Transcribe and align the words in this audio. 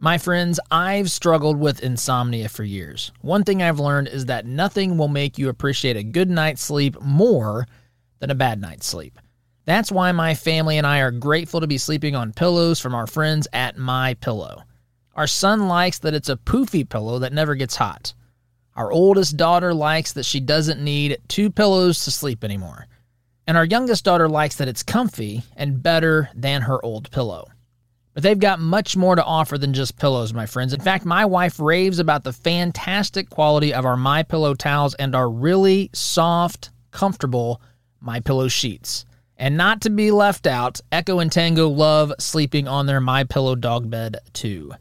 My 0.00 0.16
friends, 0.16 0.60
I've 0.70 1.10
struggled 1.10 1.58
with 1.58 1.82
insomnia 1.82 2.48
for 2.48 2.62
years. 2.62 3.10
One 3.20 3.42
thing 3.42 3.60
I've 3.60 3.80
learned 3.80 4.06
is 4.06 4.26
that 4.26 4.46
nothing 4.46 4.96
will 4.96 5.08
make 5.08 5.38
you 5.38 5.48
appreciate 5.48 5.96
a 5.96 6.04
good 6.04 6.30
night's 6.30 6.62
sleep 6.62 7.00
more 7.00 7.66
than 8.20 8.30
a 8.30 8.36
bad 8.36 8.60
night's 8.60 8.86
sleep. 8.86 9.18
That's 9.64 9.90
why 9.90 10.12
my 10.12 10.36
family 10.36 10.78
and 10.78 10.86
I 10.86 11.00
are 11.00 11.10
grateful 11.10 11.60
to 11.60 11.66
be 11.66 11.78
sleeping 11.78 12.14
on 12.14 12.32
pillows 12.32 12.78
from 12.78 12.94
our 12.94 13.08
friends 13.08 13.48
at 13.52 13.76
My 13.76 14.14
Pillow. 14.14 14.62
Our 15.16 15.26
son 15.26 15.66
likes 15.66 15.98
that 15.98 16.14
it's 16.14 16.28
a 16.28 16.36
poofy 16.36 16.88
pillow 16.88 17.18
that 17.18 17.32
never 17.32 17.56
gets 17.56 17.74
hot. 17.74 18.14
Our 18.76 18.92
oldest 18.92 19.36
daughter 19.36 19.74
likes 19.74 20.12
that 20.12 20.24
she 20.24 20.38
doesn't 20.38 20.80
need 20.80 21.18
two 21.26 21.50
pillows 21.50 22.04
to 22.04 22.12
sleep 22.12 22.44
anymore. 22.44 22.86
And 23.48 23.56
our 23.56 23.64
youngest 23.64 24.04
daughter 24.04 24.28
likes 24.28 24.54
that 24.56 24.68
it's 24.68 24.84
comfy 24.84 25.42
and 25.56 25.82
better 25.82 26.30
than 26.36 26.62
her 26.62 26.84
old 26.84 27.10
pillow. 27.10 27.48
But 28.18 28.24
they've 28.24 28.36
got 28.36 28.58
much 28.58 28.96
more 28.96 29.14
to 29.14 29.22
offer 29.22 29.56
than 29.56 29.72
just 29.72 29.96
pillows, 29.96 30.34
my 30.34 30.44
friends. 30.44 30.72
In 30.72 30.80
fact, 30.80 31.04
my 31.04 31.24
wife 31.24 31.60
raves 31.60 32.00
about 32.00 32.24
the 32.24 32.32
fantastic 32.32 33.30
quality 33.30 33.72
of 33.72 33.84
our 33.84 33.96
My 33.96 34.24
Pillow 34.24 34.54
towels 34.54 34.94
and 34.94 35.14
our 35.14 35.30
really 35.30 35.88
soft, 35.92 36.70
comfortable 36.90 37.62
My 38.00 38.18
Pillow 38.18 38.48
sheets. 38.48 39.04
And 39.36 39.56
not 39.56 39.82
to 39.82 39.90
be 39.90 40.10
left 40.10 40.48
out, 40.48 40.80
Echo 40.90 41.20
and 41.20 41.30
Tango 41.30 41.68
love 41.68 42.12
sleeping 42.18 42.66
on 42.66 42.86
their 42.86 43.00
My 43.00 43.22
Pillow 43.22 43.54
dog 43.54 43.88
bed 43.88 44.16
too. 44.32 44.72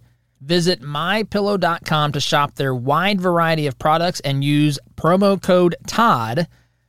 Visit 0.41 0.81
mypillow.com 0.81 2.13
to 2.13 2.19
shop 2.19 2.55
their 2.55 2.73
wide 2.73 3.21
variety 3.21 3.67
of 3.67 3.77
products 3.77 4.19
and 4.21 4.43
use 4.43 4.79
promo 4.95 5.39
code 5.39 5.75
TOD 5.85 6.47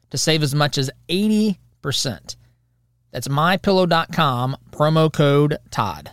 to 0.09 0.16
save 0.16 0.42
as 0.42 0.54
much 0.54 0.78
as 0.78 0.90
80%. 1.10 1.56
That's 3.10 3.28
mypillow.com, 3.28 4.56
promo 4.73 5.12
code 5.12 5.59
TOD. 5.70 6.12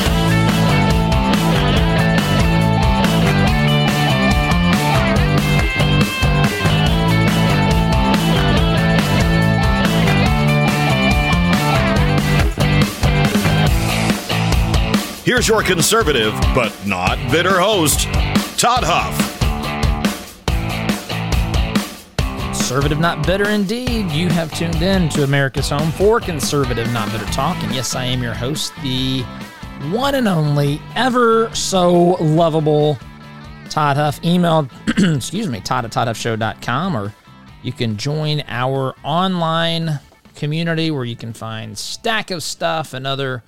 Here's 15.31 15.47
your 15.47 15.63
conservative, 15.63 16.33
but 16.53 16.75
not 16.85 17.17
bitter 17.31 17.57
host, 17.57 18.01
Todd 18.59 18.83
Huff. 18.85 19.15
Conservative, 22.53 22.99
not 22.99 23.25
bitter 23.25 23.47
indeed. 23.47 24.11
You 24.11 24.27
have 24.27 24.53
tuned 24.53 24.81
in 24.81 25.07
to 25.07 25.23
America's 25.23 25.69
home 25.69 25.89
for 25.93 26.19
conservative, 26.19 26.91
not 26.91 27.09
bitter 27.13 27.23
talk. 27.27 27.55
And 27.63 27.73
yes, 27.73 27.95
I 27.95 28.03
am 28.03 28.21
your 28.21 28.33
host, 28.33 28.73
the 28.83 29.21
one 29.91 30.15
and 30.15 30.27
only, 30.27 30.81
ever 30.97 31.49
so 31.55 32.17
lovable 32.19 32.97
Todd 33.69 33.95
Huff. 33.95 34.21
Email, 34.25 34.67
excuse 34.97 35.47
me, 35.47 35.61
Todd 35.61 35.85
at 35.85 35.91
ToddHuffShow.com, 35.91 36.97
or 36.97 37.13
you 37.63 37.71
can 37.71 37.95
join 37.95 38.43
our 38.49 38.95
online 39.05 39.97
community 40.35 40.91
where 40.91 41.05
you 41.05 41.15
can 41.15 41.31
find 41.31 41.77
stack 41.77 42.31
of 42.31 42.43
stuff 42.43 42.93
and 42.93 43.07
other 43.07 43.43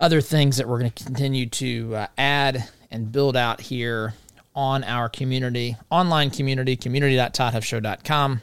other 0.00 0.20
things 0.20 0.56
that 0.56 0.68
we're 0.68 0.78
going 0.78 0.90
to 0.90 1.04
continue 1.04 1.46
to 1.46 1.96
uh, 1.96 2.06
add 2.18 2.68
and 2.90 3.10
build 3.10 3.36
out 3.36 3.60
here 3.60 4.14
on 4.54 4.84
our 4.84 5.08
community, 5.08 5.76
online 5.90 6.30
community, 6.30 6.76
community.toddhuffshow.com. 6.76 8.40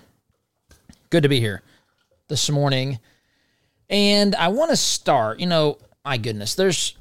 Good 1.09 1.23
to 1.23 1.29
be 1.29 1.39
here 1.39 1.61
this 2.27 2.49
morning. 2.49 2.99
And 3.89 4.35
I 4.35 4.49
want 4.49 4.71
to 4.71 4.77
start, 4.77 5.39
you 5.39 5.45
know, 5.45 5.77
my 6.03 6.17
goodness, 6.17 6.55
there's, 6.55 6.97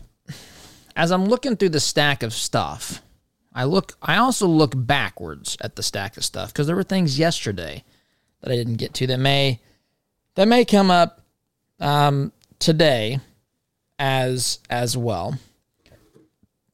as 0.96 1.10
I'm 1.10 1.26
looking 1.26 1.56
through 1.56 1.70
the 1.70 1.80
stack 1.80 2.22
of 2.22 2.32
stuff, 2.32 3.02
I 3.52 3.64
look, 3.64 3.96
I 4.02 4.16
also 4.16 4.46
look 4.46 4.72
backwards 4.76 5.56
at 5.60 5.76
the 5.76 5.82
stack 5.82 6.16
of 6.16 6.24
stuff 6.24 6.52
because 6.52 6.66
there 6.66 6.76
were 6.76 6.82
things 6.82 7.18
yesterday 7.18 7.84
that 8.40 8.52
I 8.52 8.56
didn't 8.56 8.74
get 8.74 8.94
to 8.94 9.06
that 9.08 9.18
may, 9.18 9.60
that 10.34 10.46
may 10.46 10.64
come 10.64 10.90
up 10.90 11.20
um, 11.80 12.32
today 12.58 13.20
as 14.00 14.58
as 14.70 14.96
well. 14.96 15.38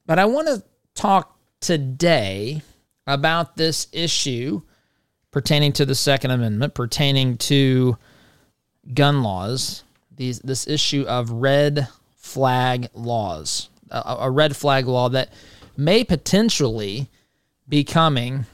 But 0.07 0.19
I 0.19 0.25
want 0.25 0.47
to 0.47 0.63
talk 0.95 1.37
today 1.61 2.63
about 3.07 3.57
this 3.57 3.89
issue 3.93 4.63
pertaining 5.33 5.73
to 5.75 5.85
the 5.85 5.95
Second 5.95 6.31
Amendment, 6.31 6.75
pertaining 6.75 7.37
to 7.39 7.99
gun 8.95 9.23
laws, 9.23 9.83
these 10.15 10.39
this 10.39 10.67
issue 10.69 11.05
of 11.09 11.31
red 11.31 11.89
flag 12.15 12.89
laws, 12.95 13.69
a, 13.91 14.17
a 14.21 14.31
red 14.31 14.57
flag 14.57 14.87
law 14.87 15.09
that 15.09 15.33
may 15.77 16.05
potentially 16.05 17.11
be 17.69 17.83
coming 17.83 18.47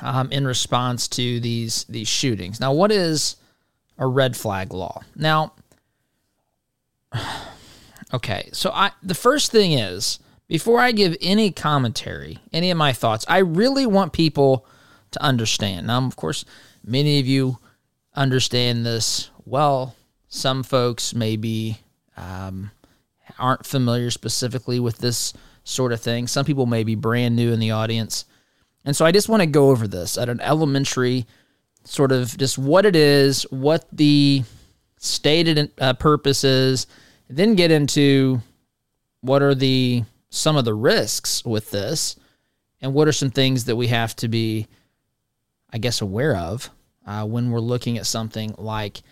um, 0.00 0.32
in 0.32 0.46
response 0.46 1.06
to 1.08 1.38
these 1.38 1.84
these 1.84 2.08
shootings. 2.08 2.60
Now, 2.60 2.72
what 2.72 2.90
is 2.90 3.36
a 3.98 4.06
red 4.06 4.36
flag 4.36 4.72
law? 4.72 5.02
Now, 5.14 5.52
Okay, 8.14 8.48
so 8.52 8.70
I 8.72 8.92
the 9.02 9.14
first 9.14 9.50
thing 9.50 9.72
is 9.72 10.20
before 10.46 10.78
I 10.78 10.92
give 10.92 11.16
any 11.20 11.50
commentary, 11.50 12.38
any 12.52 12.70
of 12.70 12.78
my 12.78 12.92
thoughts, 12.92 13.24
I 13.26 13.38
really 13.38 13.86
want 13.86 14.12
people 14.12 14.66
to 15.10 15.20
understand. 15.20 15.88
Now, 15.88 16.06
of 16.06 16.14
course, 16.14 16.44
many 16.84 17.18
of 17.18 17.26
you 17.26 17.58
understand 18.14 18.86
this 18.86 19.30
well. 19.44 19.96
Some 20.28 20.62
folks 20.62 21.12
maybe 21.12 21.78
um, 22.16 22.70
aren't 23.36 23.66
familiar 23.66 24.12
specifically 24.12 24.78
with 24.78 24.98
this 24.98 25.32
sort 25.64 25.90
of 25.90 26.00
thing. 26.00 26.28
Some 26.28 26.44
people 26.44 26.66
may 26.66 26.84
be 26.84 26.94
brand 26.94 27.34
new 27.34 27.52
in 27.52 27.58
the 27.58 27.72
audience. 27.72 28.26
And 28.84 28.94
so 28.94 29.04
I 29.04 29.10
just 29.10 29.28
want 29.28 29.40
to 29.40 29.46
go 29.46 29.70
over 29.70 29.88
this 29.88 30.16
at 30.16 30.28
an 30.28 30.40
elementary 30.40 31.26
sort 31.82 32.12
of 32.12 32.38
just 32.38 32.58
what 32.58 32.86
it 32.86 32.94
is, 32.94 33.42
what 33.50 33.86
the 33.90 34.44
stated 34.98 35.72
uh, 35.80 35.94
purpose 35.94 36.44
is, 36.44 36.86
then 37.28 37.54
get 37.54 37.70
into 37.70 38.40
what 39.20 39.42
are 39.42 39.54
the 39.54 40.04
some 40.30 40.56
of 40.56 40.64
the 40.64 40.74
risks 40.74 41.44
with 41.44 41.70
this, 41.70 42.16
and 42.80 42.92
what 42.92 43.08
are 43.08 43.12
some 43.12 43.30
things 43.30 43.64
that 43.64 43.76
we 43.76 43.86
have 43.86 44.14
to 44.16 44.28
be, 44.28 44.66
I 45.72 45.78
guess, 45.78 46.00
aware 46.00 46.36
of 46.36 46.70
uh, 47.06 47.24
when 47.24 47.50
we're 47.50 47.60
looking 47.60 47.98
at 47.98 48.06
something 48.06 48.54
like 48.58 49.02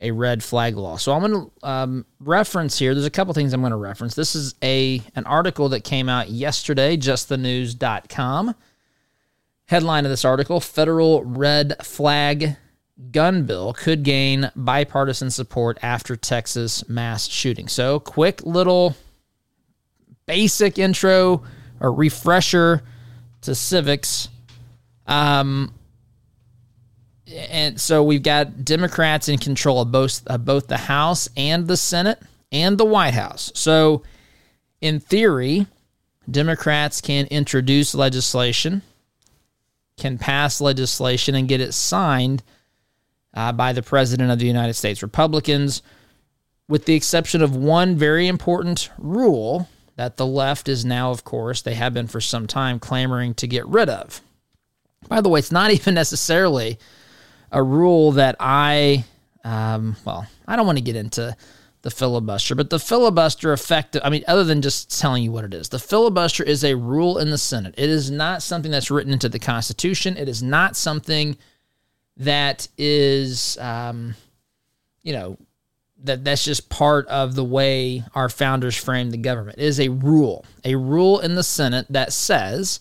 a 0.00 0.10
red 0.10 0.42
flag 0.42 0.76
law. 0.76 0.96
So 0.96 1.12
I'm 1.12 1.20
going 1.20 1.50
to 1.62 1.68
um, 1.68 2.06
reference 2.20 2.78
here. 2.78 2.94
There's 2.94 3.06
a 3.06 3.10
couple 3.10 3.34
things 3.34 3.52
I'm 3.52 3.60
going 3.60 3.72
to 3.72 3.76
reference. 3.76 4.14
This 4.14 4.34
is 4.34 4.54
a 4.62 5.02
an 5.14 5.26
article 5.26 5.68
that 5.70 5.84
came 5.84 6.08
out 6.08 6.30
yesterday, 6.30 6.96
justthenews.com. 6.96 8.54
Headline 9.66 10.04
of 10.04 10.10
this 10.10 10.24
article: 10.24 10.60
Federal 10.60 11.22
red 11.24 11.84
flag 11.84 12.56
gun 13.10 13.44
bill 13.44 13.72
could 13.72 14.02
gain 14.02 14.50
bipartisan 14.54 15.30
support 15.30 15.78
after 15.82 16.16
Texas 16.16 16.88
mass 16.88 17.26
shooting. 17.28 17.68
So, 17.68 18.00
quick 18.00 18.42
little 18.44 18.96
basic 20.26 20.78
intro 20.78 21.42
or 21.80 21.92
refresher 21.92 22.82
to 23.42 23.54
civics. 23.54 24.28
Um, 25.06 25.74
and 27.36 27.80
so 27.80 28.02
we've 28.02 28.22
got 28.22 28.64
Democrats 28.64 29.28
in 29.28 29.38
control 29.38 29.80
of 29.80 29.92
both 29.92 30.26
of 30.26 30.44
both 30.44 30.66
the 30.66 30.76
House 30.76 31.28
and 31.36 31.66
the 31.66 31.76
Senate 31.76 32.20
and 32.52 32.76
the 32.76 32.84
White 32.84 33.14
House. 33.14 33.52
So, 33.54 34.02
in 34.80 35.00
theory, 35.00 35.66
Democrats 36.30 37.00
can 37.00 37.26
introduce 37.26 37.94
legislation, 37.94 38.82
can 39.96 40.18
pass 40.18 40.60
legislation, 40.60 41.34
and 41.34 41.48
get 41.48 41.60
it 41.60 41.74
signed 41.74 42.42
uh, 43.34 43.52
by 43.52 43.72
the 43.72 43.82
President 43.82 44.30
of 44.30 44.38
the 44.38 44.46
United 44.46 44.74
States. 44.74 45.02
Republicans, 45.02 45.82
with 46.68 46.84
the 46.84 46.94
exception 46.94 47.42
of 47.42 47.56
one 47.56 47.96
very 47.96 48.26
important 48.26 48.90
rule 48.98 49.68
that 49.96 50.16
the 50.16 50.26
left 50.26 50.68
is 50.68 50.84
now, 50.84 51.10
of 51.10 51.24
course, 51.24 51.62
they 51.62 51.74
have 51.74 51.92
been 51.92 52.06
for 52.06 52.20
some 52.20 52.46
time 52.46 52.78
clamoring 52.78 53.34
to 53.34 53.46
get 53.46 53.66
rid 53.66 53.88
of. 53.88 54.22
By 55.08 55.20
the 55.20 55.28
way, 55.28 55.38
it's 55.38 55.52
not 55.52 55.70
even 55.72 55.94
necessarily 55.94 56.78
a 57.52 57.62
rule 57.62 58.12
that 58.12 58.36
I, 58.38 59.04
um, 59.44 59.96
well, 60.04 60.26
I 60.46 60.56
don't 60.56 60.66
want 60.66 60.78
to 60.78 60.84
get 60.84 60.96
into 60.96 61.36
the 61.82 61.90
filibuster, 61.90 62.54
but 62.54 62.70
the 62.70 62.78
filibuster 62.78 63.52
effective, 63.52 64.02
I 64.04 64.10
mean, 64.10 64.22
other 64.28 64.44
than 64.44 64.62
just 64.62 65.00
telling 65.00 65.22
you 65.24 65.32
what 65.32 65.44
it 65.44 65.54
is, 65.54 65.70
the 65.70 65.78
filibuster 65.78 66.44
is 66.44 66.62
a 66.62 66.76
rule 66.76 67.18
in 67.18 67.30
the 67.30 67.38
Senate. 67.38 67.74
It 67.78 67.88
is 67.88 68.10
not 68.10 68.42
something 68.42 68.70
that's 68.70 68.90
written 68.90 69.12
into 69.12 69.28
the 69.28 69.38
Constitution. 69.38 70.16
It 70.16 70.28
is 70.28 70.42
not 70.42 70.76
something 70.76 71.36
that 72.16 72.68
is, 72.76 73.56
um, 73.58 74.14
you 75.02 75.12
know, 75.12 75.36
that 76.02 76.24
that's 76.24 76.44
just 76.44 76.68
part 76.68 77.06
of 77.08 77.34
the 77.34 77.44
way 77.44 78.04
our 78.14 78.28
founders 78.28 78.76
framed 78.76 79.12
the 79.12 79.18
government. 79.18 79.58
It 79.58 79.64
is 79.64 79.80
a 79.80 79.88
rule, 79.88 80.44
a 80.64 80.74
rule 80.74 81.20
in 81.20 81.34
the 81.34 81.42
Senate 81.42 81.86
that 81.90 82.12
says, 82.12 82.80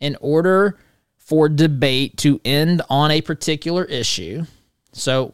in 0.00 0.16
order 0.20 0.78
for 1.16 1.48
debate 1.48 2.16
to 2.18 2.40
end 2.44 2.82
on 2.90 3.10
a 3.10 3.20
particular 3.20 3.84
issue, 3.84 4.44
so, 4.92 5.32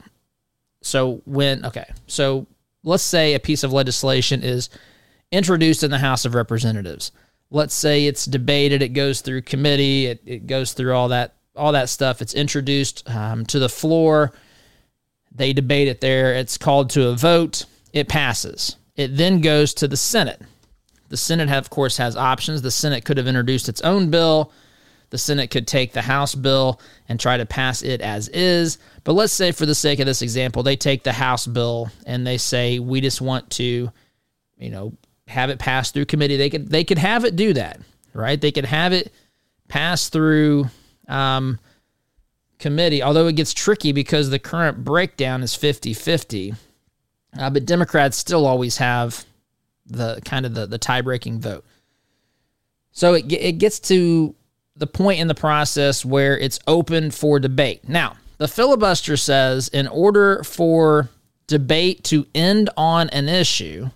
so 0.82 1.22
when 1.24 1.64
okay, 1.64 1.90
so 2.06 2.46
let's 2.82 3.02
say 3.02 3.34
a 3.34 3.40
piece 3.40 3.62
of 3.64 3.72
legislation 3.72 4.42
is 4.42 4.70
introduced 5.32 5.82
in 5.82 5.90
the 5.90 5.98
House 5.98 6.24
of 6.24 6.34
Representatives. 6.34 7.12
Let's 7.50 7.74
say 7.74 8.06
it's 8.06 8.24
debated, 8.24 8.82
it 8.82 8.90
goes 8.90 9.20
through 9.20 9.42
committee, 9.42 10.06
it, 10.06 10.22
it 10.24 10.46
goes 10.46 10.72
through 10.72 10.94
all 10.94 11.08
that 11.08 11.34
all 11.56 11.72
that 11.72 11.88
stuff. 11.88 12.22
It's 12.22 12.34
introduced 12.34 13.08
um, 13.08 13.44
to 13.46 13.58
the 13.58 13.68
floor. 13.68 14.32
They 15.32 15.52
debate 15.52 15.88
it 15.88 16.00
there. 16.00 16.34
It's 16.34 16.58
called 16.58 16.90
to 16.90 17.08
a 17.08 17.14
vote. 17.14 17.64
It 17.92 18.08
passes. 18.08 18.76
It 18.96 19.16
then 19.16 19.40
goes 19.40 19.74
to 19.74 19.88
the 19.88 19.96
Senate. 19.96 20.40
The 21.08 21.16
Senate, 21.16 21.48
have, 21.48 21.64
of 21.64 21.70
course, 21.70 21.96
has 21.96 22.16
options. 22.16 22.62
The 22.62 22.70
Senate 22.70 23.04
could 23.04 23.16
have 23.16 23.26
introduced 23.26 23.68
its 23.68 23.80
own 23.80 24.10
bill. 24.10 24.52
The 25.10 25.18
Senate 25.18 25.50
could 25.50 25.66
take 25.66 25.92
the 25.92 26.02
House 26.02 26.36
bill 26.36 26.80
and 27.08 27.18
try 27.18 27.36
to 27.36 27.46
pass 27.46 27.82
it 27.82 28.00
as 28.00 28.28
is. 28.28 28.78
But 29.02 29.14
let's 29.14 29.32
say, 29.32 29.50
for 29.50 29.66
the 29.66 29.74
sake 29.74 29.98
of 29.98 30.06
this 30.06 30.22
example, 30.22 30.62
they 30.62 30.76
take 30.76 31.02
the 31.02 31.12
House 31.12 31.48
bill 31.48 31.90
and 32.06 32.24
they 32.24 32.38
say, 32.38 32.78
we 32.78 33.00
just 33.00 33.20
want 33.20 33.50
to, 33.50 33.90
you 34.56 34.70
know, 34.70 34.92
have 35.26 35.50
it 35.50 35.58
pass 35.58 35.90
through 35.90 36.04
committee. 36.06 36.36
They 36.36 36.50
could 36.50 36.68
they 36.68 36.84
could 36.84 36.98
have 36.98 37.24
it 37.24 37.36
do 37.36 37.52
that, 37.54 37.80
right? 38.12 38.40
They 38.40 38.52
could 38.52 38.64
have 38.64 38.92
it 38.92 39.12
pass 39.68 40.08
through 40.08 40.66
um, 41.10 41.58
committee, 42.58 43.02
although 43.02 43.26
it 43.26 43.36
gets 43.36 43.52
tricky 43.52 43.92
because 43.92 44.30
the 44.30 44.38
current 44.38 44.84
breakdown 44.84 45.42
is 45.42 45.54
50 45.54 45.92
50. 45.92 46.54
Uh, 47.38 47.50
but 47.50 47.64
Democrats 47.64 48.16
still 48.16 48.46
always 48.46 48.78
have 48.78 49.24
the 49.86 50.20
kind 50.24 50.46
of 50.46 50.54
the, 50.54 50.66
the 50.66 50.78
tie 50.78 51.00
breaking 51.00 51.40
vote. 51.40 51.64
So 52.92 53.14
it, 53.14 53.30
it 53.32 53.58
gets 53.58 53.78
to 53.80 54.34
the 54.76 54.86
point 54.86 55.20
in 55.20 55.28
the 55.28 55.34
process 55.34 56.04
where 56.04 56.38
it's 56.38 56.58
open 56.66 57.10
for 57.10 57.38
debate. 57.38 57.88
Now, 57.88 58.16
the 58.38 58.48
filibuster 58.48 59.16
says 59.16 59.68
in 59.68 59.86
order 59.86 60.42
for 60.42 61.08
debate 61.46 62.04
to 62.04 62.26
end 62.34 62.70
on 62.76 63.10
an 63.10 63.28
issue, 63.28 63.90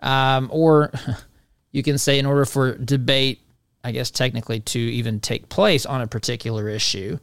um, 0.00 0.48
or 0.52 0.92
you 1.72 1.82
can 1.82 1.98
say 1.98 2.18
in 2.18 2.26
order 2.26 2.44
for 2.44 2.76
debate 2.76 3.40
I 3.82 3.92
guess 3.92 4.10
technically 4.10 4.60
to 4.60 4.78
even 4.78 5.20
take 5.20 5.48
place 5.48 5.86
on 5.86 6.00
a 6.00 6.06
particular 6.06 6.68
issue, 6.68 7.18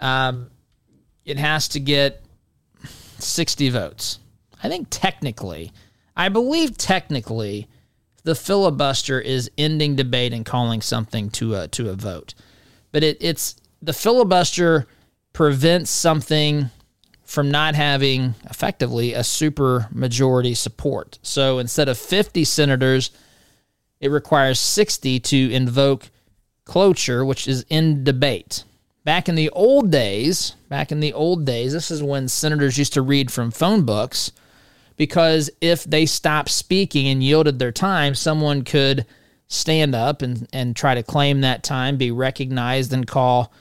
um, 0.00 0.50
it 1.24 1.38
has 1.38 1.68
to 1.68 1.80
get 1.80 2.22
60 3.18 3.68
votes. 3.70 4.18
I 4.62 4.68
think 4.68 4.88
technically, 4.90 5.72
I 6.16 6.28
believe 6.28 6.76
technically, 6.76 7.68
the 8.24 8.34
filibuster 8.34 9.20
is 9.20 9.50
ending 9.56 9.94
debate 9.94 10.32
and 10.32 10.44
calling 10.44 10.80
something 10.80 11.30
to 11.30 11.54
a 11.54 11.68
to 11.68 11.90
a 11.90 11.94
vote. 11.94 12.34
But 12.90 13.04
it, 13.04 13.18
it's 13.20 13.56
the 13.80 13.92
filibuster 13.92 14.86
prevents 15.32 15.90
something 15.90 16.70
from 17.22 17.50
not 17.50 17.74
having 17.74 18.34
effectively 18.48 19.12
a 19.12 19.22
super 19.22 19.88
majority 19.92 20.54
support. 20.54 21.18
So 21.22 21.58
instead 21.58 21.88
of 21.88 21.98
50 21.98 22.44
senators 22.44 23.10
it 24.00 24.10
requires 24.10 24.58
60 24.60 25.20
to 25.20 25.52
invoke 25.52 26.10
cloture, 26.64 27.24
which 27.24 27.48
is 27.48 27.64
in 27.68 28.04
debate. 28.04 28.64
Back 29.04 29.28
in 29.28 29.36
the 29.36 29.50
old 29.50 29.90
days, 29.90 30.56
back 30.68 30.90
in 30.90 31.00
the 31.00 31.12
old 31.12 31.46
days, 31.46 31.72
this 31.72 31.90
is 31.90 32.02
when 32.02 32.28
senators 32.28 32.76
used 32.76 32.92
to 32.94 33.02
read 33.02 33.30
from 33.30 33.50
phone 33.50 33.84
books 33.84 34.32
because 34.96 35.50
if 35.60 35.84
they 35.84 36.06
stopped 36.06 36.50
speaking 36.50 37.06
and 37.06 37.22
yielded 37.22 37.58
their 37.58 37.72
time, 37.72 38.14
someone 38.14 38.62
could 38.64 39.06
stand 39.48 39.94
up 39.94 40.22
and, 40.22 40.48
and 40.52 40.74
try 40.74 40.94
to 40.94 41.02
claim 41.02 41.42
that 41.42 41.62
time, 41.62 41.96
be 41.96 42.10
recognized, 42.10 42.92
and 42.92 43.06
call 43.06 43.52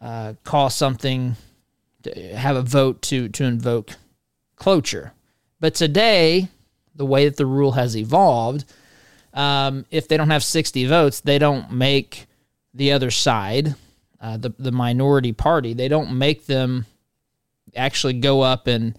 uh, 0.00 0.34
call 0.44 0.70
something, 0.70 1.34
have 2.34 2.56
a 2.56 2.62
vote 2.62 3.02
to 3.02 3.28
to 3.30 3.44
invoke 3.44 3.90
cloture. 4.56 5.12
But 5.60 5.74
today, 5.74 6.48
the 6.94 7.06
way 7.06 7.24
that 7.24 7.36
the 7.36 7.46
rule 7.46 7.72
has 7.72 7.96
evolved, 7.96 8.64
um, 9.38 9.86
if 9.92 10.08
they 10.08 10.16
don't 10.16 10.30
have 10.30 10.42
60 10.42 10.86
votes, 10.86 11.20
they 11.20 11.38
don't 11.38 11.70
make 11.70 12.26
the 12.74 12.90
other 12.90 13.12
side, 13.12 13.76
uh, 14.20 14.36
the, 14.36 14.52
the 14.58 14.72
minority 14.72 15.32
party, 15.32 15.74
they 15.74 15.86
don't 15.86 16.18
make 16.18 16.46
them 16.46 16.86
actually 17.76 18.14
go 18.14 18.40
up 18.40 18.66
and 18.66 18.98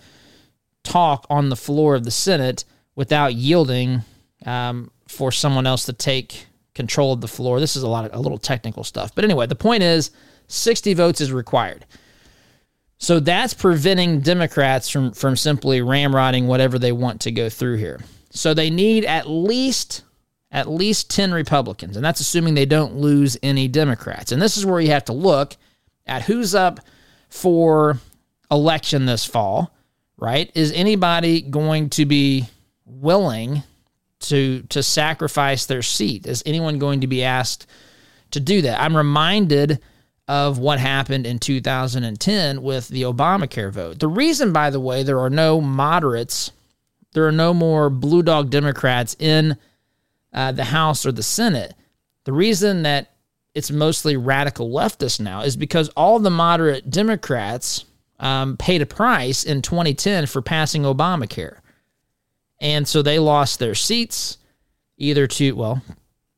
talk 0.84 1.28
on 1.30 1.50
the 1.50 1.58
floor 1.58 1.94
of 1.94 2.06
the 2.06 2.12
Senate 2.12 2.64
without 2.96 3.34
yielding 3.34 4.02
um, 4.46 4.90
for 5.10 5.30
someone 5.30 5.68
else 5.68 5.86
to 5.86 5.94
take 5.94 6.48
control 6.74 7.12
of 7.12 7.20
the 7.20 7.28
floor. 7.28 7.60
This 7.60 7.76
is 7.76 7.84
a 7.84 7.90
lot 7.90 8.06
of 8.06 8.14
a 8.14 8.20
little 8.20 8.38
technical 8.38 8.86
stuff. 8.86 9.14
But 9.14 9.26
anyway, 9.26 9.46
the 9.46 9.56
point 9.56 9.84
is 9.84 10.12
60 10.48 10.94
votes 10.94 11.20
is 11.20 11.34
required. 11.34 11.86
So 12.98 13.20
that's 13.20 13.54
preventing 13.54 14.22
Democrats 14.22 14.88
from 14.88 15.12
from 15.12 15.36
simply 15.36 15.82
ramrodding 15.82 16.46
whatever 16.46 16.80
they 16.80 16.94
want 16.94 17.22
to 17.22 17.32
go 17.32 17.50
through 17.50 17.76
here. 17.78 18.00
So 18.30 18.54
they 18.54 18.70
need 18.70 19.04
at 19.04 19.30
least 19.30 20.04
at 20.52 20.70
least 20.70 21.10
10 21.12 21.32
Republicans, 21.32 21.96
and 21.96 22.04
that's 22.04 22.20
assuming 22.20 22.54
they 22.56 22.66
don't 22.66 22.96
lose 22.96 23.38
any 23.44 23.68
Democrats. 23.68 24.32
And 24.32 24.42
this 24.42 24.58
is 24.58 24.66
where 24.66 24.82
you 24.82 24.90
have 24.90 25.06
to 25.06 25.14
look 25.14 25.56
at 26.08 26.24
who's 26.24 26.56
up 26.56 26.80
for 27.30 28.00
election 28.50 29.06
this 29.06 29.26
fall, 29.26 29.76
right? 30.18 30.52
Is 30.56 30.72
anybody 30.72 31.42
going 31.42 31.90
to 31.92 32.06
be 32.06 32.48
willing 32.86 33.64
to 34.22 34.64
to 34.64 34.84
sacrifice 34.84 35.66
their 35.66 35.84
seat? 35.84 36.26
Is 36.26 36.44
anyone 36.46 36.80
going 36.80 37.02
to 37.02 37.08
be 37.08 37.24
asked 37.24 37.68
to 38.32 38.40
do 38.40 38.62
that? 38.64 38.82
I'm 38.82 38.98
reminded 38.98 39.80
of 40.28 40.60
what 40.60 40.80
happened 40.80 41.26
in 41.26 41.40
2010 41.40 42.62
with 42.62 42.88
the 42.90 43.02
Obamacare 43.04 43.72
vote. 43.72 44.00
The 44.00 44.08
reason, 44.08 44.54
by 44.54 44.70
the 44.70 44.80
way, 44.80 45.02
there 45.02 45.20
are 45.20 45.30
no 45.30 45.60
moderates, 45.60 46.52
there 47.14 47.26
are 47.26 47.32
no 47.32 47.54
more 47.54 47.90
blue 47.90 48.22
dog 48.22 48.52
Democrats 48.52 49.16
in 49.18 49.58
uh, 50.34 50.52
the 50.52 50.66
House 50.66 51.06
or 51.06 51.12
the 51.12 51.24
Senate. 51.24 51.74
The 52.26 52.34
reason 52.34 52.84
that 52.84 53.14
it's 53.56 53.72
mostly 53.72 54.16
radical 54.16 54.70
leftists 54.70 55.20
now 55.20 55.42
is 55.42 55.56
because 55.56 55.90
all 55.90 56.20
the 56.20 56.30
moderate 56.30 56.90
Democrats 56.90 57.86
um, 58.20 58.58
paid 58.58 58.82
a 58.82 58.86
price 58.86 59.44
in 59.44 59.62
2010 59.62 60.28
for 60.28 60.42
passing 60.42 60.84
Obamacare. 60.84 61.60
And 62.62 62.88
so 62.88 63.02
they 63.02 63.20
lost 63.20 63.60
their 63.60 63.76
seats 63.76 64.38
either 64.98 65.28
to, 65.28 65.54
well, 65.54 65.82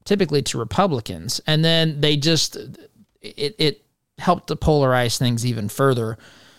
typically 0.06 0.42
to 0.44 0.58
Republicans. 0.58 1.42
And 1.48 1.66
then 1.66 2.00
they 2.00 2.16
just, 2.16 2.56
it, 3.22 3.56
it 3.58 3.86
helped 4.20 4.48
to 4.48 4.56
polarize 4.56 5.18
things 5.18 5.46
even 5.46 5.68
further 5.68 6.18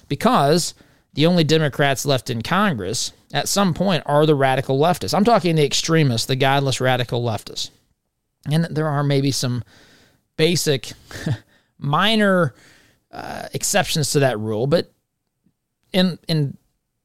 because 0.08 0.74
the 1.14 1.26
only 1.26 1.44
Democrats 1.44 2.06
left 2.06 2.30
in 2.30 2.42
Congress 2.42 3.12
at 3.32 3.48
some 3.48 3.74
point 3.74 4.02
are 4.06 4.26
the 4.26 4.34
radical 4.34 4.78
leftists. 4.78 5.14
I'm 5.14 5.24
talking 5.24 5.56
the 5.56 5.64
extremists, 5.64 6.26
the 6.26 6.36
godless 6.36 6.80
radical 6.80 7.22
leftists. 7.22 7.70
And 8.50 8.64
there 8.64 8.88
are 8.88 9.02
maybe 9.04 9.30
some 9.30 9.62
basic, 10.36 10.92
minor 11.78 12.54
uh, 13.10 13.48
exceptions 13.52 14.10
to 14.12 14.20
that 14.20 14.38
rule, 14.38 14.66
but 14.66 14.90
in 15.92 16.18
in 16.28 16.56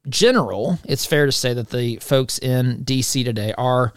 general, 0.07 0.79
it's 0.85 1.05
fair 1.05 1.25
to 1.25 1.31
say 1.31 1.53
that 1.53 1.69
the 1.69 1.97
folks 1.97 2.39
in 2.39 2.83
D.C. 2.83 3.23
today 3.23 3.53
are 3.57 3.93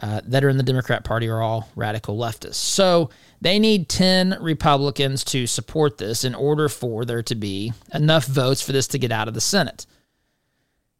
uh, 0.00 0.20
that 0.24 0.42
are 0.42 0.48
in 0.48 0.56
the 0.56 0.62
Democrat 0.62 1.04
Party 1.04 1.28
are 1.28 1.40
all 1.40 1.68
radical 1.76 2.16
leftists. 2.16 2.54
So 2.54 3.10
they 3.40 3.58
need 3.58 3.88
10 3.88 4.36
Republicans 4.40 5.24
to 5.24 5.46
support 5.46 5.98
this 5.98 6.24
in 6.24 6.34
order 6.34 6.68
for 6.68 7.04
there 7.04 7.22
to 7.22 7.34
be 7.34 7.72
enough 7.94 8.26
votes 8.26 8.62
for 8.62 8.72
this 8.72 8.86
to 8.88 8.98
get 8.98 9.12
out 9.12 9.28
of 9.28 9.34
the 9.34 9.40
Senate. 9.40 9.86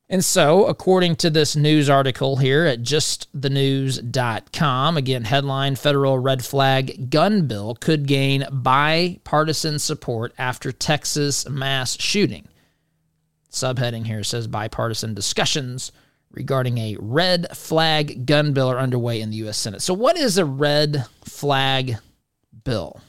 And 0.08 0.24
so, 0.24 0.64
according 0.64 1.16
to 1.16 1.28
this 1.30 1.54
news 1.54 1.88
article 1.88 2.38
here 2.38 2.64
at 2.64 2.82
justthenews.com, 2.82 4.96
again, 4.96 5.22
headline 5.22 5.76
Federal 5.76 6.18
Red 6.18 6.44
Flag 6.44 7.10
Gun 7.10 7.46
Bill 7.46 7.76
could 7.76 8.08
gain 8.08 8.44
bipartisan 8.50 9.78
support 9.78 10.34
after 10.36 10.72
Texas 10.72 11.48
mass 11.48 11.96
shooting. 12.00 12.48
Subheading 13.52 14.06
here 14.06 14.24
says 14.24 14.48
bipartisan 14.48 15.14
discussions 15.14 15.92
regarding 16.32 16.78
a 16.78 16.96
red 16.98 17.56
flag 17.56 18.26
gun 18.26 18.52
bill 18.52 18.70
are 18.70 18.78
underway 18.78 19.20
in 19.20 19.30
the 19.30 19.36
U.S. 19.38 19.58
Senate. 19.58 19.82
So, 19.82 19.94
what 19.94 20.16
is 20.16 20.38
a 20.38 20.44
red 20.44 21.04
flag 21.24 21.96
bill? 22.64 23.00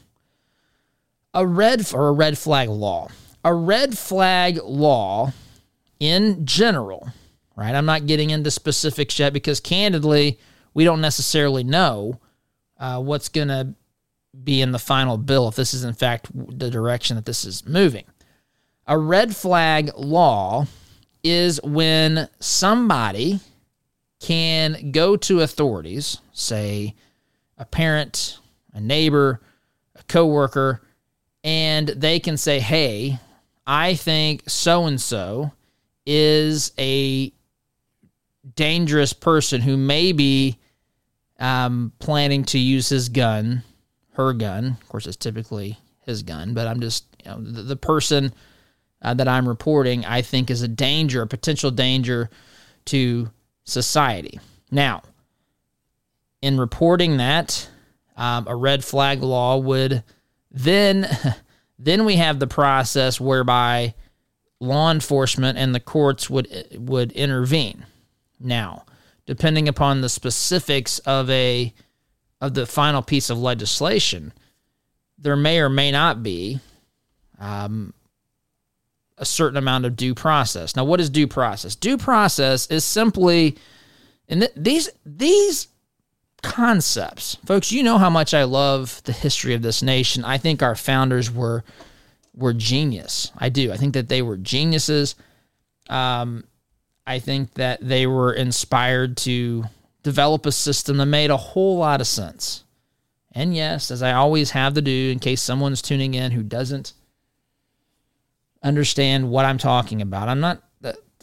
A 1.34 1.46
red 1.46 1.94
or 1.94 2.08
a 2.08 2.12
red 2.12 2.38
flag 2.38 2.70
law. 2.70 3.10
A 3.44 3.54
red 3.54 3.98
flag 3.98 4.60
law, 4.64 5.34
in 6.00 6.46
general, 6.46 7.10
right? 7.56 7.74
I'm 7.74 7.86
not 7.86 8.06
getting 8.06 8.30
into 8.30 8.52
specifics 8.52 9.18
yet 9.18 9.34
because, 9.34 9.60
candidly, 9.60 10.40
we 10.74 10.84
don't 10.84 11.02
necessarily 11.02 11.64
know 11.64 12.20
uh, 12.78 13.02
what's 13.02 13.30
going 13.30 13.48
to 13.48 13.74
be 14.44 14.62
in 14.62 14.72
the 14.72 14.80
final 14.80 15.18
bill 15.18 15.48
if 15.48 15.56
this 15.56 15.74
is, 15.74 15.84
in 15.84 15.94
fact, 15.94 16.30
the 16.34 16.70
direction 16.70 17.16
that 17.16 17.26
this 17.26 17.46
is 17.46 17.66
moving. 17.66 18.06
A 18.88 18.98
red 18.98 19.36
flag 19.36 19.92
law 19.96 20.66
is 21.24 21.62
when 21.64 22.28
somebody 22.40 23.40
can 24.20 24.92
go 24.92 25.16
to 25.18 25.42
authorities, 25.42 26.18
say 26.32 26.96
a 27.58 27.66
parent, 27.66 28.40
a 28.74 28.82
neighbor, 28.82 29.42
a 29.96 30.04
coworker, 30.04 30.82
and 31.44 31.88
they 31.88 32.20
can 32.20 32.38
say, 32.38 32.60
"Hey, 32.60 33.20
I 33.66 33.96
think 33.96 34.50
so 34.50 34.86
and 34.86 35.00
so 35.00 35.52
is 36.06 36.72
a 36.78 37.32
dangerous 38.56 39.14
person 39.14 39.62
who 39.62 39.78
may 39.78 40.12
be 40.12 40.58
um, 41.40 41.92
planning 42.00 42.44
to 42.46 42.60
use 42.60 42.90
his 42.90 43.10
gun, 43.10 43.64
her 44.14 44.34
gun. 44.34 44.78
Of 44.82 44.90
course, 44.90 45.08
it's 45.08 45.18
typically 45.18 45.78
his 46.02 46.24
gun, 46.24 46.54
but 46.54 46.68
I'm 46.68 46.82
just 46.82 47.06
you 47.24 47.32
know 47.32 47.42
the, 47.42 47.64
the 47.64 47.76
person." 47.76 48.34
uh, 49.02 49.14
that 49.16 49.28
I'm 49.28 49.48
reporting, 49.48 50.06
I 50.06 50.22
think 50.22 50.50
is 50.50 50.62
a 50.62 50.68
danger, 50.68 51.22
a 51.22 51.28
potential 51.28 51.72
danger 51.72 52.30
to 52.86 53.32
society. 53.64 54.40
Now, 54.70 55.02
in 56.42 56.60
reporting 56.60 57.18
that, 57.18 57.68
um, 58.22 58.46
a 58.48 58.56
red 58.56 58.86
flag 58.86 59.24
law 59.24 59.58
would 59.58 60.04
then 60.52 61.08
then 61.80 62.06
we 62.06 62.18
have 62.18 62.40
the 62.40 62.46
process 62.46 63.20
whereby 63.20 63.96
law 64.60 64.92
enforcement 64.92 65.58
and 65.58 65.74
the 65.74 65.80
courts 65.80 66.30
would 66.30 66.68
would 66.78 67.12
intervene. 67.14 67.84
Now, 68.40 68.86
depending 69.26 69.68
upon 69.68 70.02
the 70.02 70.10
specifics 70.10 71.00
of 71.00 71.32
a 71.32 71.74
of 72.40 72.54
the 72.54 72.68
final 72.68 73.02
piece 73.02 73.32
of 73.32 73.40
legislation, 73.40 74.34
there 75.18 75.36
may 75.36 75.60
or 75.60 75.70
may 75.70 75.92
not 75.92 76.22
be 76.22 76.60
um, 77.40 77.92
a 79.18 79.26
certain 79.26 79.58
amount 79.58 79.86
of 79.86 79.96
due 79.96 80.14
process. 80.14 80.76
Now, 80.76 80.84
what 80.84 81.02
is 81.02 81.10
due 81.10 81.28
process? 81.28 81.76
Due 81.76 81.98
process 81.98 82.68
is 82.68 82.86
simply, 82.86 83.58
and 84.30 84.42
th- 84.42 84.54
these 84.56 84.90
these 85.04 85.70
concepts, 86.42 87.38
folks. 87.46 87.72
You 87.72 87.84
know 87.84 87.98
how 87.98 88.10
much 88.10 88.34
I 88.34 88.44
love 88.44 89.02
the 89.06 89.12
history 89.12 89.54
of 89.54 89.62
this 89.62 89.82
nation. 89.82 90.26
I 90.26 90.38
think 90.38 90.62
our 90.62 90.76
founders 90.76 91.32
were 91.32 91.64
were 92.34 92.54
genius. 92.54 93.32
I 93.38 93.50
do. 93.50 93.72
I 93.72 93.78
think 93.78 93.94
that 93.94 94.10
they 94.10 94.22
were 94.22 94.38
geniuses. 94.38 95.16
Um, 95.90 96.46
I 97.06 97.20
think 97.20 97.56
that 97.56 97.80
they 97.82 98.08
were 98.08 98.34
inspired 98.34 99.18
to 99.18 99.66
develop 100.04 100.46
a 100.46 100.52
system 100.52 100.98
that 100.98 101.08
made 101.08 101.30
a 101.30 101.38
whole 101.38 101.78
lot 101.78 102.02
of 102.02 102.08
sense. 102.08 102.64
And 103.34 103.56
yes, 103.56 103.92
as 103.92 104.02
I 104.04 104.14
always 104.14 104.52
have 104.52 104.74
to 104.74 104.82
do, 104.82 105.10
in 105.12 105.20
case 105.20 105.42
someone's 105.42 105.82
tuning 105.82 106.14
in 106.14 106.32
who 106.32 106.44
doesn't 106.44 106.94
understand 108.64 109.30
what 109.30 109.46
I'm 109.46 109.58
talking 109.58 110.02
about. 110.02 110.28
I'm 110.28 110.40
not 110.40 110.62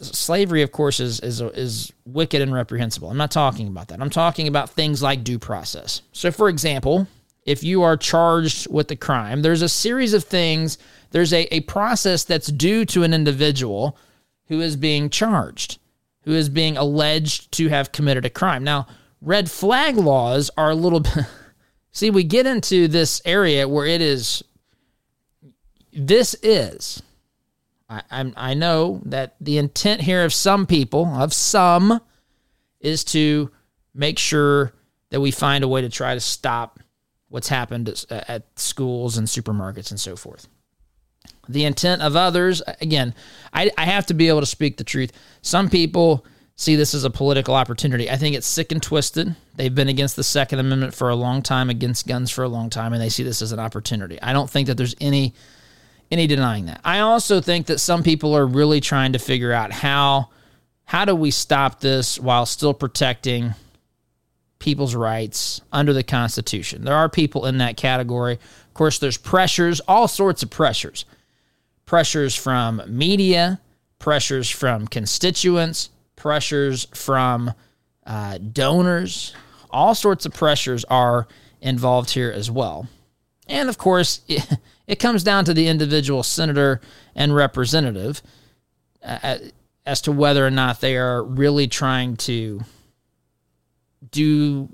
slavery, 0.01 0.61
of 0.61 0.71
course, 0.71 0.99
is 0.99 1.19
is 1.19 1.41
is 1.41 1.91
wicked 2.05 2.41
and 2.41 2.53
reprehensible. 2.53 3.09
I'm 3.09 3.17
not 3.17 3.31
talking 3.31 3.67
about 3.67 3.89
that. 3.89 4.01
I'm 4.01 4.09
talking 4.09 4.47
about 4.47 4.69
things 4.69 5.01
like 5.01 5.23
due 5.23 5.39
process. 5.39 6.01
So, 6.11 6.31
for 6.31 6.49
example, 6.49 7.07
if 7.45 7.63
you 7.63 7.83
are 7.83 7.97
charged 7.97 8.69
with 8.69 8.91
a 8.91 8.95
crime, 8.95 9.41
there's 9.41 9.61
a 9.61 9.69
series 9.69 10.13
of 10.13 10.23
things. 10.23 10.77
There's 11.11 11.33
a, 11.33 11.53
a 11.53 11.61
process 11.61 12.23
that's 12.23 12.47
due 12.47 12.85
to 12.85 13.03
an 13.03 13.13
individual 13.13 13.97
who 14.47 14.61
is 14.61 14.75
being 14.75 15.09
charged, 15.09 15.79
who 16.23 16.33
is 16.33 16.49
being 16.49 16.77
alleged 16.77 17.51
to 17.53 17.69
have 17.69 17.91
committed 17.91 18.25
a 18.25 18.29
crime. 18.29 18.63
Now, 18.63 18.87
red 19.21 19.49
flag 19.49 19.97
laws 19.97 20.51
are 20.57 20.69
a 20.69 20.75
little 20.75 20.99
bit. 20.99 21.25
See, 21.91 22.09
we 22.09 22.23
get 22.23 22.45
into 22.45 22.87
this 22.87 23.21
area 23.25 23.67
where 23.67 23.85
it 23.85 24.01
is. 24.01 24.43
This 25.91 26.35
is 26.43 27.01
I, 27.89 28.01
I'm, 28.11 28.33
I 28.37 28.53
know 28.53 29.01
that 29.05 29.35
the 29.41 29.57
intent 29.57 30.01
here 30.01 30.23
of 30.23 30.33
some 30.33 30.65
people, 30.65 31.05
of 31.05 31.33
some, 31.33 32.01
is 32.79 33.03
to 33.05 33.51
make 33.93 34.19
sure 34.19 34.73
that 35.09 35.19
we 35.19 35.31
find 35.31 35.63
a 35.63 35.67
way 35.67 35.81
to 35.81 35.89
try 35.89 36.13
to 36.13 36.19
stop 36.19 36.79
what's 37.29 37.49
happened 37.49 37.89
at, 37.89 38.05
at 38.11 38.59
schools 38.59 39.17
and 39.17 39.27
supermarkets 39.27 39.91
and 39.91 39.99
so 39.99 40.15
forth. 40.15 40.47
The 41.47 41.65
intent 41.65 42.01
of 42.01 42.15
others, 42.15 42.61
again, 42.79 43.15
I, 43.51 43.71
I 43.77 43.85
have 43.85 44.05
to 44.07 44.13
be 44.13 44.27
able 44.27 44.41
to 44.41 44.45
speak 44.45 44.77
the 44.77 44.83
truth. 44.83 45.11
Some 45.41 45.69
people 45.69 46.25
see 46.55 46.75
this 46.75 46.93
as 46.93 47.05
a 47.05 47.09
political 47.09 47.55
opportunity. 47.55 48.09
I 48.09 48.17
think 48.17 48.35
it's 48.35 48.45
sick 48.45 48.71
and 48.71 48.83
twisted. 48.83 49.35
They've 49.55 49.73
been 49.73 49.89
against 49.89 50.15
the 50.15 50.23
Second 50.23 50.59
Amendment 50.59 50.93
for 50.93 51.09
a 51.09 51.15
long 51.15 51.41
time, 51.41 51.69
against 51.69 52.07
guns 52.07 52.29
for 52.29 52.43
a 52.43 52.49
long 52.49 52.69
time, 52.69 52.93
and 52.93 53.01
they 53.01 53.09
see 53.09 53.23
this 53.23 53.41
as 53.41 53.51
an 53.51 53.59
opportunity. 53.59 54.21
I 54.21 54.33
don't 54.33 54.49
think 54.49 54.67
that 54.67 54.75
there's 54.75 54.95
any 55.01 55.33
any 56.11 56.27
denying 56.27 56.65
that. 56.65 56.81
I 56.83 56.99
also 56.99 57.41
think 57.41 57.67
that 57.67 57.79
some 57.79 58.03
people 58.03 58.35
are 58.35 58.45
really 58.45 58.81
trying 58.81 59.13
to 59.13 59.19
figure 59.19 59.51
out 59.51 59.71
how 59.71 60.29
how 60.85 61.05
do 61.05 61.13
we 61.13 61.29
stop 61.29 61.81
this 61.81 62.19
while 62.19 62.47
still 62.47 62.73
protecting 62.73 63.53
people's 64.57 64.95
rights 64.95 65.61
under 65.71 65.93
the 65.93 66.03
Constitution. 66.03 66.83
There 66.83 66.95
are 66.95 67.07
people 67.09 67.45
in 67.45 67.59
that 67.59 67.77
category. 67.77 68.33
Of 68.33 68.73
course, 68.73 68.97
there's 68.97 69.17
pressures, 69.17 69.79
all 69.87 70.07
sorts 70.07 70.41
of 70.41 70.49
pressures. 70.49 71.05
Pressures 71.85 72.35
from 72.35 72.81
media, 72.87 73.61
pressures 73.99 74.49
from 74.49 74.87
constituents, 74.87 75.89
pressures 76.15 76.87
from 76.93 77.53
uh, 78.05 78.37
donors. 78.37 79.33
All 79.69 79.93
sorts 79.93 80.25
of 80.25 80.33
pressures 80.33 80.85
are 80.85 81.27
involved 81.61 82.09
here 82.11 82.31
as 82.31 82.49
well. 82.49 82.87
And 83.47 83.69
of 83.69 83.77
course, 83.77 84.21
it 84.89 84.97
comes 84.97 85.23
down 85.23 85.45
to 85.45 85.53
the 85.53 85.67
individual 85.67 86.23
senator 86.23 86.81
and 87.15 87.33
representative 87.33 88.23
uh, 89.05 89.37
as 89.85 90.01
to 90.01 90.11
whether 90.11 90.45
or 90.45 90.49
not 90.49 90.81
they 90.81 90.97
are 90.97 91.23
really 91.23 91.67
trying 91.67 92.17
to 92.17 92.59
do 94.09 94.67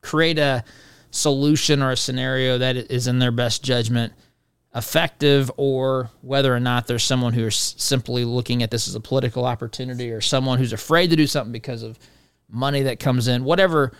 create 0.00 0.38
a 0.38 0.62
solution 1.10 1.82
or 1.82 1.90
a 1.90 1.96
scenario 1.96 2.56
that 2.56 2.76
is 2.76 3.08
in 3.08 3.18
their 3.18 3.32
best 3.32 3.64
judgment 3.64 4.12
effective 4.76 5.50
or 5.56 6.08
whether 6.22 6.54
or 6.54 6.60
not 6.60 6.86
there's 6.86 7.04
someone 7.04 7.32
who 7.32 7.46
is 7.46 7.74
simply 7.76 8.24
looking 8.24 8.62
at 8.62 8.70
this 8.70 8.86
as 8.86 8.94
a 8.94 9.00
political 9.00 9.44
opportunity 9.44 10.12
or 10.12 10.20
someone 10.20 10.56
who's 10.56 10.72
afraid 10.72 11.10
to 11.10 11.16
do 11.16 11.26
something 11.26 11.52
because 11.52 11.82
of 11.82 11.98
money 12.48 12.82
that 12.82 13.00
comes 13.00 13.26
in 13.26 13.42
whatever 13.42 13.92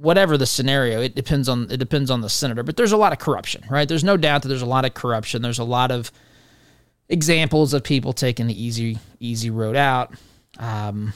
whatever 0.00 0.38
the 0.38 0.46
scenario, 0.46 1.02
it 1.02 1.14
depends 1.14 1.48
on 1.48 1.70
it 1.70 1.76
depends 1.76 2.10
on 2.10 2.22
the 2.22 2.28
senator. 2.28 2.62
But 2.62 2.76
there's 2.76 2.92
a 2.92 2.96
lot 2.96 3.12
of 3.12 3.18
corruption, 3.18 3.64
right? 3.70 3.88
There's 3.88 4.04
no 4.04 4.16
doubt 4.16 4.42
that 4.42 4.48
there's 4.48 4.62
a 4.62 4.66
lot 4.66 4.84
of 4.84 4.94
corruption. 4.94 5.42
There's 5.42 5.58
a 5.58 5.64
lot 5.64 5.90
of 5.90 6.10
examples 7.08 7.74
of 7.74 7.84
people 7.84 8.12
taking 8.12 8.46
the 8.46 8.62
easy 8.62 8.98
easy 9.18 9.50
road 9.50 9.76
out, 9.76 10.14
um, 10.58 11.12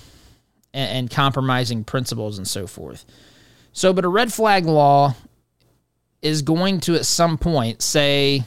and, 0.73 0.91
and 0.91 1.11
compromising 1.11 1.85
principles 1.85 2.37
and 2.39 2.47
so 2.47 2.67
forth. 2.67 3.05
So, 3.73 3.93
but 3.93 4.05
a 4.05 4.09
red 4.09 4.33
flag 4.33 4.67
law 4.67 5.15
is 6.23 6.43
going 6.43 6.81
to 6.81 6.95
at 6.95 7.07
some 7.07 7.39
point 7.39 7.83
say 7.83 8.45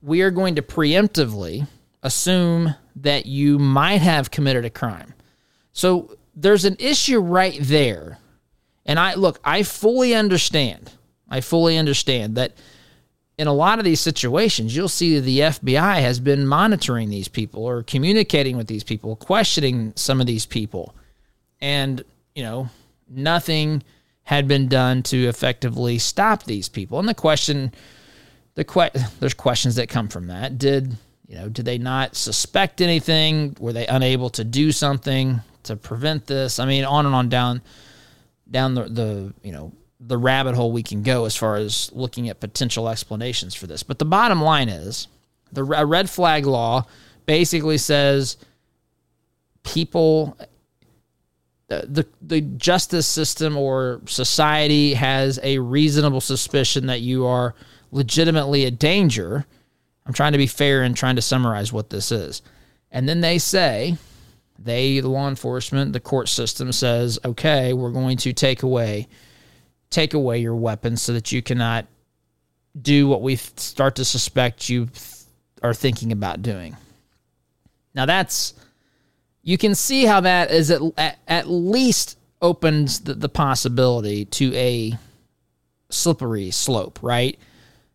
we 0.00 0.22
are 0.22 0.30
going 0.30 0.56
to 0.56 0.62
preemptively 0.62 1.66
assume 2.02 2.74
that 2.96 3.26
you 3.26 3.58
might 3.58 4.00
have 4.00 4.30
committed 4.30 4.64
a 4.64 4.70
crime. 4.70 5.14
So 5.72 6.16
there's 6.34 6.64
an 6.64 6.76
issue 6.78 7.20
right 7.20 7.56
there 7.60 8.18
and 8.86 8.98
I 8.98 9.14
look, 9.14 9.40
I 9.44 9.62
fully 9.62 10.14
understand. 10.14 10.90
I 11.28 11.40
fully 11.40 11.78
understand 11.78 12.36
that 12.36 12.52
in 13.38 13.46
a 13.46 13.52
lot 13.52 13.78
of 13.78 13.84
these 13.84 14.00
situations, 14.00 14.76
you'll 14.76 14.88
see 14.88 15.18
the 15.18 15.40
FBI 15.40 16.00
has 16.00 16.20
been 16.20 16.46
monitoring 16.46 17.08
these 17.08 17.28
people 17.28 17.64
or 17.64 17.82
communicating 17.82 18.56
with 18.56 18.66
these 18.66 18.84
people, 18.84 19.16
questioning 19.16 19.92
some 19.96 20.20
of 20.20 20.26
these 20.26 20.44
people. 20.44 20.94
And, 21.60 22.04
you 22.34 22.42
know, 22.42 22.68
nothing 23.08 23.82
had 24.24 24.46
been 24.46 24.68
done 24.68 25.02
to 25.04 25.26
effectively 25.26 25.98
stop 25.98 26.44
these 26.44 26.68
people. 26.68 26.98
And 26.98 27.08
the 27.08 27.14
question, 27.14 27.72
the 28.54 28.64
que- 28.64 28.90
there's 29.20 29.34
questions 29.34 29.76
that 29.76 29.88
come 29.88 30.08
from 30.08 30.26
that. 30.26 30.58
Did 30.58 30.96
you 31.28 31.36
know? 31.36 31.48
Did 31.48 31.64
they 31.64 31.78
not 31.78 32.14
suspect 32.14 32.80
anything? 32.80 33.56
Were 33.58 33.72
they 33.72 33.86
unable 33.86 34.28
to 34.30 34.44
do 34.44 34.70
something 34.70 35.40
to 35.64 35.76
prevent 35.76 36.26
this? 36.26 36.58
I 36.58 36.66
mean, 36.66 36.84
on 36.84 37.06
and 37.06 37.14
on 37.14 37.28
down, 37.28 37.62
down 38.50 38.74
the 38.74 38.84
the 38.84 39.34
you 39.42 39.52
know 39.52 39.72
the 40.00 40.18
rabbit 40.18 40.54
hole 40.54 40.72
we 40.72 40.82
can 40.82 41.02
go 41.02 41.24
as 41.24 41.36
far 41.36 41.56
as 41.56 41.90
looking 41.92 42.28
at 42.28 42.40
potential 42.40 42.88
explanations 42.88 43.54
for 43.54 43.66
this. 43.66 43.82
But 43.82 43.98
the 43.98 44.04
bottom 44.04 44.42
line 44.42 44.68
is, 44.68 45.06
the 45.52 45.62
red 45.64 46.10
flag 46.10 46.44
law 46.44 46.86
basically 47.26 47.78
says 47.78 48.36
people 49.62 50.36
the 51.68 52.06
the 52.20 52.40
justice 52.40 53.06
system 53.06 53.56
or 53.56 54.00
society 54.06 54.94
has 54.94 55.38
a 55.42 55.58
reasonable 55.58 56.20
suspicion 56.20 56.86
that 56.86 57.00
you 57.00 57.26
are 57.26 57.54
legitimately 57.90 58.64
a 58.64 58.70
danger. 58.70 59.46
I'm 60.04 60.12
trying 60.12 60.32
to 60.32 60.38
be 60.38 60.46
fair 60.46 60.82
and 60.82 60.96
trying 60.96 61.16
to 61.16 61.22
summarize 61.22 61.72
what 61.72 61.90
this 61.90 62.10
is. 62.10 62.42
And 62.90 63.08
then 63.08 63.20
they 63.20 63.38
say, 63.38 63.96
they, 64.64 65.00
the 65.00 65.08
law 65.08 65.28
enforcement, 65.28 65.92
the 65.92 66.00
court 66.00 66.28
system 66.28 66.72
says, 66.72 67.18
okay, 67.24 67.72
we're 67.72 67.90
going 67.90 68.16
to 68.18 68.32
take 68.32 68.62
away 68.62 69.08
take 69.92 70.14
away 70.14 70.38
your 70.38 70.56
weapons 70.56 71.02
so 71.02 71.12
that 71.12 71.30
you 71.30 71.42
cannot 71.42 71.86
do 72.80 73.06
what 73.06 73.22
we 73.22 73.36
start 73.36 73.96
to 73.96 74.04
suspect 74.04 74.68
you 74.68 74.88
are 75.62 75.74
thinking 75.74 76.10
about 76.10 76.42
doing. 76.42 76.76
Now 77.94 78.06
that's 78.06 78.54
you 79.42 79.58
can 79.58 79.74
see 79.74 80.04
how 80.04 80.20
that 80.20 80.50
is 80.50 80.70
at, 80.70 80.80
at, 80.96 81.18
at 81.28 81.48
least 81.48 82.18
opens 82.40 83.00
the, 83.00 83.14
the, 83.14 83.28
possibility 83.28 84.24
to 84.24 84.54
a 84.54 84.96
slippery 85.90 86.50
slope, 86.50 86.98
right? 87.02 87.38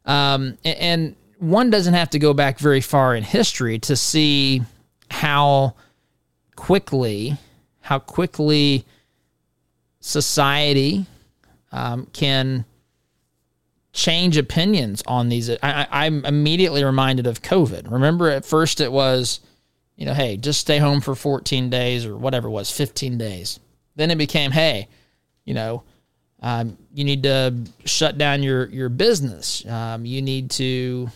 Um, 0.06 0.58
and, 0.64 0.78
and 0.80 1.16
one 1.40 1.70
doesn't 1.70 1.94
have 1.94 2.10
to 2.12 2.20
go 2.20 2.34
back 2.34 2.60
very 2.60 2.82
far 2.82 3.16
in 3.16 3.24
history 3.24 3.80
to 3.80 3.96
see 3.96 4.62
how 5.10 5.76
quickly, 6.58 7.38
how 7.80 8.00
quickly 8.00 8.86
society 10.02 11.06
um, 11.72 12.08
can 12.12 12.66
change 13.94 14.36
opinions 14.36 15.02
on 15.08 15.30
these. 15.30 15.50
I, 15.50 15.88
I'm 15.90 16.26
immediately 16.26 16.84
reminded 16.84 17.26
of 17.28 17.42
COVID. 17.42 17.90
Remember, 17.90 18.30
at 18.30 18.46
first 18.46 18.82
it 18.82 18.92
was 18.92 19.40
you 19.98 20.06
know, 20.06 20.14
hey, 20.14 20.38
just 20.38 20.62
stay 20.62 20.78
home 20.78 21.02
for 21.02 21.16
14 21.16 21.70
days 21.70 22.06
or 22.06 22.16
whatever 22.16 22.48
it 22.48 22.52
was, 22.52 22.72
15 22.72 23.18
days. 23.18 23.60
Then 23.96 24.12
it 24.12 24.18
became, 24.18 24.52
hey, 24.52 24.88
you 25.44 25.56
know, 25.56 25.84
um, 26.40 26.78
you 26.94 27.04
need 27.04 27.24
to 27.24 27.56
shut 27.86 28.20
down 28.20 28.44
your 28.44 28.68
your 28.68 28.90
business. 28.90 29.66
Um, 29.66 30.06
you 30.06 30.22
need 30.22 30.52
to 30.52 31.10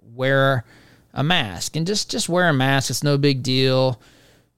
wear 0.00 0.64
a 1.12 1.24
mask 1.24 1.74
and 1.74 1.84
just 1.84 2.08
just 2.08 2.28
wear 2.28 2.48
a 2.48 2.52
mask. 2.52 2.88
It's 2.90 3.02
no 3.02 3.18
big 3.18 3.42
deal. 3.42 4.00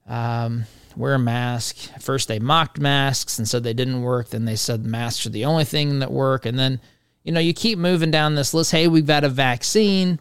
Um, 0.07 0.65
wear 0.95 1.15
a 1.15 1.19
mask. 1.19 1.75
First 1.99 2.27
they 2.27 2.39
mocked 2.39 2.79
masks 2.79 3.37
and 3.37 3.47
said 3.47 3.63
they 3.63 3.73
didn't 3.73 4.01
work. 4.01 4.29
Then 4.29 4.45
they 4.45 4.55
said 4.55 4.85
masks 4.85 5.25
are 5.25 5.31
the 5.31 5.45
only 5.45 5.65
thing 5.65 5.99
that 5.99 6.11
work. 6.11 6.45
And 6.45 6.57
then 6.57 6.79
you 7.23 7.31
know 7.31 7.39
you 7.39 7.53
keep 7.53 7.79
moving 7.79 8.11
down 8.11 8.35
this 8.35 8.53
list. 8.53 8.71
Hey, 8.71 8.87
we've 8.87 9.07
got 9.07 9.23
a 9.23 9.29
vaccine. 9.29 10.19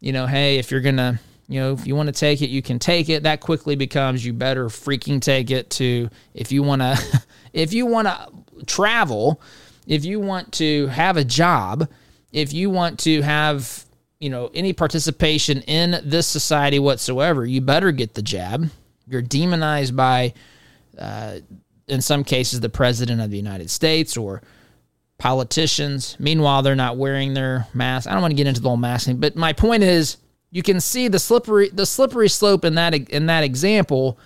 You 0.00 0.12
know, 0.12 0.26
hey, 0.26 0.58
if 0.58 0.70
you're 0.70 0.80
gonna 0.80 1.20
you 1.52 1.60
know, 1.60 1.72
if 1.72 1.86
you 1.86 1.94
want 1.94 2.06
to 2.06 2.12
take 2.12 2.40
it, 2.40 2.48
you 2.48 2.62
can 2.62 2.78
take 2.78 3.10
it. 3.10 3.24
That 3.24 3.40
quickly 3.40 3.76
becomes 3.76 4.24
you 4.24 4.32
better 4.32 4.68
freaking 4.68 5.20
take 5.20 5.50
it 5.50 5.68
to 5.70 6.08
if 6.32 6.50
you 6.50 6.62
want 6.62 6.80
to 6.80 7.22
if 7.52 7.74
you 7.74 7.84
want 7.84 8.08
to 8.08 8.64
travel, 8.64 9.40
if 9.86 10.04
you 10.04 10.18
want 10.18 10.52
to 10.52 10.86
have 10.86 11.16
a 11.18 11.24
job, 11.24 11.88
if 12.32 12.52
you 12.52 12.70
want 12.70 13.00
to 13.00 13.20
have, 13.20 13.84
you 14.18 14.30
know, 14.30 14.50
any 14.54 14.72
participation 14.72 15.60
in 15.62 16.00
this 16.04 16.26
society 16.26 16.78
whatsoever, 16.78 17.44
you 17.44 17.60
better 17.60 17.92
get 17.92 18.14
the 18.14 18.22
jab. 18.22 18.70
You're 19.12 19.22
demonized 19.22 19.94
by 19.94 20.32
uh, 20.98 21.36
in 21.86 22.00
some 22.00 22.24
cases 22.24 22.60
the 22.60 22.68
president 22.68 23.20
of 23.20 23.30
the 23.30 23.36
United 23.36 23.70
States 23.70 24.16
or 24.16 24.42
politicians. 25.18 26.16
Meanwhile, 26.18 26.62
they're 26.62 26.74
not 26.74 26.96
wearing 26.96 27.34
their 27.34 27.66
mask. 27.74 28.08
I 28.08 28.12
don't 28.12 28.22
want 28.22 28.32
to 28.32 28.36
get 28.36 28.46
into 28.46 28.60
the 28.60 28.68
whole 28.68 28.76
masking, 28.76 29.18
but 29.18 29.36
my 29.36 29.52
point 29.52 29.82
is 29.82 30.16
you 30.50 30.62
can 30.62 30.80
see 30.80 31.08
the 31.08 31.18
slippery 31.18 31.70
the 31.70 31.86
slippery 31.86 32.28
slope 32.28 32.64
in 32.64 32.76
that 32.76 32.94
in 32.94 33.26
that 33.26 33.42
example 33.42 34.18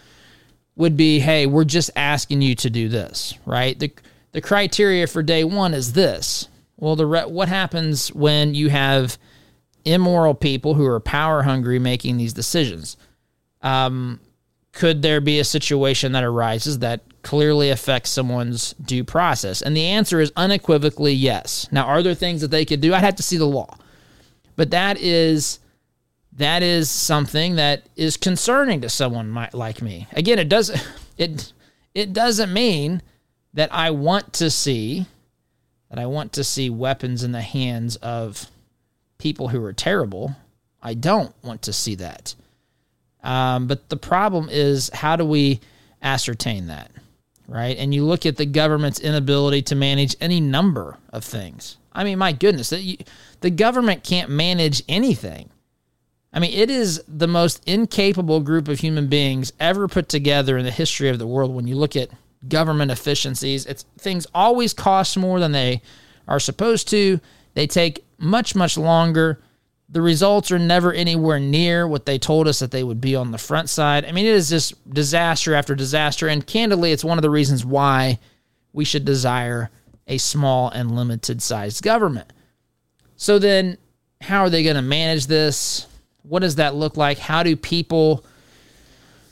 would 0.75 0.97
be 0.97 1.21
hey 1.21 1.47
we're 1.47 1.65
just 1.65 1.91
asking 1.97 2.43
you 2.43 2.55
to 2.55 2.69
do 2.69 2.89
this 2.89 3.35
right 3.47 3.79
the 3.79 3.91
the 4.33 4.41
criteria 4.43 5.07
for 5.07 5.23
day 5.23 5.45
1 5.45 5.73
is 5.73 5.95
this 5.95 6.49
well 6.77 6.97
the 6.97 7.07
what 7.29 7.49
happens 7.49 8.13
when 8.13 8.55
you 8.55 8.69
have 8.69 9.17
immoral 9.85 10.35
people 10.35 10.75
who 10.75 10.85
are 10.85 11.01
power 11.01 11.43
hungry 11.43 11.79
making 11.79 12.19
these 12.19 12.35
decisions 12.35 12.97
um, 13.63 14.21
could 14.77 15.03
there 15.03 15.21
be 15.21 15.41
a 15.41 15.45
situation 15.45 16.13
that 16.13 16.23
arises 16.23 16.79
that 16.79 17.01
clearly 17.23 17.71
affects 17.71 18.11
someone's 18.11 18.75
due 18.75 19.03
process 19.03 19.61
and 19.63 19.77
the 19.77 19.85
answer 19.85 20.21
is 20.21 20.31
unequivocally 20.37 21.13
yes 21.13 21.67
now 21.73 21.85
are 21.85 22.03
there 22.03 22.15
things 22.15 22.41
that 22.41 22.53
they 22.53 22.65
could 22.65 22.81
do 22.81 22.95
i'd 22.95 23.03
have 23.03 23.17
to 23.17 23.23
see 23.23 23.37
the 23.37 23.45
law 23.45 23.77
but 24.55 24.71
that 24.71 24.99
is 24.99 25.59
that 26.37 26.63
is 26.63 26.91
something 26.91 27.57
that 27.57 27.89
is 27.97 28.17
concerning 28.17 28.83
to 28.83 28.89
someone 28.89 29.49
like 29.53 29.81
me. 29.81 30.07
Again, 30.13 30.39
it 30.39 30.49
doesn't 30.49 30.87
it 31.19 31.53
it 31.95 32.13
doesn't 32.13 32.53
mean 32.53 33.03
that 33.55 33.73
I 33.73 33.91
want 33.91 34.35
to 34.35 34.51
see 34.51 35.07
that 35.91 35.99
I 35.99 36.07
want 36.07 36.33
to 36.35 36.45
see 36.45 36.69
weapons 36.69 37.23
in 37.23 37.33
the 37.33 37.43
hands 37.43 37.97
of 37.97 38.51
people 39.19 39.49
who 39.49 39.63
are 39.65 39.73
terrible. 39.73 40.37
I 40.83 40.95
don't 40.95 41.35
want 41.43 41.63
to 41.63 41.73
see 41.73 41.95
that. 41.97 42.35
Um, 43.27 43.67
but 43.67 43.89
the 43.89 43.97
problem 43.97 44.49
is, 44.51 44.89
how 44.95 45.17
do 45.17 45.25
we 45.25 45.59
ascertain 46.01 46.69
that, 46.69 46.93
right? 47.49 47.77
And 47.77 47.93
you 47.93 48.05
look 48.05 48.25
at 48.25 48.37
the 48.37 48.47
government's 48.47 49.01
inability 49.01 49.63
to 49.63 49.75
manage 49.75 50.15
any 50.21 50.41
number 50.41 50.97
of 51.11 51.25
things. 51.25 51.77
I 51.93 52.05
mean, 52.05 52.19
my 52.19 52.31
goodness, 52.31 52.71
the, 52.71 53.01
the 53.41 53.51
government 53.51 54.05
can't 54.05 54.31
manage 54.31 54.85
anything. 54.89 55.51
I 56.33 56.39
mean, 56.39 56.53
it 56.53 56.71
is 56.71 57.03
the 57.09 57.27
most 57.27 57.65
incapable 57.67 58.41
group 58.41 58.69
of 58.69 58.79
human 58.79 59.09
beings 59.09 59.53
ever 59.59 59.89
put 59.89 60.09
together 60.09 60.57
in 60.57 60.65
the 60.65 60.71
history 60.71 61.09
of 61.09 61.19
the 61.19 61.27
world. 61.27 61.53
When 61.53 61.67
you 61.67 61.75
look 61.75 61.97
at 61.97 62.11
government 62.47 62.93
efficiencies, 62.93 63.67
it's 63.67 63.87
things 63.99 64.29
always 64.35 64.73
cost 64.73 65.17
more 65.17 65.41
than 65.41 65.51
they 65.51 65.83
are 66.29 66.39
supposed 66.39 66.89
to. 66.91 67.19
They 67.55 67.67
take 67.67 68.05
much, 68.19 68.55
much 68.55 68.79
longer. 68.79 69.41
The 69.89 70.03
results 70.03 70.51
are 70.51 70.59
never 70.59 70.93
anywhere 70.93 71.39
near 71.39 71.87
what 71.87 72.07
they 72.07 72.19
told 72.19 72.49
us 72.49 72.59
that 72.59 72.73
they 72.73 72.83
would 72.83 73.01
be 73.01 73.15
on 73.15 73.31
the 73.31 73.39
front 73.39 73.69
side. 73.71 74.05
I 74.05 74.13
mean, 74.13 74.27
it 74.27 74.35
is 74.35 74.49
just 74.51 74.93
disaster 74.93 75.55
after 75.55 75.75
disaster. 75.75 76.27
And 76.27 76.45
candidly, 76.45 76.91
it's 76.91 77.05
one 77.05 77.19
of 77.19 77.23
the 77.23 77.31
reasons 77.31 77.65
why 77.65 78.19
we 78.73 78.85
should 78.85 79.05
desire 79.05 79.71
a 80.09 80.19
small 80.19 80.71
and 80.71 80.95
limited 80.95 81.41
sized 81.41 81.83
government. 81.83 82.33
So 83.17 83.39
then, 83.39 83.79
how 84.21 84.41
are 84.41 84.51
they 84.51 84.63
going 84.63 84.77
to 84.77 84.83
manage 84.83 85.27
this? 85.27 85.87
What 86.23 86.41
does 86.41 86.57
that 86.57 86.75
look 86.75 86.97
like? 86.97 87.19
How 87.19 87.43
do 87.43 87.55
people 87.57 88.25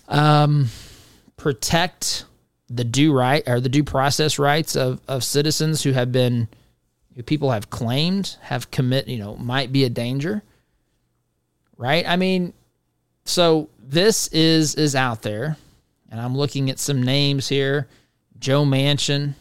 um, 0.09 0.69
protect 1.37 2.25
the 2.69 2.85
due 2.85 3.13
right 3.13 3.43
or 3.47 3.61
the 3.61 3.69
due 3.69 3.85
process 3.85 4.39
rights 4.39 4.77
of, 4.77 5.01
of 5.09 5.25
citizens 5.25 5.83
who 5.83 5.93
have 5.93 6.13
been 6.13 6.49
people 7.27 7.51
have 7.51 7.71
claimed 7.71 8.37
have 8.43 8.71
commit 8.71 9.09
you 9.09 9.19
know 9.19 9.37
might 9.37 9.73
be 9.73 9.85
a 9.85 9.91
danger 9.91 10.43
right 11.77 12.07
i 12.09 12.17
mean 12.17 12.53
so 13.25 13.69
this 13.79 14.29
is 14.29 14.75
is 14.75 14.95
out 14.95 15.23
there 15.23 15.57
and 16.11 16.21
i'm 16.21 16.37
looking 16.37 16.71
at 16.71 16.79
some 16.79 17.03
names 17.03 17.49
here 17.49 17.89
joe 18.39 18.65
manchin 18.65 19.35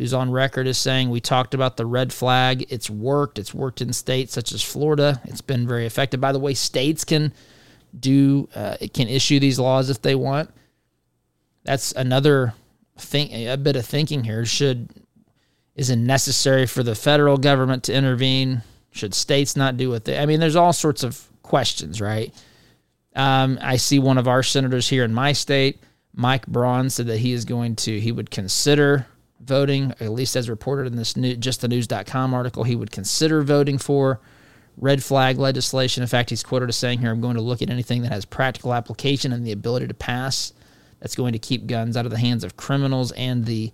who's 0.00 0.14
on 0.14 0.30
record 0.30 0.66
as 0.66 0.78
saying 0.78 1.10
we 1.10 1.20
talked 1.20 1.52
about 1.52 1.76
the 1.76 1.84
red 1.84 2.10
flag. 2.10 2.64
It's 2.70 2.88
worked. 2.88 3.38
It's 3.38 3.52
worked 3.52 3.82
in 3.82 3.92
states 3.92 4.32
such 4.32 4.50
as 4.50 4.62
Florida. 4.62 5.20
It's 5.24 5.42
been 5.42 5.68
very 5.68 5.84
effective. 5.84 6.22
By 6.22 6.32
the 6.32 6.38
way, 6.38 6.54
states 6.54 7.04
can 7.04 7.34
do 7.98 8.48
uh, 8.54 8.78
it 8.80 8.94
can 8.94 9.08
issue 9.08 9.38
these 9.38 9.58
laws 9.58 9.90
if 9.90 10.00
they 10.00 10.14
want. 10.14 10.48
That's 11.64 11.92
another 11.92 12.54
thing. 12.96 13.46
A 13.46 13.58
bit 13.58 13.76
of 13.76 13.84
thinking 13.84 14.24
here. 14.24 14.46
Should 14.46 14.88
is 15.80 15.88
it 15.88 15.96
necessary 15.96 16.66
for 16.66 16.82
the 16.82 16.94
federal 16.94 17.38
government 17.38 17.84
to 17.84 17.94
intervene? 17.94 18.60
Should 18.90 19.14
states 19.14 19.56
not 19.56 19.78
do 19.78 19.88
what 19.88 20.04
they? 20.04 20.18
I 20.18 20.26
mean, 20.26 20.38
there's 20.38 20.54
all 20.54 20.74
sorts 20.74 21.02
of 21.02 21.26
questions, 21.42 22.02
right? 22.02 22.34
Um, 23.16 23.58
I 23.62 23.78
see 23.78 23.98
one 23.98 24.18
of 24.18 24.28
our 24.28 24.42
senators 24.42 24.90
here 24.90 25.04
in 25.04 25.14
my 25.14 25.32
state, 25.32 25.80
Mike 26.12 26.46
Braun, 26.46 26.90
said 26.90 27.06
that 27.06 27.16
he 27.16 27.32
is 27.32 27.46
going 27.46 27.76
to 27.76 27.98
he 27.98 28.12
would 28.12 28.30
consider 28.30 29.06
voting, 29.40 29.94
at 30.00 30.10
least 30.10 30.36
as 30.36 30.50
reported 30.50 30.86
in 30.86 30.96
this 30.96 31.16
new, 31.16 31.34
justthenews.com 31.34 32.34
article, 32.34 32.64
he 32.64 32.76
would 32.76 32.90
consider 32.90 33.40
voting 33.40 33.78
for 33.78 34.20
red 34.76 35.02
flag 35.02 35.38
legislation. 35.38 36.02
In 36.02 36.08
fact, 36.10 36.28
he's 36.28 36.42
quoted 36.42 36.68
as 36.68 36.76
saying 36.76 36.98
here, 36.98 37.10
I'm 37.10 37.22
going 37.22 37.36
to 37.36 37.40
look 37.40 37.62
at 37.62 37.70
anything 37.70 38.02
that 38.02 38.12
has 38.12 38.26
practical 38.26 38.74
application 38.74 39.32
and 39.32 39.46
the 39.46 39.52
ability 39.52 39.86
to 39.86 39.94
pass 39.94 40.52
that's 40.98 41.16
going 41.16 41.32
to 41.32 41.38
keep 41.38 41.66
guns 41.66 41.96
out 41.96 42.04
of 42.04 42.10
the 42.10 42.18
hands 42.18 42.44
of 42.44 42.58
criminals 42.58 43.12
and 43.12 43.46
the 43.46 43.72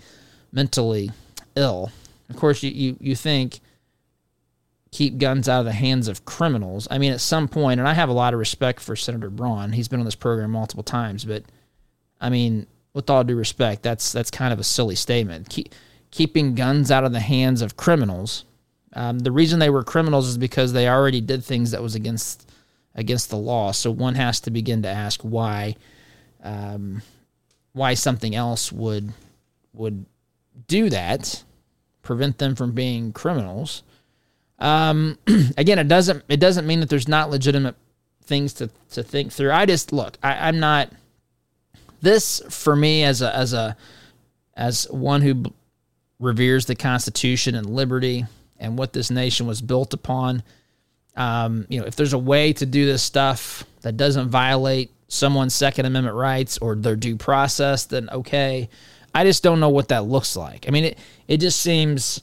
mentally 0.52 1.10
ill. 1.56 1.90
Of 2.28 2.36
course, 2.36 2.62
you, 2.62 2.70
you, 2.70 2.96
you 3.00 3.16
think 3.16 3.60
keep 4.90 5.18
guns 5.18 5.48
out 5.48 5.60
of 5.60 5.66
the 5.66 5.72
hands 5.72 6.08
of 6.08 6.24
criminals. 6.24 6.88
I 6.90 6.98
mean, 6.98 7.12
at 7.12 7.20
some 7.20 7.48
point, 7.48 7.80
and 7.80 7.88
I 7.88 7.92
have 7.94 8.08
a 8.08 8.14
lot 8.14 8.32
of 8.32 8.38
respect 8.38 8.80
for 8.80 8.96
Senator 8.96 9.30
Braun. 9.30 9.72
He's 9.72 9.88
been 9.88 10.00
on 10.00 10.06
this 10.06 10.14
program 10.14 10.52
multiple 10.52 10.84
times, 10.84 11.24
but 11.24 11.44
I 12.20 12.30
mean, 12.30 12.66
with 12.94 13.10
all 13.10 13.24
due 13.24 13.36
respect, 13.36 13.82
that's 13.82 14.12
that's 14.12 14.30
kind 14.30 14.52
of 14.52 14.58
a 14.58 14.64
silly 14.64 14.94
statement. 14.94 15.50
Keep, 15.50 15.74
keeping 16.10 16.54
guns 16.54 16.90
out 16.90 17.04
of 17.04 17.12
the 17.12 17.20
hands 17.20 17.60
of 17.60 17.76
criminals. 17.76 18.44
Um, 18.94 19.18
the 19.18 19.32
reason 19.32 19.58
they 19.58 19.68
were 19.68 19.84
criminals 19.84 20.28
is 20.28 20.38
because 20.38 20.72
they 20.72 20.88
already 20.88 21.20
did 21.20 21.44
things 21.44 21.72
that 21.72 21.82
was 21.82 21.94
against 21.94 22.50
against 22.94 23.28
the 23.28 23.36
law. 23.36 23.72
So 23.72 23.90
one 23.90 24.14
has 24.14 24.40
to 24.40 24.50
begin 24.50 24.82
to 24.82 24.88
ask 24.88 25.20
why 25.20 25.76
um, 26.42 27.02
why 27.74 27.94
something 27.94 28.34
else 28.34 28.72
would 28.72 29.12
would 29.74 30.06
do 30.66 30.88
that, 30.88 31.44
prevent 32.06 32.38
them 32.38 32.54
from 32.54 32.72
being 32.72 33.12
criminals. 33.12 33.82
Um, 34.58 35.18
again, 35.58 35.78
it 35.78 35.88
doesn't 35.88 36.24
it 36.28 36.40
doesn't 36.40 36.66
mean 36.66 36.80
that 36.80 36.88
there's 36.88 37.08
not 37.08 37.30
legitimate 37.30 37.74
things 38.22 38.54
to 38.54 38.70
to 38.92 39.02
think 39.02 39.32
through. 39.32 39.52
I 39.52 39.66
just 39.66 39.92
look. 39.92 40.16
I, 40.22 40.48
I'm 40.48 40.60
not 40.60 40.90
this 42.00 42.40
for 42.48 42.74
me 42.74 43.04
as 43.04 43.22
a 43.22 43.34
as 43.34 43.52
a 43.52 43.76
as 44.54 44.88
one 44.90 45.22
who 45.22 45.44
reveres 46.18 46.64
the 46.66 46.74
Constitution 46.74 47.54
and 47.54 47.68
liberty 47.68 48.24
and 48.58 48.78
what 48.78 48.92
this 48.92 49.10
nation 49.10 49.46
was 49.46 49.60
built 49.60 49.92
upon. 49.92 50.42
Um, 51.14 51.66
you 51.68 51.80
know, 51.80 51.86
if 51.86 51.96
there's 51.96 52.14
a 52.14 52.18
way 52.18 52.52
to 52.54 52.64
do 52.64 52.86
this 52.86 53.02
stuff 53.02 53.64
that 53.82 53.96
doesn't 53.96 54.30
violate 54.30 54.90
someone's 55.08 55.54
Second 55.54 55.86
Amendment 55.86 56.16
rights 56.16 56.58
or 56.58 56.74
their 56.74 56.96
due 56.96 57.16
process, 57.16 57.84
then 57.84 58.08
okay. 58.10 58.68
I 59.16 59.24
just 59.24 59.42
don't 59.42 59.60
know 59.60 59.70
what 59.70 59.88
that 59.88 60.04
looks 60.04 60.36
like. 60.36 60.66
I 60.68 60.70
mean, 60.70 60.84
it 60.84 60.98
it 61.26 61.38
just 61.38 61.60
seems, 61.60 62.20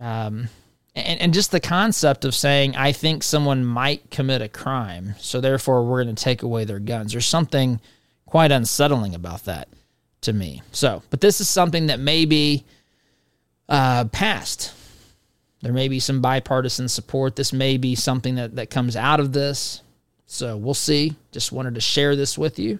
um, 0.00 0.48
and 0.94 1.20
and 1.20 1.34
just 1.34 1.50
the 1.50 1.58
concept 1.58 2.24
of 2.24 2.32
saying 2.32 2.76
I 2.76 2.92
think 2.92 3.24
someone 3.24 3.64
might 3.64 4.08
commit 4.12 4.40
a 4.40 4.48
crime, 4.48 5.16
so 5.18 5.40
therefore 5.40 5.84
we're 5.84 6.04
going 6.04 6.14
to 6.14 6.24
take 6.24 6.44
away 6.44 6.64
their 6.64 6.78
guns. 6.78 7.10
There's 7.10 7.26
something 7.26 7.80
quite 8.24 8.52
unsettling 8.52 9.16
about 9.16 9.46
that 9.46 9.66
to 10.20 10.32
me. 10.32 10.62
So, 10.70 11.02
but 11.10 11.20
this 11.20 11.40
is 11.40 11.48
something 11.48 11.88
that 11.88 11.98
may 11.98 12.24
be 12.24 12.64
uh, 13.68 14.04
passed. 14.04 14.72
There 15.60 15.72
may 15.72 15.88
be 15.88 15.98
some 15.98 16.20
bipartisan 16.20 16.88
support. 16.88 17.34
This 17.34 17.52
may 17.52 17.78
be 17.78 17.96
something 17.96 18.36
that, 18.36 18.54
that 18.56 18.70
comes 18.70 18.94
out 18.94 19.18
of 19.18 19.32
this. 19.32 19.82
So 20.26 20.56
we'll 20.56 20.74
see. 20.74 21.16
Just 21.32 21.50
wanted 21.50 21.74
to 21.74 21.80
share 21.80 22.14
this 22.14 22.38
with 22.38 22.60
you. 22.60 22.78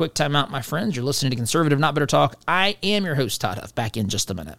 Quick 0.00 0.14
timeout, 0.14 0.48
my 0.48 0.62
friends. 0.62 0.96
You're 0.96 1.04
listening 1.04 1.28
to 1.28 1.36
Conservative 1.36 1.78
Not 1.78 1.92
Better 1.92 2.06
Talk. 2.06 2.36
I 2.48 2.78
am 2.82 3.04
your 3.04 3.16
host, 3.16 3.38
Todd 3.38 3.58
Huff. 3.58 3.74
Back 3.74 3.98
in 3.98 4.08
just 4.08 4.30
a 4.30 4.34
minute. 4.34 4.58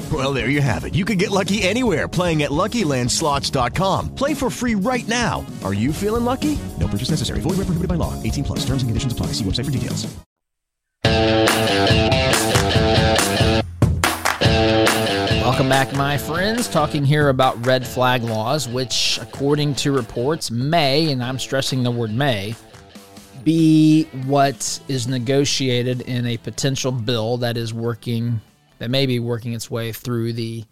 Well, 0.11 0.33
there 0.33 0.49
you 0.49 0.61
have 0.61 0.83
it. 0.83 0.95
You 0.95 1.05
can 1.05 1.17
get 1.19 1.29
lucky 1.29 1.61
anywhere 1.61 2.07
playing 2.07 2.41
at 2.41 2.49
LuckyLandSlots.com. 2.49 4.15
Play 4.15 4.33
for 4.33 4.49
free 4.49 4.73
right 4.75 5.07
now. 5.07 5.45
Are 5.63 5.73
you 5.73 5.93
feeling 5.93 6.25
lucky? 6.25 6.57
No 6.79 6.87
purchase 6.87 7.11
necessary. 7.11 7.39
Void 7.39 7.51
where 7.51 7.65
prohibited 7.65 7.87
by 7.87 7.95
law. 7.95 8.21
18 8.23 8.43
plus. 8.43 8.59
Terms 8.65 8.81
and 8.81 8.89
conditions 8.89 9.13
apply. 9.13 9.27
See 9.27 9.45
website 9.45 9.65
for 9.65 9.71
details. 9.71 10.07
Welcome 15.41 15.69
back, 15.69 15.93
my 15.93 16.17
friends. 16.17 16.67
Talking 16.67 17.05
here 17.05 17.29
about 17.29 17.65
red 17.65 17.85
flag 17.85 18.23
laws, 18.23 18.67
which, 18.67 19.19
according 19.21 19.75
to 19.75 19.91
reports, 19.91 20.49
may, 20.49 21.11
and 21.11 21.23
I'm 21.23 21.39
stressing 21.39 21.83
the 21.83 21.91
word 21.91 22.11
may, 22.11 22.55
be 23.43 24.05
what 24.25 24.79
is 24.87 25.07
negotiated 25.07 26.01
in 26.01 26.25
a 26.25 26.37
potential 26.37 26.91
bill 26.91 27.37
that 27.37 27.57
is 27.57 27.73
working, 27.73 28.41
that 28.81 28.89
may 28.89 29.05
be 29.05 29.19
working 29.19 29.53
its 29.53 29.69
way 29.69 29.91
through 29.91 30.33
the 30.33 30.65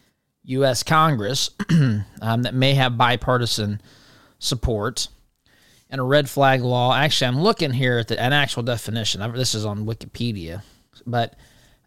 U.S. 0.46 0.82
Congress, 0.82 1.52
um, 1.70 2.42
that 2.42 2.56
may 2.56 2.74
have 2.74 2.98
bipartisan 2.98 3.80
support. 4.40 5.10
And 5.92 6.02
a 6.02 6.04
red 6.04 6.28
flag 6.28 6.64
law, 6.64 6.92
actually, 6.96 7.28
I'm 7.28 7.40
looking 7.40 7.72
here 7.72 8.00
at 8.00 8.08
the, 8.08 8.20
an 8.20 8.34
actual 8.34 8.64
definition. 8.64 9.22
This 9.34 9.54
is 9.54 9.64
on 9.64 9.86
Wikipedia, 9.86 10.64
but 11.06 11.36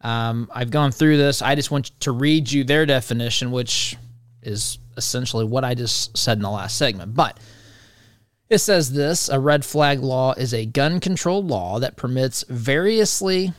um, 0.03 0.49
I've 0.55 0.71
gone 0.71 0.93
through 0.93 1.17
this. 1.17 1.43
I 1.43 1.57
just 1.57 1.73
want 1.73 1.87
to 2.03 2.13
read 2.13 2.53
you 2.53 2.63
their 2.63 2.87
definition, 2.87 3.51
which 3.51 3.97
is 4.43 4.79
essentially 4.97 5.45
what 5.45 5.65
I 5.65 5.75
just 5.75 6.17
said 6.17 6.39
in 6.39 6.43
the 6.43 6.51
last 6.51 6.77
segment. 6.77 7.17
But 7.17 7.41
it 8.49 8.59
says 8.59 8.93
this 8.93 9.29
a 9.29 9.41
red 9.41 9.65
flag 9.65 9.99
law 9.99 10.35
is 10.35 10.55
a 10.55 10.67
gun 10.67 11.01
control 11.01 11.43
law 11.43 11.81
that 11.81 11.97
permits 11.97 12.45
variously 12.49 13.55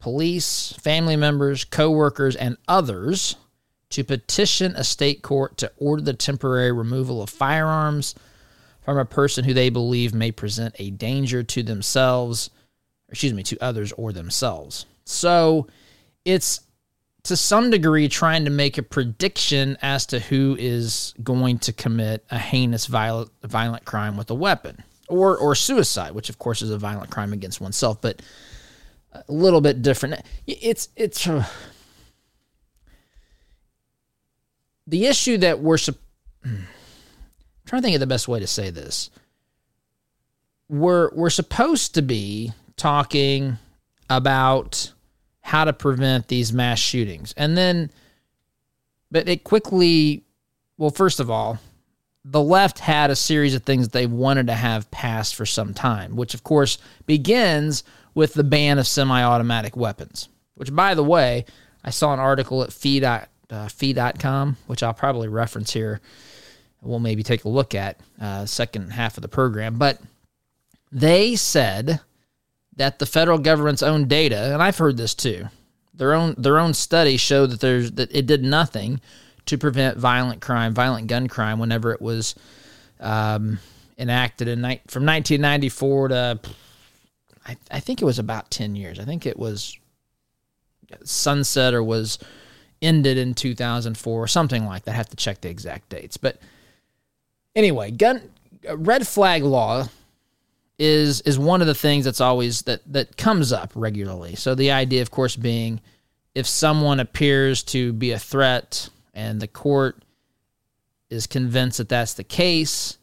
police, 0.00 0.72
family 0.80 1.16
members, 1.16 1.64
co 1.64 1.90
workers, 1.90 2.34
and 2.34 2.56
others 2.66 3.36
to 3.90 4.04
petition 4.04 4.74
a 4.76 4.84
state 4.84 5.22
court 5.22 5.56
to 5.58 5.70
order 5.76 6.02
the 6.02 6.14
temporary 6.14 6.72
removal 6.72 7.22
of 7.22 7.30
firearms 7.30 8.14
from 8.82 8.98
a 8.98 9.04
person 9.04 9.44
who 9.44 9.54
they 9.54 9.68
believe 9.68 10.14
may 10.14 10.32
present 10.32 10.74
a 10.78 10.90
danger 10.90 11.42
to 11.42 11.62
themselves, 11.62 12.50
excuse 13.08 13.34
me, 13.34 13.42
to 13.42 13.58
others 13.60 13.92
or 13.92 14.12
themselves. 14.12 14.86
So 15.04 15.66
it's 16.24 16.60
to 17.24 17.36
some 17.36 17.70
degree 17.70 18.08
trying 18.08 18.44
to 18.46 18.50
make 18.50 18.78
a 18.78 18.82
prediction 18.82 19.76
as 19.82 20.06
to 20.06 20.18
who 20.18 20.56
is 20.58 21.14
going 21.22 21.58
to 21.58 21.72
commit 21.72 22.24
a 22.30 22.38
heinous 22.38 22.86
violent, 22.86 23.30
violent 23.42 23.84
crime 23.84 24.16
with 24.16 24.30
a 24.30 24.34
weapon 24.34 24.82
or 25.08 25.36
or 25.36 25.54
suicide, 25.54 26.12
which 26.12 26.30
of 26.30 26.38
course 26.38 26.62
is 26.62 26.70
a 26.70 26.78
violent 26.78 27.10
crime 27.10 27.32
against 27.32 27.60
oneself, 27.60 28.00
but 28.00 28.22
a 29.12 29.24
little 29.28 29.60
bit 29.60 29.82
different. 29.82 30.22
It's 30.46 30.88
it's 30.96 31.26
uh, 31.26 31.44
the 34.86 35.06
issue 35.06 35.38
that 35.38 35.60
we're 35.60 35.78
trying 35.78 35.96
to 36.44 37.80
think 37.82 37.94
of 37.94 38.00
the 38.00 38.06
best 38.06 38.28
way 38.28 38.40
to 38.40 38.46
say 38.46 38.70
this. 38.70 39.10
We're 40.68 41.10
we're 41.14 41.30
supposed 41.30 41.94
to 41.94 42.02
be 42.02 42.52
talking 42.76 43.58
about 44.08 44.92
how 45.40 45.64
to 45.64 45.72
prevent 45.72 46.28
these 46.28 46.52
mass 46.52 46.78
shootings. 46.78 47.34
And 47.36 47.56
then, 47.56 47.90
but 49.10 49.28
it 49.28 49.42
quickly, 49.42 50.24
well, 50.78 50.90
first 50.90 51.18
of 51.18 51.30
all, 51.30 51.58
the 52.24 52.42
left 52.42 52.78
had 52.78 53.10
a 53.10 53.16
series 53.16 53.54
of 53.54 53.62
things 53.62 53.88
they 53.88 54.06
wanted 54.06 54.46
to 54.48 54.54
have 54.54 54.90
passed 54.90 55.34
for 55.34 55.46
some 55.46 55.74
time, 55.74 56.16
which 56.16 56.34
of 56.34 56.44
course 56.44 56.78
begins 57.06 57.82
with 58.14 58.34
the 58.34 58.44
ban 58.44 58.78
of 58.78 58.86
semi 58.86 59.22
automatic 59.22 59.76
weapons. 59.76 60.28
Which, 60.54 60.74
by 60.74 60.94
the 60.94 61.04
way, 61.04 61.44
I 61.84 61.90
saw 61.90 62.12
an 62.12 62.20
article 62.20 62.62
at 62.62 62.72
fee. 62.72 63.04
Uh, 63.04 63.68
fee.com, 63.68 64.56
which 64.68 64.80
I'll 64.80 64.94
probably 64.94 65.26
reference 65.26 65.72
here. 65.72 66.00
We'll 66.82 67.00
maybe 67.00 67.24
take 67.24 67.44
a 67.44 67.48
look 67.48 67.74
at 67.74 67.98
uh, 68.20 68.46
second 68.46 68.90
half 68.92 69.18
of 69.18 69.22
the 69.22 69.28
program. 69.28 69.76
But 69.76 70.00
they 70.92 71.34
said 71.34 72.00
that 72.76 72.98
the 73.00 73.06
federal 73.06 73.38
government's 73.38 73.82
own 73.82 74.06
data, 74.06 74.52
and 74.52 74.62
I've 74.62 74.78
heard 74.78 74.96
this 74.96 75.14
too, 75.14 75.48
their 75.92 76.14
own 76.14 76.34
their 76.38 76.58
own 76.58 76.74
study 76.74 77.16
showed 77.16 77.50
that 77.50 77.60
there's 77.60 77.92
that 77.92 78.14
it 78.14 78.26
did 78.26 78.42
nothing 78.42 79.00
to 79.46 79.58
prevent 79.58 79.98
violent 79.98 80.40
crime, 80.40 80.72
violent 80.72 81.08
gun 81.08 81.26
crime, 81.26 81.58
whenever 81.58 81.92
it 81.92 82.00
was 82.00 82.34
um, 83.00 83.58
enacted 83.98 84.48
in 84.48 84.60
from 84.86 85.04
1994 85.04 86.08
to 86.08 86.40
I, 87.50 87.56
I 87.70 87.80
think 87.80 88.00
it 88.00 88.04
was 88.04 88.18
about 88.20 88.50
10 88.50 88.76
years. 88.76 89.00
I 89.00 89.04
think 89.04 89.26
it 89.26 89.38
was 89.38 89.76
sunset 91.04 91.74
or 91.74 91.82
was 91.82 92.18
ended 92.80 93.18
in 93.18 93.34
2004 93.34 94.22
or 94.22 94.26
something 94.28 94.66
like 94.66 94.84
that. 94.84 94.92
I 94.92 94.94
have 94.94 95.08
to 95.10 95.16
check 95.16 95.40
the 95.40 95.50
exact 95.50 95.88
dates. 95.88 96.16
But 96.16 96.40
anyway, 97.56 97.90
gun 97.90 98.22
red 98.72 99.06
flag 99.06 99.42
law 99.42 99.88
is 100.78 101.20
is 101.22 101.38
one 101.38 101.60
of 101.60 101.66
the 101.66 101.74
things 101.74 102.04
that's 102.04 102.20
always 102.20 102.62
that 102.62 102.80
that 102.92 103.16
comes 103.16 103.52
up 103.52 103.72
regularly. 103.74 104.36
So 104.36 104.54
the 104.54 104.70
idea 104.70 105.02
of 105.02 105.10
course 105.10 105.36
being 105.36 105.80
if 106.34 106.46
someone 106.46 107.00
appears 107.00 107.62
to 107.64 107.92
be 107.92 108.12
a 108.12 108.18
threat 108.18 108.88
and 109.12 109.40
the 109.40 109.48
court 109.48 110.02
is 111.10 111.26
convinced 111.26 111.78
that 111.78 111.88
that's 111.88 112.14
the 112.14 112.24
case, 112.24 112.96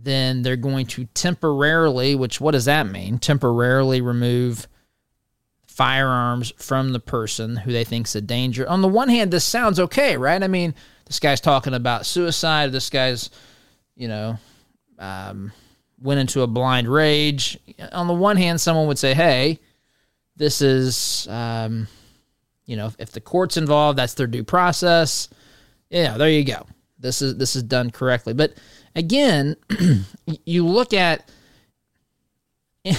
then 0.00 0.42
they're 0.42 0.56
going 0.56 0.86
to 0.86 1.06
temporarily, 1.06 2.14
which 2.14 2.40
what 2.40 2.52
does 2.52 2.66
that 2.66 2.86
mean? 2.86 3.18
Temporarily 3.18 4.00
remove 4.00 4.68
firearms 5.66 6.52
from 6.56 6.92
the 6.92 7.00
person 7.00 7.56
who 7.56 7.72
they 7.72 7.84
think's 7.84 8.14
a 8.14 8.20
danger. 8.20 8.68
On 8.68 8.80
the 8.80 8.88
one 8.88 9.08
hand, 9.08 9.30
this 9.30 9.44
sounds 9.44 9.80
okay, 9.80 10.16
right? 10.16 10.42
I 10.42 10.48
mean, 10.48 10.74
this 11.06 11.18
guy's 11.18 11.40
talking 11.40 11.74
about 11.74 12.06
suicide. 12.06 12.70
This 12.70 12.90
guy's, 12.90 13.30
you 13.96 14.08
know, 14.08 14.38
um, 14.98 15.52
went 16.00 16.20
into 16.20 16.42
a 16.42 16.46
blind 16.46 16.88
rage. 16.88 17.58
On 17.92 18.06
the 18.06 18.14
one 18.14 18.36
hand, 18.36 18.60
someone 18.60 18.86
would 18.86 18.98
say, 18.98 19.14
"Hey, 19.14 19.58
this 20.36 20.62
is, 20.62 21.26
um, 21.28 21.88
you 22.66 22.76
know, 22.76 22.92
if 22.98 23.10
the 23.10 23.20
court's 23.20 23.56
involved, 23.56 23.98
that's 23.98 24.14
their 24.14 24.26
due 24.26 24.44
process." 24.44 25.28
Yeah, 25.90 26.18
there 26.18 26.30
you 26.30 26.44
go. 26.44 26.66
This 26.98 27.22
is 27.22 27.36
this 27.36 27.56
is 27.56 27.62
done 27.62 27.90
correctly. 27.90 28.32
But 28.32 28.54
again, 28.98 29.56
you 30.44 30.66
look 30.66 30.92
at 30.92 31.30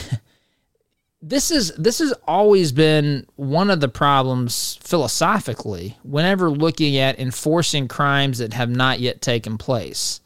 this 1.22 1.52
is 1.52 1.76
this 1.76 2.00
has 2.00 2.14
always 2.26 2.72
been 2.72 3.28
one 3.36 3.70
of 3.70 3.82
the 3.82 3.90
problems 3.90 4.80
philosophically 4.82 5.98
whenever 6.04 6.50
looking 6.50 6.98
at 6.98 7.20
enforcing 7.20 7.88
crimes 7.88 8.38
that 8.40 8.54
have 8.54 8.70
not 8.70 9.00
yet 9.00 9.22
taken 9.22 9.58
place. 9.58 10.22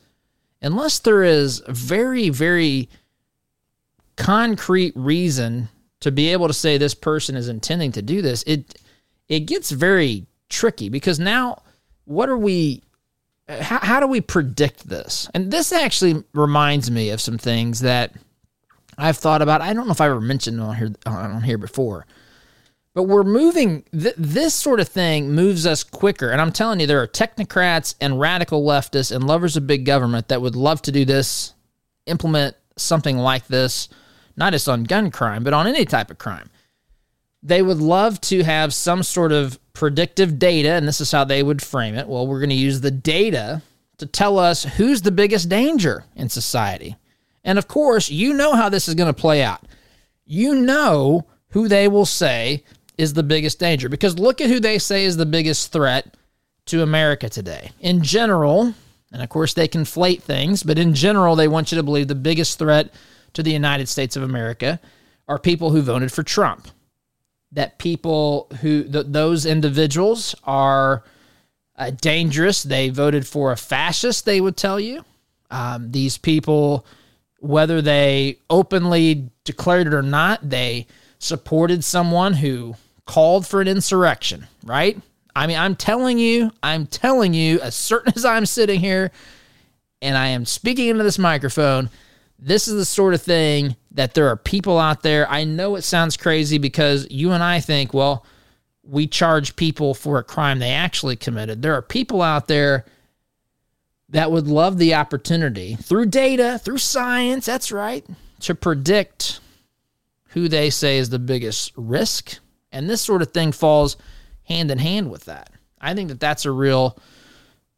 Unless 0.62 1.00
there 1.00 1.24
is 1.24 1.62
very 1.68 2.30
very 2.30 2.88
concrete 4.16 4.94
reason 4.96 5.70
to 6.00 6.12
be 6.12 6.30
able 6.30 6.48
to 6.48 6.54
say 6.54 6.78
this 6.78 6.94
person 6.94 7.36
is 7.36 7.50
intending 7.50 7.92
to 7.92 8.02
do 8.02 8.22
this 8.22 8.44
it 8.44 8.80
it 9.28 9.40
gets 9.40 9.72
very 9.72 10.28
tricky 10.50 10.88
because 10.88 11.20
now 11.20 11.64
what 12.06 12.30
are 12.30 12.38
we 12.38 12.84
how, 13.48 13.80
how 13.80 14.00
do 14.00 14.08
we 14.08 14.22
predict 14.22 14.88
this 14.88 15.30
and 15.34 15.52
this 15.52 15.72
actually 15.72 16.24
reminds 16.34 16.90
me 16.90 17.10
of 17.10 17.20
some 17.20 17.38
things 17.38 17.82
that 17.82 18.14
I've 18.98 19.18
thought 19.18 19.42
about. 19.42 19.62
I 19.62 19.74
don't 19.74 19.88
know 19.88 19.92
if 19.92 20.02
I 20.02 20.08
ever 20.08 20.22
mentioned 20.22 20.60
on 20.62 20.76
here 20.76 20.92
on 21.06 21.42
here 21.42 21.58
before, 21.58 22.06
but 22.94 23.04
we're 23.04 23.24
moving. 23.24 23.84
Th- 23.92 24.16
this 24.18 24.54
sort 24.54 24.80
of 24.80 24.88
thing 24.88 25.32
moves 25.32 25.66
us 25.66 25.84
quicker. 25.84 26.30
And 26.30 26.42
I'm 26.42 26.52
telling 26.52 26.80
you, 26.80 26.88
there 26.88 27.02
are 27.02 27.08
technocrats 27.08 27.96
and 28.00 28.20
radical 28.20 28.64
leftists 28.64 29.14
and 29.14 29.26
lovers 29.26 29.58
of 29.58 29.68
big 29.68 29.86
government 29.86 30.28
that 30.28 30.42
would 30.42 30.56
love 30.56 30.82
to 30.84 30.92
do 30.92 31.06
this, 31.06 31.54
implement 32.06 32.56
something 32.78 33.18
like 33.18 33.48
this, 33.48 33.90
not 34.36 34.54
just 34.54 34.70
on 34.70 34.84
gun 34.84 35.12
crime, 35.12 35.44
but 35.44 35.54
on 35.54 35.68
any 35.68 35.86
type 35.86 36.12
of 36.12 36.18
crime. 36.18 36.50
They 37.44 37.62
would 37.62 37.78
love 37.78 38.22
to 38.22 38.44
have 38.44 38.74
some 38.74 39.04
sort 39.04 39.32
of 39.32 39.60
predictive 39.74 40.40
data, 40.40 40.72
and 40.72 40.88
this 40.88 41.02
is 41.02 41.12
how 41.12 41.26
they 41.26 41.44
would 41.44 41.62
frame 41.62 41.96
it. 41.96 42.08
Well, 42.08 42.26
we're 42.26 42.40
going 42.40 42.50
to 42.50 42.56
use 42.56 42.82
the 42.82 42.92
data 42.92 43.62
to 43.98 44.06
tell 44.06 44.40
us 44.40 44.64
who's 44.64 45.02
the 45.02 45.12
biggest 45.12 45.50
danger 45.50 46.06
in 46.16 46.30
society. 46.30 46.96
And 47.44 47.60
of 47.60 47.68
course, 47.68 48.10
you 48.10 48.34
know 48.34 48.54
how 48.54 48.70
this 48.70 48.88
is 48.88 48.96
going 48.96 49.14
to 49.14 49.22
play 49.22 49.44
out. 49.44 49.62
You 50.26 50.56
know 50.56 51.28
who 51.50 51.68
they 51.68 51.88
will 51.88 52.06
say 52.06 52.64
is 52.98 53.14
the 53.14 53.24
biggest 53.24 53.60
danger 53.60 53.90
because 53.90 54.18
look 54.20 54.40
at 54.40 54.50
who 54.50 54.60
they 54.60 54.80
say 54.80 55.04
is 55.04 55.18
the 55.18 55.26
biggest 55.26 55.72
threat 55.72 56.16
to 56.66 56.82
America 56.82 57.28
today. 57.30 57.72
In 57.80 58.02
general, 58.04 58.74
and 59.12 59.22
of 59.22 59.30
course 59.30 59.54
they 59.54 59.68
conflate 59.68 60.22
things, 60.22 60.64
but 60.64 60.78
in 60.78 60.94
general, 60.94 61.36
they 61.36 61.48
want 61.48 61.72
you 61.72 61.76
to 61.78 61.84
believe 61.84 62.08
the 62.08 62.16
biggest 62.16 62.58
threat 62.58 62.94
to 63.34 63.44
the 63.44 63.52
United 63.52 63.88
States 63.90 64.16
of 64.16 64.24
America 64.24 64.80
are 65.28 65.40
people 65.40 65.72
who 65.72 65.82
voted 65.82 66.12
for 66.12 66.24
Trump. 66.24 66.68
That 67.54 67.78
people 67.78 68.48
who, 68.62 68.84
th- 68.84 69.06
those 69.10 69.46
individuals 69.46 70.36
are 70.44 71.04
uh, 71.78 71.92
dangerous. 72.02 72.64
They 72.64 72.90
voted 72.90 73.26
for 73.26 73.52
a 73.52 73.58
fascist, 73.58 74.26
they 74.26 74.42
would 74.42 74.58
tell 74.58 74.80
you. 74.80 75.06
Um, 75.52 75.92
these 75.92 76.18
people 76.18 76.86
whether 77.44 77.82
they 77.82 78.38
openly 78.50 79.30
declared 79.44 79.88
it 79.88 79.94
or 79.94 80.02
not, 80.02 80.50
they 80.50 80.88
supported 81.20 81.84
someone 81.84 82.32
who 82.34 82.74
called 83.06 83.46
for 83.46 83.60
an 83.60 83.68
insurrection, 83.68 84.48
right? 84.64 84.98
I 85.36 85.48
mean, 85.48 85.58
I'm 85.58 85.76
telling 85.76 86.18
you, 86.18 86.52
I'm 86.64 86.86
telling 86.86 87.34
you, 87.34 87.60
as 87.60 87.76
certain 87.76 88.14
as 88.16 88.24
I'm 88.24 88.46
sitting 88.46 88.80
here 88.80 89.12
and 90.02 90.18
I 90.18 90.28
am 90.28 90.46
speaking 90.46 90.88
into 90.88 91.04
this 91.04 91.20
microphone, 91.20 91.90
this 92.40 92.70
is 92.70 92.76
the 92.76 92.86
sort 92.86 93.14
of 93.14 93.22
thing 93.22 93.76
that 93.94 94.14
there 94.14 94.28
are 94.28 94.38
people 94.38 94.80
out 94.80 95.04
there. 95.04 95.30
I 95.30 95.44
know 95.44 95.76
it 95.76 95.84
sounds 95.84 96.18
crazy 96.18 96.58
because 96.58 97.08
you 97.10 97.32
and 97.32 97.44
I 97.44 97.60
think, 97.60 97.94
well, 97.94 98.26
we 98.84 99.08
charge 99.08 99.56
people 99.56 99.94
for 99.94 100.18
a 100.18 100.24
crime 100.24 100.60
they 100.60 100.72
actually 100.72 101.16
committed. 101.16 101.62
There 101.62 101.76
are 101.76 101.82
people 101.82 102.22
out 102.22 102.48
there 102.48 102.86
that 104.10 104.32
would 104.32 104.48
love 104.48 104.78
the 104.78 104.96
opportunity 104.96 105.76
through 105.76 106.08
data, 106.08 106.60
through 106.64 106.80
science, 106.80 107.46
that's 107.46 107.72
right, 107.72 108.06
to 108.42 108.54
predict 108.54 109.40
who 110.30 110.48
they 110.48 110.70
say 110.70 110.98
is 110.98 111.10
the 111.10 111.20
biggest 111.20 111.72
risk. 111.76 112.40
And 112.72 112.90
this 112.90 113.02
sort 113.02 113.22
of 113.22 113.32
thing 113.32 113.52
falls 113.52 113.96
hand 114.44 114.72
in 114.72 114.80
hand 114.80 115.10
with 115.10 115.26
that. 115.26 115.52
I 115.80 115.94
think 115.94 116.10
that 116.10 116.20
that's 116.20 116.46
a 116.46 116.52
real 116.52 116.98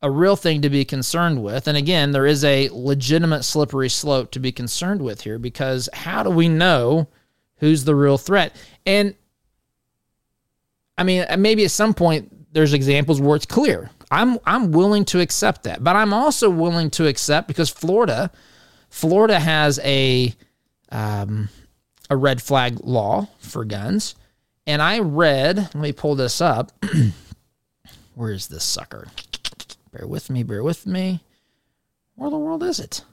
a 0.05 0.11
real 0.11 0.35
thing 0.35 0.61
to 0.61 0.69
be 0.69 0.85
concerned 0.85 1.41
with. 1.41 1.67
And 1.67 1.75
again, 1.75 2.11
there 2.11 2.27
is 2.27 2.43
a 2.43 2.69
legitimate 2.71 3.41
slippery 3.41 3.89
slope 3.89 4.29
to 4.31 4.39
be 4.39 4.51
concerned 4.51 5.01
with 5.01 5.21
here 5.21 5.39
because 5.39 5.89
how 5.93 6.21
do 6.21 6.29
we 6.29 6.47
know 6.47 7.07
who's 7.57 7.85
the 7.85 7.95
real 7.95 8.19
threat? 8.19 8.55
And 8.85 9.15
I 10.95 11.03
mean, 11.03 11.25
maybe 11.39 11.65
at 11.65 11.71
some 11.71 11.95
point 11.95 12.53
there's 12.53 12.73
examples 12.73 13.19
where 13.19 13.35
it's 13.35 13.47
clear. 13.47 13.89
I'm 14.11 14.37
I'm 14.45 14.71
willing 14.71 15.05
to 15.05 15.21
accept 15.21 15.63
that. 15.63 15.83
But 15.83 15.95
I'm 15.95 16.13
also 16.13 16.51
willing 16.51 16.91
to 16.91 17.07
accept 17.07 17.47
because 17.47 17.71
Florida 17.71 18.29
Florida 18.89 19.39
has 19.39 19.79
a 19.79 20.35
um, 20.91 21.49
a 22.11 22.15
red 22.15 22.43
flag 22.43 22.79
law 22.83 23.27
for 23.39 23.65
guns. 23.65 24.13
And 24.67 24.83
I 24.83 24.99
read, 24.99 25.57
let 25.57 25.75
me 25.75 25.93
pull 25.93 26.13
this 26.13 26.41
up. 26.41 26.71
Where 28.13 28.31
is 28.31 28.49
this 28.49 28.63
sucker? 28.63 29.07
Bear 29.95 30.07
with 30.07 30.29
me, 30.29 30.43
bear 30.43 30.61
with 30.61 30.85
me. 30.85 31.21
Where 32.15 32.29
the 32.29 32.37
world 32.37 32.63
is 32.63 32.79
it? 32.79 33.03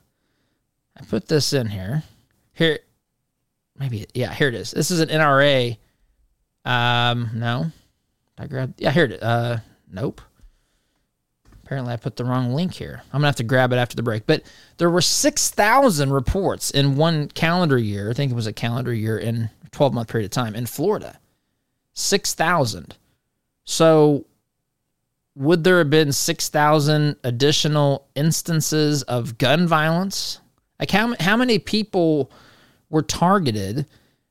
I 0.99 1.05
put 1.05 1.29
this 1.29 1.53
in 1.53 1.69
here. 1.69 2.03
Here, 2.55 2.81
maybe, 3.79 4.07
yeah, 4.15 4.35
here 4.35 4.49
it 4.49 4.55
is. 4.55 4.73
This 4.73 4.91
is 4.91 4.99
an 4.99 5.09
NRA. 5.09 5.77
Um, 6.65 7.31
no. 7.35 7.71
I 8.37 8.47
grabbed, 8.47 8.81
yeah, 8.81 8.91
here 8.91 9.05
it 9.05 9.13
is. 9.13 9.23
Uh, 9.23 9.61
nope. 9.93 10.21
Apparently, 11.65 11.93
I 11.93 11.97
put 11.97 12.17
the 12.17 12.25
wrong 12.25 12.53
link 12.53 12.75
here. 12.75 13.03
I'm 13.13 13.21
to 13.21 13.27
have 13.27 13.37
to 13.37 13.45
grab 13.45 13.73
it 13.73 13.77
after 13.77 13.95
the 13.95 14.03
break. 14.03 14.27
But 14.27 14.43
there 14.79 14.91
were 14.91 15.01
6,000 15.01 16.13
reports 16.13 16.73
in 16.73 16.97
one 16.97 17.29
calendar 17.29 17.79
year. 17.79 18.11
I 18.11 18.13
think 18.13 18.33
it 18.33 18.35
was 18.35 18.49
a 18.49 18.53
calendar 18.53 18.93
year 18.93 19.17
in 19.17 19.51
12 19.71 19.95
month 19.95 20.09
period 20.09 20.27
of 20.27 20.33
time 20.33 20.57
in 20.57 20.67
Florida. 20.67 21.21
6,000. 21.93 22.97
So, 23.65 24.27
would 25.35 25.65
there 25.65 25.79
have 25.79 25.91
been 25.91 26.13
6,000 26.13 27.17
additional 27.25 28.09
instances 28.15 29.03
of 29.05 29.39
gun 29.39 29.67
violence? 29.67 30.41
Like, 30.79 30.91
how, 30.91 31.15
how 31.21 31.37
many 31.37 31.59
people 31.59 32.31
were 32.91 33.03
targeted 33.03 33.87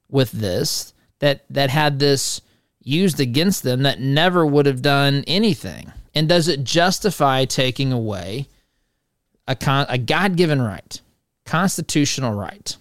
with 0.09 0.31
this 0.31 0.93
that, 1.19 1.45
that 1.49 1.69
had 1.69 1.99
this 1.99 2.41
used 2.83 3.19
against 3.19 3.63
them 3.63 3.83
that 3.83 3.99
never 3.99 4.45
would 4.45 4.65
have 4.65 4.81
done 4.81 5.23
anything? 5.27 5.91
And 6.13 6.27
does 6.27 6.47
it 6.47 6.63
justify 6.63 7.45
taking 7.45 7.91
away 7.91 8.47
a, 9.47 9.55
con- 9.55 9.87
a 9.89 9.97
God 9.97 10.35
given 10.35 10.61
right, 10.61 11.01
constitutional 11.45 12.33
right? 12.33 12.75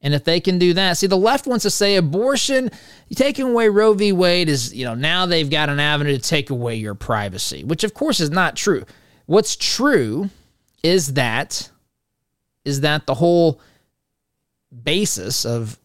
And 0.00 0.14
if 0.14 0.22
they 0.22 0.38
can 0.38 0.58
do 0.58 0.74
that, 0.74 0.96
see, 0.96 1.08
the 1.08 1.16
left 1.16 1.46
wants 1.46 1.64
to 1.64 1.70
say 1.70 1.96
abortion, 1.96 2.70
taking 3.14 3.46
away 3.46 3.68
Roe 3.68 3.94
v. 3.94 4.12
Wade 4.12 4.48
is, 4.48 4.72
you 4.72 4.84
know, 4.84 4.94
now 4.94 5.26
they've 5.26 5.50
got 5.50 5.68
an 5.68 5.80
avenue 5.80 6.16
to 6.16 6.22
take 6.22 6.50
away 6.50 6.76
your 6.76 6.94
privacy, 6.94 7.64
which 7.64 7.82
of 7.82 7.94
course 7.94 8.20
is 8.20 8.30
not 8.30 8.54
true. 8.54 8.84
What's 9.26 9.56
true 9.56 10.30
is 10.84 11.14
that, 11.14 11.68
is 12.64 12.82
that 12.82 13.06
the 13.06 13.14
whole 13.14 13.60
basis 14.84 15.44
of 15.44 15.78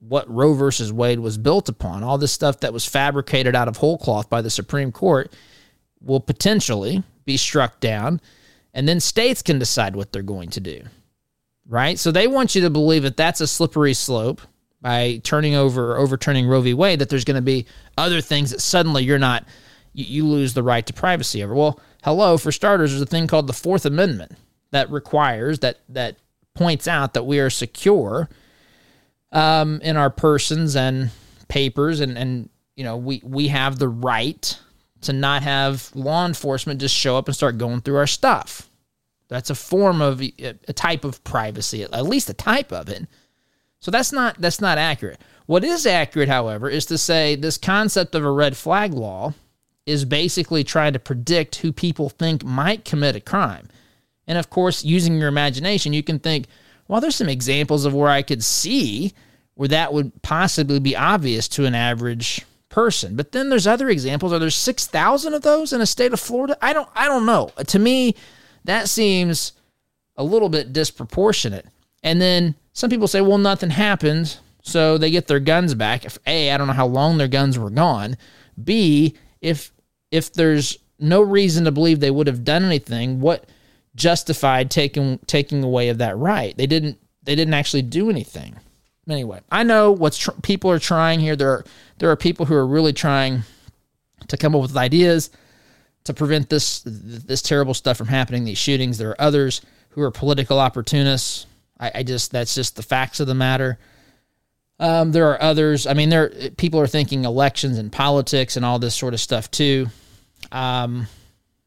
what 0.00 0.30
Roe 0.30 0.52
versus 0.52 0.92
Wade 0.92 1.20
was 1.20 1.38
built 1.38 1.70
upon, 1.70 2.02
all 2.02 2.18
this 2.18 2.32
stuff 2.32 2.60
that 2.60 2.74
was 2.74 2.84
fabricated 2.84 3.56
out 3.56 3.68
of 3.68 3.78
whole 3.78 3.96
cloth 3.96 4.28
by 4.28 4.42
the 4.42 4.50
Supreme 4.50 4.92
Court, 4.92 5.32
will 6.02 6.20
potentially 6.20 7.02
be 7.24 7.38
struck 7.38 7.80
down, 7.80 8.20
and 8.74 8.86
then 8.86 9.00
states 9.00 9.40
can 9.40 9.58
decide 9.58 9.96
what 9.96 10.12
they're 10.12 10.22
going 10.22 10.50
to 10.50 10.60
do. 10.60 10.82
Right? 11.68 11.98
So 11.98 12.12
they 12.12 12.28
want 12.28 12.54
you 12.54 12.62
to 12.62 12.70
believe 12.70 13.02
that 13.02 13.16
that's 13.16 13.40
a 13.40 13.46
slippery 13.46 13.94
slope 13.94 14.40
by 14.80 15.20
turning 15.24 15.56
over 15.56 15.94
or 15.94 15.98
overturning 15.98 16.46
Roe 16.46 16.60
v. 16.60 16.74
Wade, 16.74 17.00
that 17.00 17.08
there's 17.08 17.24
going 17.24 17.36
to 17.36 17.42
be 17.42 17.66
other 17.98 18.20
things 18.20 18.52
that 18.52 18.60
suddenly 18.60 19.02
you're 19.02 19.18
not, 19.18 19.44
you, 19.92 20.04
you 20.04 20.26
lose 20.26 20.54
the 20.54 20.62
right 20.62 20.86
to 20.86 20.92
privacy 20.92 21.42
over. 21.42 21.54
Well, 21.54 21.80
hello, 22.04 22.38
for 22.38 22.52
starters, 22.52 22.92
there's 22.92 23.02
a 23.02 23.06
thing 23.06 23.26
called 23.26 23.48
the 23.48 23.52
Fourth 23.52 23.84
Amendment 23.84 24.32
that 24.70 24.88
requires, 24.90 25.58
that, 25.58 25.80
that 25.88 26.18
points 26.54 26.86
out 26.86 27.14
that 27.14 27.26
we 27.26 27.40
are 27.40 27.50
secure 27.50 28.28
um, 29.32 29.80
in 29.82 29.96
our 29.96 30.10
persons 30.10 30.76
and 30.76 31.10
papers, 31.48 31.98
and, 31.98 32.16
and 32.16 32.48
you 32.76 32.84
know, 32.84 32.96
we, 32.96 33.20
we 33.24 33.48
have 33.48 33.78
the 33.78 33.88
right 33.88 34.56
to 35.00 35.12
not 35.12 35.42
have 35.42 35.90
law 35.94 36.26
enforcement 36.26 36.80
just 36.80 36.94
show 36.94 37.16
up 37.16 37.26
and 37.26 37.34
start 37.34 37.58
going 37.58 37.80
through 37.80 37.96
our 37.96 38.06
stuff. 38.06 38.70
That's 39.28 39.50
a 39.50 39.54
form 39.54 40.00
of 40.00 40.22
a 40.22 40.72
type 40.72 41.04
of 41.04 41.22
privacy, 41.24 41.82
at 41.82 42.06
least 42.06 42.30
a 42.30 42.34
type 42.34 42.72
of 42.72 42.88
it. 42.88 43.06
So 43.80 43.90
that's 43.90 44.12
not 44.12 44.40
that's 44.40 44.60
not 44.60 44.78
accurate. 44.78 45.20
What 45.46 45.64
is 45.64 45.86
accurate, 45.86 46.28
however, 46.28 46.68
is 46.68 46.86
to 46.86 46.98
say 46.98 47.36
this 47.36 47.58
concept 47.58 48.14
of 48.14 48.24
a 48.24 48.30
red 48.30 48.56
flag 48.56 48.92
law 48.92 49.34
is 49.84 50.04
basically 50.04 50.64
trying 50.64 50.92
to 50.92 50.98
predict 50.98 51.56
who 51.56 51.72
people 51.72 52.08
think 52.08 52.44
might 52.44 52.84
commit 52.84 53.14
a 53.14 53.20
crime. 53.20 53.68
And 54.26 54.38
of 54.38 54.50
course, 54.50 54.84
using 54.84 55.18
your 55.18 55.28
imagination, 55.28 55.92
you 55.92 56.02
can 56.02 56.18
think, 56.18 56.46
well, 56.88 57.00
there's 57.00 57.14
some 57.14 57.28
examples 57.28 57.84
of 57.84 57.94
where 57.94 58.08
I 58.10 58.22
could 58.22 58.42
see 58.42 59.12
where 59.54 59.68
that 59.68 59.92
would 59.92 60.20
possibly 60.22 60.80
be 60.80 60.96
obvious 60.96 61.48
to 61.48 61.64
an 61.64 61.74
average 61.74 62.44
person. 62.68 63.16
But 63.16 63.32
then 63.32 63.48
there's 63.48 63.66
other 63.66 63.88
examples. 63.88 64.32
Are 64.32 64.38
there 64.38 64.50
6,000 64.50 65.34
of 65.34 65.42
those 65.42 65.72
in 65.72 65.80
a 65.80 65.86
state 65.86 66.12
of 66.12 66.20
Florida? 66.20 66.58
I 66.60 66.72
don't 66.72 66.88
I 66.94 67.06
don't 67.06 67.26
know. 67.26 67.50
To 67.68 67.78
me, 67.78 68.16
that 68.66 68.88
seems 68.88 69.52
a 70.16 70.24
little 70.24 70.48
bit 70.48 70.72
disproportionate. 70.72 71.66
And 72.02 72.20
then 72.20 72.54
some 72.72 72.90
people 72.90 73.08
say, 73.08 73.20
well, 73.20 73.38
nothing 73.38 73.70
happened. 73.70 74.36
So 74.62 74.98
they 74.98 75.10
get 75.10 75.28
their 75.28 75.40
guns 75.40 75.74
back. 75.74 76.04
If 76.04 76.18
A, 76.26 76.50
I 76.50 76.56
don't 76.56 76.66
know 76.66 76.72
how 76.72 76.86
long 76.86 77.18
their 77.18 77.28
guns 77.28 77.58
were 77.58 77.70
gone. 77.70 78.16
B, 78.62 79.14
if 79.40 79.72
if 80.10 80.32
there's 80.32 80.78
no 80.98 81.20
reason 81.20 81.64
to 81.64 81.72
believe 81.72 82.00
they 82.00 82.10
would 82.10 82.26
have 82.26 82.44
done 82.44 82.64
anything, 82.64 83.20
what 83.20 83.48
justified 83.94 84.70
taking 84.70 85.18
taking 85.26 85.62
away 85.62 85.88
of 85.88 85.98
that 85.98 86.16
right? 86.16 86.56
They 86.56 86.66
didn't 86.66 86.98
they 87.22 87.34
didn't 87.34 87.54
actually 87.54 87.82
do 87.82 88.10
anything. 88.10 88.56
Anyway, 89.08 89.40
I 89.52 89.62
know 89.62 89.92
what 89.92 90.14
tr- 90.14 90.32
people 90.42 90.70
are 90.70 90.80
trying 90.80 91.20
here. 91.20 91.36
There 91.36 91.50
are 91.50 91.64
there 91.98 92.10
are 92.10 92.16
people 92.16 92.46
who 92.46 92.54
are 92.54 92.66
really 92.66 92.92
trying 92.92 93.42
to 94.26 94.36
come 94.36 94.54
up 94.54 94.62
with 94.62 94.76
ideas 94.76 95.30
to 96.06 96.14
prevent 96.14 96.48
this 96.48 96.82
this 96.84 97.42
terrible 97.42 97.74
stuff 97.74 97.96
from 97.96 98.08
happening. 98.08 98.44
These 98.44 98.58
shootings. 98.58 98.98
There 98.98 99.10
are 99.10 99.20
others 99.20 99.60
who 99.90 100.02
are 100.02 100.10
political 100.10 100.58
opportunists 100.58 101.46
I, 101.78 101.92
I 101.96 102.02
just 102.02 102.32
that's 102.32 102.54
just 102.54 102.76
the 102.76 102.82
facts 102.82 103.20
of 103.20 103.26
the 103.26 103.34
matter. 103.34 103.78
Um, 104.78 105.12
there 105.12 105.30
are 105.30 105.42
others. 105.42 105.86
I 105.86 105.94
mean, 105.94 106.10
there 106.10 106.30
people 106.56 106.80
are 106.80 106.86
thinking 106.86 107.24
elections 107.24 107.78
and 107.78 107.90
politics 107.90 108.56
and 108.56 108.64
all 108.64 108.78
this 108.78 108.94
sort 108.94 109.14
of 109.14 109.20
stuff 109.20 109.50
too. 109.50 109.86
Um, 110.52 111.06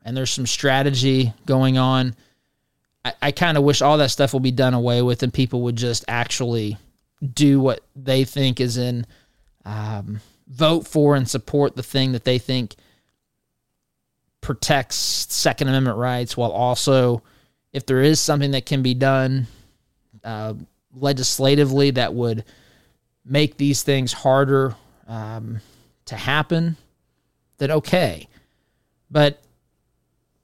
and 0.04 0.15
there's 0.15 0.32
some 0.32 0.47
strategy 0.47 1.34
going 1.45 1.78
on. 1.78 2.15
I, 3.04 3.13
I 3.21 3.32
kind 3.32 3.58
of 3.58 3.63
wish 3.63 3.82
all 3.82 3.97
that 3.97 4.12
stuff 4.12 4.34
will 4.34 4.39
be 4.39 4.52
done 4.52 4.73
away 4.73 5.02
with 5.02 5.23
and 5.23 5.34
people 5.34 5.62
would 5.63 5.75
just 5.75 6.06
actually 6.08 6.78
do 7.34 7.60
what 7.60 7.82
they 7.95 8.23
think 8.23 8.60
is 8.60 8.78
in 8.78 9.06
um, 9.65 10.21
vote 10.47 10.88
for 10.88 11.15
and 11.15 11.28
support 11.28 11.75
the 11.75 11.84
thing 11.84 12.13
that 12.13 12.23
they 12.23 12.38
think 12.38 12.75
protects 14.41 14.95
Second 14.95 15.67
Amendment 15.67 15.97
rights 15.97 16.36
while 16.36 16.52
also, 16.52 17.21
if 17.73 17.86
there 17.86 18.02
is 18.02 18.19
something 18.19 18.52
that 18.52 18.65
can 18.65 18.82
be 18.82 18.93
done 18.93 19.47
uh, 20.23 20.54
legislatively 20.93 21.91
that 21.91 22.13
would 22.13 22.43
make 23.25 23.58
these 23.58 23.84
things 23.84 24.13
harder 24.13 24.75
um, 25.08 25.62
to 26.06 26.15
happen, 26.15 26.78
then 27.58 27.71
okay. 27.71 28.28
But 29.12 29.41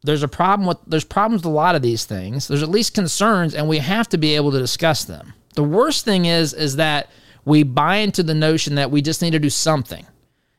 there's 0.03 0.23
a 0.23 0.27
problem 0.27 0.67
with 0.67 0.77
there's 0.85 1.03
problems 1.03 1.41
with 1.41 1.51
a 1.51 1.55
lot 1.55 1.75
of 1.75 1.81
these 1.81 2.05
things. 2.05 2.47
There's 2.47 2.63
at 2.63 2.69
least 2.69 2.93
concerns, 2.93 3.55
and 3.55 3.67
we 3.67 3.79
have 3.79 4.07
to 4.09 4.17
be 4.17 4.35
able 4.35 4.51
to 4.51 4.59
discuss 4.59 5.03
them. 5.05 5.33
The 5.55 5.63
worst 5.63 6.05
thing 6.05 6.25
is 6.25 6.53
is 6.53 6.75
that 6.75 7.09
we 7.43 7.63
buy 7.63 7.97
into 7.97 8.23
the 8.23 8.33
notion 8.33 8.75
that 8.75 8.91
we 8.91 9.01
just 9.01 9.21
need 9.21 9.31
to 9.31 9.39
do 9.39 9.49
something, 9.49 10.05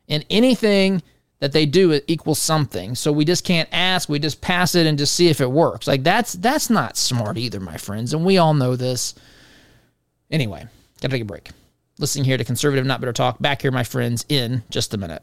and 0.08 0.24
anything 0.30 1.02
that 1.38 1.52
they 1.52 1.66
do 1.66 2.00
equals 2.06 2.38
something. 2.38 2.94
So 2.94 3.12
we 3.12 3.24
just 3.24 3.44
can't 3.44 3.68
ask, 3.72 4.08
we 4.08 4.18
just 4.18 4.40
pass 4.40 4.74
it 4.74 4.86
and 4.86 4.98
just 4.98 5.14
see 5.14 5.28
if 5.28 5.40
it 5.40 5.50
works. 5.50 5.86
Like 5.86 6.02
that's 6.02 6.32
that's 6.34 6.70
not 6.70 6.96
smart 6.96 7.36
either, 7.36 7.60
my 7.60 7.76
friends, 7.76 8.12
and 8.12 8.24
we 8.24 8.38
all 8.38 8.54
know 8.54 8.76
this. 8.76 9.14
Anyway, 10.30 10.66
gotta 11.00 11.12
take 11.12 11.22
a 11.22 11.26
break. 11.26 11.50
Listening 11.98 12.24
here 12.24 12.36
to 12.36 12.44
conservative 12.44 12.84
not 12.84 13.00
better 13.00 13.12
talk. 13.12 13.38
Back 13.38 13.62
here, 13.62 13.70
my 13.70 13.84
friends, 13.84 14.24
in 14.28 14.62
just 14.70 14.92
a 14.92 14.98
minute. 14.98 15.22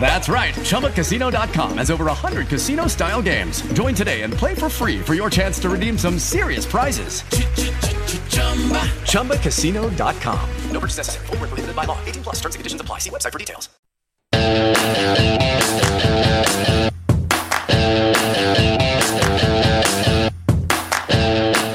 That's 0.00 0.28
right. 0.28 0.54
ChumbaCasino.com 0.54 1.78
has 1.78 1.90
over 1.90 2.04
100 2.06 2.48
casino 2.48 2.86
style 2.86 3.20
games. 3.20 3.60
Join 3.72 3.94
today 3.94 4.22
and 4.22 4.32
play 4.32 4.54
for 4.54 4.70
free 4.70 5.00
for 5.00 5.14
your 5.14 5.28
chance 5.28 5.58
to 5.60 5.68
redeem 5.68 5.98
some 5.98 6.18
serious 6.18 6.64
prizes. 6.64 7.22
ChumbaCasino.com. 9.02 10.50
No 10.70 10.80
purchase 10.80 10.96
necessary. 10.98 11.26
Full 11.26 11.36
prohibited 11.36 11.76
by 11.76 11.84
law. 11.84 11.98
18 12.06 12.22
plus 12.22 12.36
terms 12.36 12.54
and 12.54 12.60
conditions 12.60 12.80
apply. 12.80 13.00
See 13.00 13.10
website 13.10 13.32
for 13.32 13.38
details. 13.38 13.68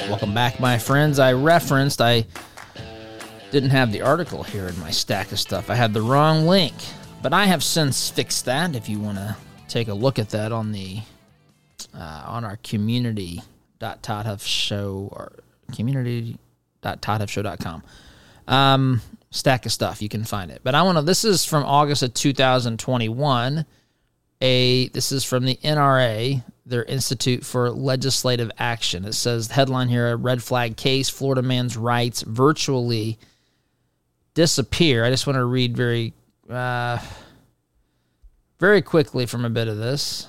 Welcome 0.10 0.34
back, 0.34 0.60
my 0.60 0.78
friends. 0.78 1.20
I 1.20 1.34
referenced, 1.34 2.02
I 2.02 2.26
didn't 3.52 3.72
have 3.72 3.92
the 3.92 4.02
article 4.02 4.44
here 4.44 4.68
in 4.68 4.80
my 4.80 4.90
stack 4.90 5.32
of 5.32 5.40
stuff. 5.40 5.70
I 5.70 5.76
had 5.76 5.94
the 5.94 6.02
wrong 6.02 6.48
link. 6.48 6.74
But 7.24 7.32
I 7.32 7.46
have 7.46 7.64
since 7.64 8.10
fixed 8.10 8.44
that. 8.46 8.76
If 8.76 8.90
you 8.90 9.00
want 9.00 9.18
to 9.18 9.38
take 9.70 9.88
a 9.88 9.94
look 9.94 10.20
at 10.20 10.30
that 10.32 10.52
on 10.52 10.74
the 10.74 11.00
uh, 11.94 12.24
on 12.28 12.44
our 12.44 12.58
community 12.58 13.42
dot 13.80 14.06
show 14.42 15.10
or 15.12 15.32
community 15.74 16.38
dot 16.82 17.04
show.com 17.30 17.82
um, 18.48 19.02
stack 19.32 19.66
of 19.66 19.72
stuff 19.72 20.02
you 20.02 20.10
can 20.10 20.24
find 20.24 20.52
it. 20.52 20.62
But 20.64 20.76
i 20.76 20.82
want 20.82 20.98
to 20.98 21.02
this 21.02 21.24
is 21.26 21.46
from 21.46 21.64
august 21.64 22.04
of 22.04 22.14
2021 22.14 23.66
a 24.42 24.88
this 24.90 25.12
is 25.12 25.24
from 25.24 25.46
the 25.46 25.56
nra 25.64 26.44
their 26.66 26.84
institute 26.84 27.46
for 27.46 27.72
legislative 27.72 28.52
action. 28.58 29.06
It 29.06 29.14
says 29.14 29.48
headline 29.48 29.88
here 29.88 30.12
a 30.12 30.16
red 30.16 30.44
flag 30.44 30.78
case 30.78 31.10
florida 31.10 31.42
man's 31.42 31.78
rights 31.78 32.22
virtually 32.22 33.18
disappear. 34.34 35.06
I 35.06 35.10
just 35.10 35.26
want 35.26 35.38
to 35.38 35.46
read 35.46 35.76
very 35.78 36.14
uh, 36.50 37.00
very 38.60 38.82
quickly 38.82 39.26
from 39.26 39.46
a 39.46 39.50
bit 39.50 39.68
of 39.68 39.78
this. 39.78 40.28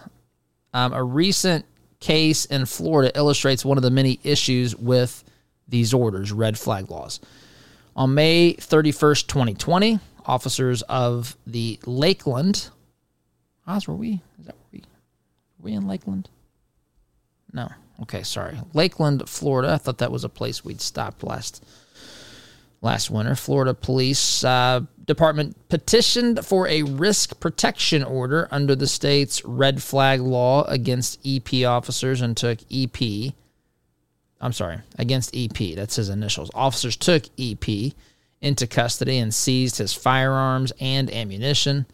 Um, 0.72 0.92
a 0.92 1.02
recent 1.02 1.64
case 2.00 2.44
in 2.46 2.66
Florida 2.66 3.12
illustrates 3.16 3.64
one 3.64 3.76
of 3.76 3.82
the 3.82 3.90
many 3.90 4.20
issues 4.24 4.76
with 4.76 5.24
these 5.68 5.94
orders, 5.94 6.32
red 6.32 6.58
flag 6.58 6.90
laws. 6.90 7.20
On 7.96 8.12
May 8.14 8.54
31st, 8.54 9.26
2020, 9.28 10.00
officers 10.26 10.82
of 10.82 11.36
the 11.46 11.78
Lakeland, 11.86 12.68
Oz, 13.66 13.88
were 13.88 13.94
we? 13.94 14.20
Is 14.38 14.46
that 14.46 14.54
were 14.54 14.68
we? 14.72 14.78
Were 14.80 15.64
we 15.64 15.72
in 15.72 15.86
Lakeland? 15.86 16.28
No, 17.52 17.70
Okay, 18.02 18.22
sorry. 18.22 18.58
Lakeland, 18.72 19.28
Florida. 19.28 19.72
I 19.72 19.78
thought 19.78 19.98
that 19.98 20.10
was 20.10 20.24
a 20.24 20.28
place 20.28 20.64
we'd 20.64 20.80
stopped 20.80 21.22
last 21.22 21.64
last 22.80 23.10
winter. 23.10 23.34
Florida 23.34 23.72
Police 23.72 24.44
uh, 24.44 24.80
Department 25.06 25.68
petitioned 25.68 26.44
for 26.46 26.66
a 26.68 26.82
risk 26.82 27.38
protection 27.40 28.02
order 28.02 28.48
under 28.50 28.74
the 28.74 28.86
state's 28.86 29.44
red 29.44 29.82
flag 29.82 30.20
law 30.20 30.64
against 30.64 31.20
EP 31.26 31.64
officers 31.66 32.20
and 32.22 32.36
took 32.36 32.58
EP. 32.72 33.32
I'm 34.40 34.52
sorry, 34.52 34.78
against 34.98 35.34
EP. 35.36 35.74
That's 35.74 35.96
his 35.96 36.08
initials. 36.08 36.50
Officers 36.54 36.96
took 36.96 37.24
EP 37.38 37.92
into 38.40 38.66
custody 38.66 39.18
and 39.18 39.34
seized 39.34 39.78
his 39.78 39.92
firearms 39.94 40.72
and 40.80 41.12
ammunition. 41.12 41.86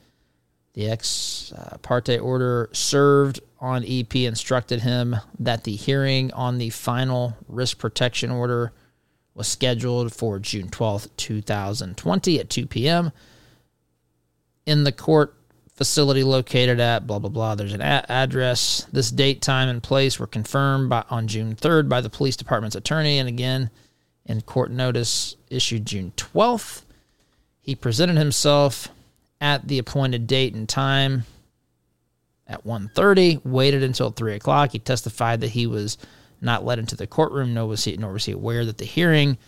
The 0.75 0.89
ex 0.89 1.53
uh, 1.57 1.79
parte 1.79 2.19
order 2.19 2.69
served 2.73 3.41
on 3.61 3.85
EP 3.87 4.15
instructed 4.15 4.81
him 4.83 5.17
that 5.39 5.65
the 5.65 5.75
hearing 5.75 6.33
on 6.33 6.59
the 6.59 6.71
final 6.71 7.37
risk 7.49 7.79
protection 7.79 8.31
order 8.31 8.73
was 9.41 9.49
scheduled 9.49 10.12
for 10.12 10.38
June 10.38 10.68
12th, 10.68 11.09
2020 11.16 12.41
at 12.41 12.51
2 12.51 12.66
p.m. 12.66 13.11
in 14.66 14.84
the 14.84 14.93
court 14.93 15.34
facility 15.74 16.22
located 16.22 16.78
at 16.78 17.07
blah 17.07 17.18
blah 17.18 17.30
blah. 17.30 17.55
There's 17.55 17.72
an 17.72 17.80
a- 17.80 18.05
address. 18.11 18.86
This 18.93 19.11
date, 19.11 19.41
time, 19.41 19.70
and 19.70 19.82
place 19.82 20.18
were 20.18 20.26
confirmed 20.26 20.91
by, 20.91 21.05
on 21.09 21.26
June 21.26 21.57
3rd 21.57 21.88
by 21.88 22.03
the 22.03 22.11
police 22.11 22.36
department's 22.36 22.76
attorney, 22.76 23.18
and 23.18 23.30
again 23.30 23.70
in 24.26 24.43
court 24.43 24.70
notice 24.70 25.36
issued 25.49 25.86
June 25.86 26.12
12th. 26.18 26.82
He 27.62 27.74
presented 27.74 28.18
himself 28.18 28.88
at 29.41 29.68
the 29.68 29.78
appointed 29.78 30.26
date 30.26 30.53
and 30.55 30.68
time 30.68 31.24
at 32.47 32.66
1.30, 32.66 33.43
waited 33.47 33.82
until 33.82 34.11
3 34.11 34.34
o'clock. 34.34 34.72
He 34.72 34.78
testified 34.78 35.41
that 35.41 35.53
he 35.53 35.66
was 35.66 35.97
not 36.41 36.64
let 36.64 36.78
into 36.78 36.97
the 36.97 37.07
courtroom, 37.07 37.55
nor 37.55 37.66
was 37.66 37.84
he, 37.84 37.97
nor 37.97 38.12
was 38.12 38.24
he 38.24 38.32
aware 38.32 38.64
that 38.64 38.78
the 38.78 38.84
hearing 38.84 39.38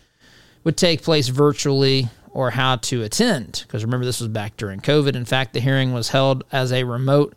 would 0.64 0.76
take 0.76 1.02
place 1.02 1.28
virtually 1.28 2.08
or 2.30 2.50
how 2.50 2.76
to 2.76 3.02
attend. 3.02 3.64
Because 3.66 3.84
remember, 3.84 4.06
this 4.06 4.20
was 4.20 4.28
back 4.28 4.56
during 4.56 4.80
COVID. 4.80 5.14
In 5.14 5.24
fact, 5.24 5.52
the 5.52 5.60
hearing 5.60 5.92
was 5.92 6.10
held 6.10 6.44
as 6.52 6.72
a 6.72 6.84
remote 6.84 7.34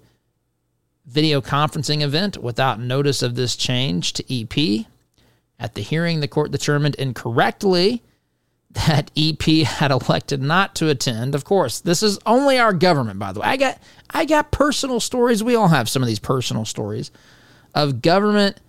video 1.06 1.42
conferencing 1.42 2.02
event 2.02 2.38
without 2.38 2.80
notice 2.80 3.22
of 3.22 3.36
this 3.36 3.56
change 3.56 4.14
to 4.14 4.24
EP. 4.34 4.86
At 5.60 5.76
the 5.76 5.82
hearing, 5.82 6.20
the 6.20 6.28
court 6.28 6.52
determined 6.52 6.96
incorrectly 6.96 8.02
that 8.72 9.10
EP 9.16 9.42
had 9.66 9.92
elected 9.92 10.42
not 10.42 10.76
to 10.76 10.90
attend. 10.90 11.34
Of 11.34 11.46
course, 11.46 11.80
this 11.80 12.04
is 12.04 12.20
only 12.26 12.60
our 12.60 12.74
government, 12.74 13.20
by 13.20 13.32
the 13.32 13.40
way. 13.40 13.48
I 13.48 13.58
got 13.58 13.80
I 14.10 14.26
got 14.26 14.52
personal 14.52 15.00
stories. 15.00 15.44
We 15.44 15.56
all 15.56 15.70
have 15.70 15.90
some 15.90 16.02
of 16.04 16.08
these 16.08 16.20
personal 16.20 16.66
stories 16.66 17.10
of 17.74 18.02
government 18.02 18.60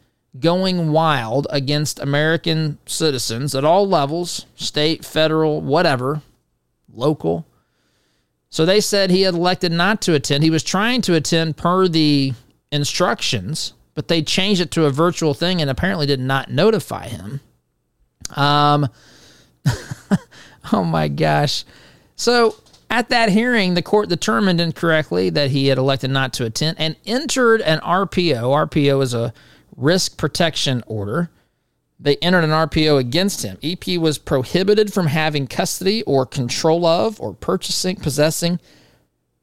going 0.40 0.92
wild 0.92 1.46
against 1.50 1.98
American 1.98 2.78
citizens 2.86 3.54
at 3.54 3.64
all 3.64 3.88
levels, 3.88 4.46
state, 4.54 5.04
federal, 5.04 5.60
whatever, 5.60 6.22
local. 6.92 7.46
So 8.50 8.64
they 8.64 8.80
said 8.80 9.10
he 9.10 9.22
had 9.22 9.34
elected 9.34 9.72
not 9.72 10.00
to 10.02 10.14
attend. 10.14 10.44
He 10.44 10.50
was 10.50 10.62
trying 10.62 11.02
to 11.02 11.14
attend 11.14 11.56
per 11.56 11.88
the 11.88 12.32
instructions, 12.70 13.72
but 13.94 14.08
they 14.08 14.22
changed 14.22 14.60
it 14.60 14.70
to 14.72 14.84
a 14.84 14.90
virtual 14.90 15.34
thing 15.34 15.60
and 15.60 15.70
apparently 15.70 16.06
did 16.06 16.20
not 16.20 16.50
notify 16.50 17.08
him. 17.08 17.40
Um 18.34 18.88
oh 20.72 20.84
my 20.84 21.08
gosh. 21.08 21.64
So 22.16 22.56
at 22.88 23.08
that 23.08 23.30
hearing, 23.30 23.74
the 23.74 23.82
court 23.82 24.08
determined 24.08 24.60
incorrectly 24.60 25.30
that 25.30 25.50
he 25.50 25.66
had 25.66 25.78
elected 25.78 26.10
not 26.10 26.32
to 26.34 26.44
attend 26.44 26.76
and 26.78 26.96
entered 27.04 27.60
an 27.62 27.80
RPO. 27.80 28.68
RPO 28.68 29.02
is 29.02 29.12
a 29.12 29.32
risk 29.76 30.16
protection 30.16 30.82
order. 30.86 31.30
They 31.98 32.16
entered 32.16 32.44
an 32.44 32.50
RPO 32.50 32.98
against 32.98 33.42
him. 33.42 33.58
EP 33.62 33.98
was 33.98 34.18
prohibited 34.18 34.92
from 34.92 35.06
having 35.06 35.46
custody 35.46 36.02
or 36.02 36.26
control 36.26 36.84
of, 36.84 37.20
or 37.20 37.32
purchasing, 37.34 37.96
possessing, 37.96 38.60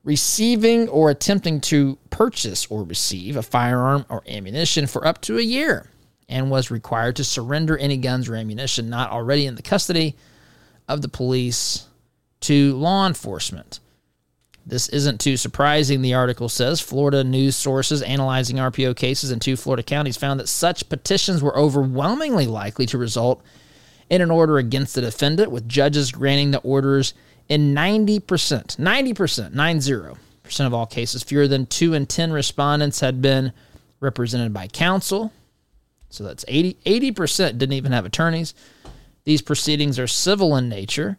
receiving, 0.03 0.87
or 0.89 1.09
attempting 1.09 1.61
to 1.61 1.97
purchase 2.09 2.67
or 2.67 2.83
receive 2.83 3.37
a 3.37 3.43
firearm 3.43 4.05
or 4.09 4.23
ammunition 4.27 4.85
for 4.85 5.05
up 5.07 5.21
to 5.21 5.39
a 5.39 5.41
year, 5.41 5.89
and 6.29 6.51
was 6.51 6.69
required 6.69 7.15
to 7.15 7.23
surrender 7.23 7.77
any 7.77 7.97
guns 7.97 8.29
or 8.29 8.35
ammunition 8.35 8.89
not 8.89 9.09
already 9.11 9.47
in 9.47 9.55
the 9.55 9.61
custody 9.61 10.15
of 10.87 11.01
the 11.01 11.09
police 11.09 11.87
to 12.41 12.75
law 12.75 13.07
enforcement. 13.07 13.79
This 14.65 14.87
isn't 14.89 15.19
too 15.19 15.35
surprising, 15.35 16.01
the 16.01 16.13
article 16.13 16.47
says. 16.47 16.79
Florida 16.79 17.23
news 17.23 17.55
sources 17.55 18.01
analyzing 18.01 18.57
RPO 18.57 18.95
cases 18.95 19.29
in 19.31 19.39
two 19.39 19.57
Florida 19.57 19.83
counties 19.83 20.15
found 20.15 20.39
that 20.39 20.47
such 20.47 20.87
petitions 20.87 21.43
were 21.43 21.57
overwhelmingly 21.57 22.47
likely 22.47 22.85
to 22.85 22.97
result 22.97 23.43
in 24.09 24.21
an 24.21 24.31
order 24.31 24.57
against 24.57 24.95
the 24.95 25.01
defendant, 25.01 25.51
with 25.51 25.67
judges 25.67 26.11
granting 26.11 26.51
the 26.51 26.59
orders 26.59 27.13
in 27.49 27.73
90%, 27.73 28.21
90%, 28.77 29.51
90% 29.53 30.65
of 30.65 30.73
all 30.73 30.85
cases. 30.85 31.23
Fewer 31.23 31.47
than 31.47 31.65
two 31.65 31.93
in 31.93 32.05
10 32.05 32.31
respondents 32.31 33.01
had 33.01 33.21
been 33.21 33.51
represented 33.99 34.53
by 34.53 34.67
counsel. 34.67 35.33
So 36.09 36.23
that's 36.23 36.45
80, 36.47 36.77
80% 36.85 37.57
didn't 37.57 37.73
even 37.73 37.91
have 37.91 38.05
attorneys. 38.05 38.53
These 39.25 39.41
proceedings 39.41 39.97
are 39.99 40.07
civil 40.07 40.55
in 40.55 40.69
nature. 40.69 41.17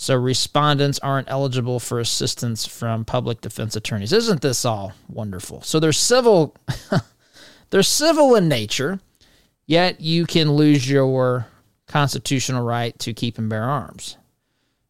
So 0.00 0.14
respondents 0.14 1.00
aren't 1.00 1.28
eligible 1.28 1.80
for 1.80 1.98
assistance 1.98 2.64
from 2.64 3.04
public 3.04 3.40
defense 3.40 3.74
attorneys. 3.74 4.12
Isn't 4.12 4.42
this 4.42 4.64
all 4.64 4.92
wonderful? 5.08 5.60
So 5.62 5.80
they're 5.80 5.90
civil 5.90 6.54
they're 7.70 7.82
civil 7.82 8.36
in 8.36 8.46
nature, 8.46 9.00
yet 9.66 10.00
you 10.00 10.24
can 10.24 10.52
lose 10.52 10.88
your 10.88 11.48
constitutional 11.88 12.64
right 12.64 12.96
to 13.00 13.12
keep 13.12 13.38
and 13.38 13.50
bear 13.50 13.64
arms. 13.64 14.16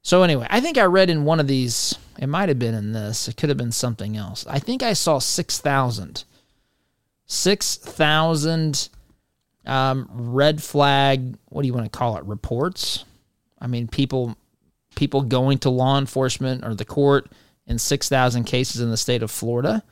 So 0.03 0.25
anyway, 0.25 0.47
I 0.51 0.61
think 0.61 0.77
I 0.77 0.85
read 0.85 1.09
in 1.09 1.25
one 1.25 1.41
of 1.41 1.47
these, 1.47 1.95
it 2.19 2.27
might 2.27 2.51
have 2.51 2.59
been 2.59 2.75
in 2.75 2.93
this, 2.93 3.29
it 3.29 3.39
could 3.39 3.49
have 3.49 3.57
been 3.57 3.73
something 3.73 4.15
else. 4.15 4.47
I 4.47 4.59
think 4.59 4.83
I 4.83 4.93
saw 4.93 5.19
6,000 5.19 6.25
6,000 7.31 8.89
um, 9.65 10.09
red 10.13 10.63
flag, 10.63 11.35
what 11.47 11.63
do 11.63 11.67
you 11.67 11.73
want 11.73 11.91
to 11.91 11.99
call 11.99 12.19
it, 12.19 12.25
reports? 12.25 13.07
I 13.59 13.69
mean, 13.69 13.89
people 13.89 14.37
people 14.99 15.23
going 15.23 15.59
to 15.59 15.71
law 15.71 15.97
enforcement 15.97 16.65
or 16.65 16.75
the 16.75 16.85
court 16.85 17.31
in 17.67 17.79
6,000 17.79 18.45
cases 18.45 18.81
in 18.81 18.91
the 18.91 18.97
state 18.97 19.23
of 19.23 19.31
Florida. 19.31 19.83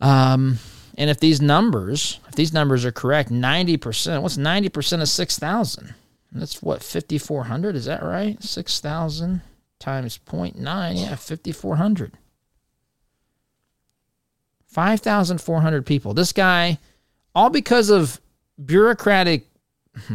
Um, 0.00 0.58
and 0.96 1.10
if 1.10 1.20
these 1.20 1.40
numbers, 1.40 2.18
if 2.28 2.34
these 2.34 2.52
numbers 2.52 2.84
are 2.84 2.92
correct, 2.92 3.30
90%, 3.30 4.22
what's 4.22 4.38
90% 4.38 5.02
of 5.02 5.08
6,000? 5.08 5.94
That's 6.32 6.62
what, 6.62 6.82
5,400? 6.82 7.76
Is 7.76 7.84
that 7.84 8.02
right? 8.02 8.42
6,000 8.42 9.42
times 9.78 10.18
0.9, 10.26 10.54
yeah, 10.96 11.14
5,400. 11.14 12.12
5,400 14.66 15.86
people. 15.86 16.14
This 16.14 16.32
guy, 16.32 16.78
all 17.34 17.50
because 17.50 17.90
of 17.90 18.20
bureaucratic 18.64 19.46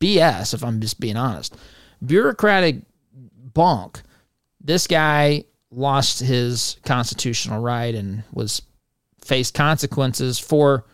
BS, 0.00 0.54
if 0.54 0.64
I'm 0.64 0.80
just 0.80 1.00
being 1.00 1.16
honest, 1.16 1.56
bureaucratic 2.04 2.82
bonk, 3.52 4.02
this 4.60 4.86
guy 4.86 5.44
lost 5.70 6.20
his 6.20 6.76
constitutional 6.84 7.60
right 7.60 7.94
and 7.94 8.24
was 8.32 8.62
faced 9.20 9.54
consequences 9.54 10.38
for, 10.38 10.84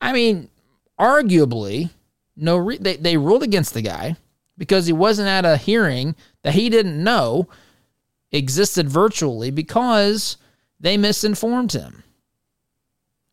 I 0.00 0.12
mean, 0.12 0.48
arguably, 0.98 1.90
no, 2.36 2.56
re- 2.56 2.78
they, 2.78 2.96
they 2.96 3.16
ruled 3.16 3.42
against 3.42 3.74
the 3.74 3.82
guy 3.82 4.16
because 4.56 4.86
he 4.86 4.92
wasn't 4.92 5.28
at 5.28 5.44
a 5.44 5.56
hearing 5.56 6.14
that 6.42 6.54
he 6.54 6.70
didn't 6.70 7.02
know 7.02 7.48
existed 8.32 8.88
virtually 8.88 9.50
because 9.50 10.36
they 10.80 10.96
misinformed 10.96 11.72
him. 11.72 12.02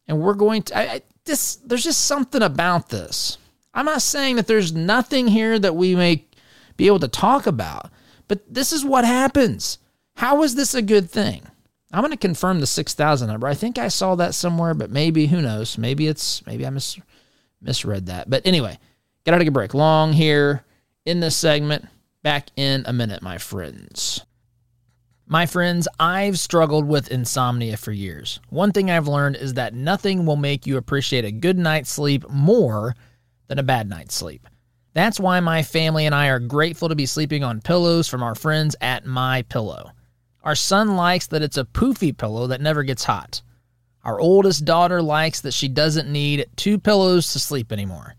And 0.08 0.20
we're 0.20 0.34
going 0.34 0.64
to, 0.64 0.78
I, 0.78 0.82
I, 0.82 1.02
this, 1.26 1.56
there's 1.58 1.84
just 1.84 2.06
something 2.06 2.42
about 2.42 2.90
this. 2.90 3.38
I'm 3.74 3.86
not 3.86 4.02
saying 4.02 4.36
that 4.36 4.48
there's 4.48 4.74
nothing 4.74 5.28
here 5.28 5.58
that 5.58 5.76
we 5.76 5.96
may 5.96 6.26
be 6.78 6.88
able 6.88 7.00
to 7.00 7.08
talk 7.08 7.48
about, 7.48 7.90
but 8.28 8.42
this 8.52 8.72
is 8.72 8.86
what 8.86 9.06
happens. 9.06 9.78
How 10.16 10.44
is 10.44 10.56
this 10.56 10.74
a 10.74 10.82
good 10.82 11.10
thing? 11.10 11.44
I'm 11.94 12.02
going 12.02 12.12
to 12.12 12.18
confirm 12.18 12.60
the 12.60 12.68
6,000 12.68 13.28
number. 13.28 13.48
I 13.48 13.54
think 13.54 13.78
I 13.78 13.90
saw 13.90 14.16
that 14.16 14.34
somewhere, 14.34 14.74
but 14.74 14.92
maybe, 14.92 15.28
who 15.28 15.42
knows? 15.42 15.78
Maybe 15.78 16.08
it's, 16.08 16.46
maybe 16.46 16.66
I 16.66 16.70
mis- 16.70 17.00
misread 17.62 18.06
that. 18.06 18.30
But 18.30 18.46
anyway, 18.46 18.80
got 19.26 19.34
to 19.34 19.40
take 19.40 19.48
a 19.48 19.52
break. 19.52 19.74
Long 19.74 20.14
here 20.14 20.64
in 21.06 21.20
this 21.20 21.36
segment. 21.36 21.86
Back 22.24 22.50
in 22.56 22.84
a 22.86 22.94
minute, 22.94 23.24
my 23.24 23.40
friends. 23.40 24.24
My 25.26 25.46
friends, 25.46 25.88
I've 26.00 26.38
struggled 26.38 26.86
with 26.86 27.10
insomnia 27.10 27.78
for 27.78 27.92
years. 27.92 28.40
One 28.50 28.72
thing 28.72 28.92
I've 28.92 29.08
learned 29.08 29.38
is 29.38 29.56
that 29.56 29.74
nothing 29.74 30.26
will 30.26 30.36
make 30.36 30.68
you 30.68 30.78
appreciate 30.78 31.26
a 31.26 31.32
good 31.32 31.58
night's 31.58 31.90
sleep 31.90 32.30
more 32.30 32.96
than 33.48 33.58
a 33.58 33.64
bad 33.64 33.90
night's 33.90 34.14
sleep. 34.14 34.46
That's 34.94 35.20
why 35.20 35.39
my 35.39 35.64
family 35.64 36.06
and 36.06 36.14
I 36.14 36.28
are 36.28 36.39
grateful 36.39 36.89
to 36.89 36.96
be 36.96 37.06
sleeping 37.06 37.44
on 37.44 37.62
pillows 37.62 38.10
from 38.10 38.22
our 38.22 38.36
friends 38.36 38.76
at 38.82 39.06
My 39.06 39.44
Pillow. 39.44 39.92
Our 40.44 40.56
son 40.56 40.98
likes 40.98 41.28
that 41.28 41.42
it's 41.42 41.58
a 41.58 41.64
poofy 41.64 42.18
pillow 42.18 42.48
that 42.48 42.62
never 42.62 42.84
gets 42.84 43.06
hot. 43.06 43.42
Our 44.04 44.20
oldest 44.20 44.66
daughter 44.66 45.02
likes 45.02 45.42
that 45.42 45.54
she 45.54 45.70
doesn't 45.70 46.12
need 46.12 46.48
two 46.58 46.78
pillows 46.78 47.32
to 47.32 47.39
sleep 47.39 47.72
anymore. 47.72 48.16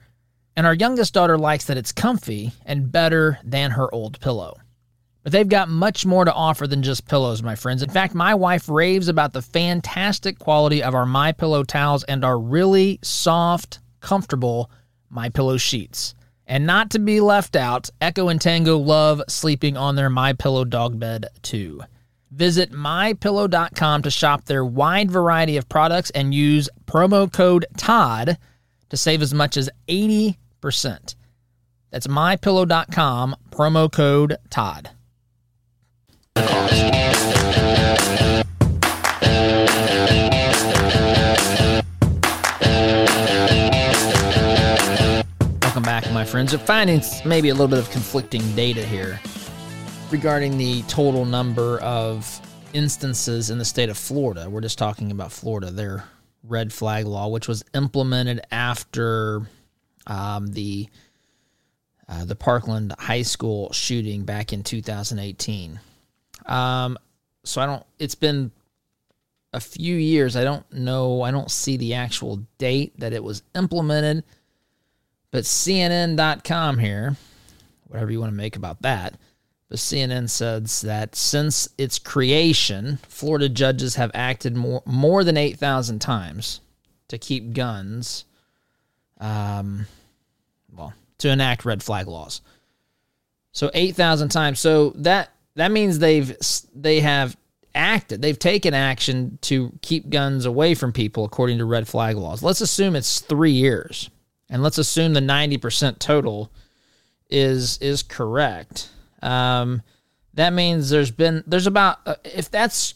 And 0.56 0.66
our 0.66 0.74
youngest 0.74 1.12
daughter 1.12 1.36
likes 1.36 1.64
that 1.66 1.76
it's 1.76 1.92
comfy 1.92 2.52
and 2.64 2.90
better 2.90 3.38
than 3.44 3.72
her 3.72 3.92
old 3.94 4.20
pillow. 4.20 4.56
But 5.24 5.32
they've 5.32 5.48
got 5.48 5.68
much 5.68 6.06
more 6.06 6.24
to 6.24 6.32
offer 6.32 6.66
than 6.66 6.82
just 6.82 7.06
pillows, 7.06 7.42
my 7.42 7.54
friends. 7.54 7.82
In 7.82 7.90
fact, 7.90 8.14
my 8.14 8.34
wife 8.34 8.68
raves 8.68 9.08
about 9.08 9.32
the 9.32 9.42
fantastic 9.42 10.38
quality 10.38 10.82
of 10.82 10.94
our 10.94 11.06
My 11.06 11.32
Pillow 11.32 11.64
towels 11.64 12.02
and 12.04 12.24
our 12.24 12.38
really 12.38 12.98
soft, 13.02 13.80
comfortable 14.00 14.70
My 15.10 15.28
Pillow 15.28 15.58
sheets. 15.58 16.14
And 16.46 16.66
not 16.66 16.90
to 16.90 16.98
be 16.98 17.20
left 17.20 17.56
out, 17.56 17.88
Echo 18.00 18.28
and 18.28 18.40
Tango 18.40 18.76
love 18.76 19.22
sleeping 19.28 19.76
on 19.76 19.94
their 19.94 20.10
My 20.10 20.32
Pillow 20.32 20.64
dog 20.64 20.98
bed 20.98 21.26
too. 21.42 21.82
Visit 22.30 22.72
mypillow.com 22.72 24.02
to 24.02 24.10
shop 24.10 24.46
their 24.46 24.64
wide 24.64 25.10
variety 25.10 25.56
of 25.56 25.68
products 25.68 26.10
and 26.10 26.34
use 26.34 26.68
promo 26.86 27.30
code 27.30 27.66
TOD 27.76 28.38
to 28.88 28.96
save 28.96 29.22
as 29.22 29.34
much 29.34 29.56
as 29.56 29.70
80%. 29.88 30.36
That's 31.90 32.06
mypillow.com, 32.06 33.36
promo 33.50 33.92
code 33.92 34.36
TOD. 34.48 34.90
Back, 46.02 46.12
my 46.12 46.24
friends. 46.24 46.52
We're 46.52 46.64
finding 46.64 47.00
maybe 47.24 47.48
a 47.50 47.54
little 47.54 47.68
bit 47.68 47.78
of 47.78 47.90
conflicting 47.90 48.42
data 48.54 48.84
here 48.84 49.20
regarding 50.10 50.58
the 50.58 50.82
total 50.82 51.24
number 51.24 51.78
of 51.80 52.40
instances 52.72 53.50
in 53.50 53.58
the 53.58 53.64
state 53.64 53.88
of 53.88 53.96
Florida. 53.96 54.48
We're 54.48 54.60
just 54.60 54.78
talking 54.78 55.10
about 55.10 55.32
Florida, 55.32 55.70
their 55.70 56.04
red 56.44 56.72
flag 56.72 57.06
law, 57.06 57.28
which 57.28 57.48
was 57.48 57.64
implemented 57.74 58.40
after 58.50 59.42
um, 60.06 60.48
the 60.48 60.88
uh, 62.08 62.24
the 62.24 62.36
Parkland 62.36 62.94
High 62.98 63.22
School 63.22 63.72
shooting 63.72 64.24
back 64.24 64.52
in 64.52 64.62
2018. 64.62 65.80
Um, 66.46 66.98
so 67.44 67.60
I 67.60 67.66
don't. 67.66 67.84
It's 67.98 68.14
been 68.14 68.50
a 69.52 69.60
few 69.60 69.96
years. 69.96 70.36
I 70.36 70.44
don't 70.44 70.70
know. 70.72 71.22
I 71.22 71.30
don't 71.30 71.50
see 71.50 71.76
the 71.76 71.94
actual 71.94 72.42
date 72.58 72.98
that 72.98 73.12
it 73.12 73.22
was 73.22 73.42
implemented. 73.54 74.24
But 75.32 75.44
CNN.com 75.44 76.78
here, 76.78 77.16
whatever 77.88 78.12
you 78.12 78.20
want 78.20 78.30
to 78.30 78.36
make 78.36 78.54
about 78.54 78.82
that, 78.82 79.14
but 79.72 79.78
CNN 79.78 80.28
says 80.28 80.82
that 80.82 81.16
since 81.16 81.66
its 81.78 81.98
creation, 81.98 82.98
Florida 83.08 83.48
judges 83.48 83.94
have 83.94 84.10
acted 84.12 84.54
more 84.54 84.82
more 84.84 85.24
than 85.24 85.38
eight 85.38 85.58
thousand 85.58 86.00
times 86.00 86.60
to 87.08 87.16
keep 87.16 87.54
guns. 87.54 88.26
Um, 89.18 89.86
well, 90.70 90.92
to 91.18 91.30
enact 91.30 91.64
red 91.64 91.82
flag 91.82 92.06
laws. 92.06 92.42
So 93.52 93.70
eight 93.72 93.96
thousand 93.96 94.28
times. 94.28 94.60
So 94.60 94.90
that 94.96 95.30
that 95.54 95.72
means 95.72 95.98
they've 95.98 96.36
they 96.74 97.00
have 97.00 97.34
acted. 97.74 98.20
They've 98.20 98.38
taken 98.38 98.74
action 98.74 99.38
to 99.42 99.72
keep 99.80 100.10
guns 100.10 100.44
away 100.44 100.74
from 100.74 100.92
people 100.92 101.24
according 101.24 101.56
to 101.58 101.64
red 101.64 101.88
flag 101.88 102.16
laws. 102.16 102.42
Let's 102.42 102.60
assume 102.60 102.94
it's 102.94 103.20
three 103.20 103.52
years, 103.52 104.10
and 104.52 104.62
let's 104.62 104.78
assume 104.78 105.14
the 105.14 105.20
ninety 105.20 105.56
percent 105.56 105.98
total 105.98 106.52
is 107.30 107.78
is 107.78 108.02
correct. 108.02 108.90
Um, 109.22 109.82
that 110.34 110.52
means 110.52 110.90
there's 110.90 111.10
been 111.10 111.42
there's 111.46 111.66
about 111.66 111.98
uh, 112.06 112.16
if 112.22 112.50
that's 112.50 112.94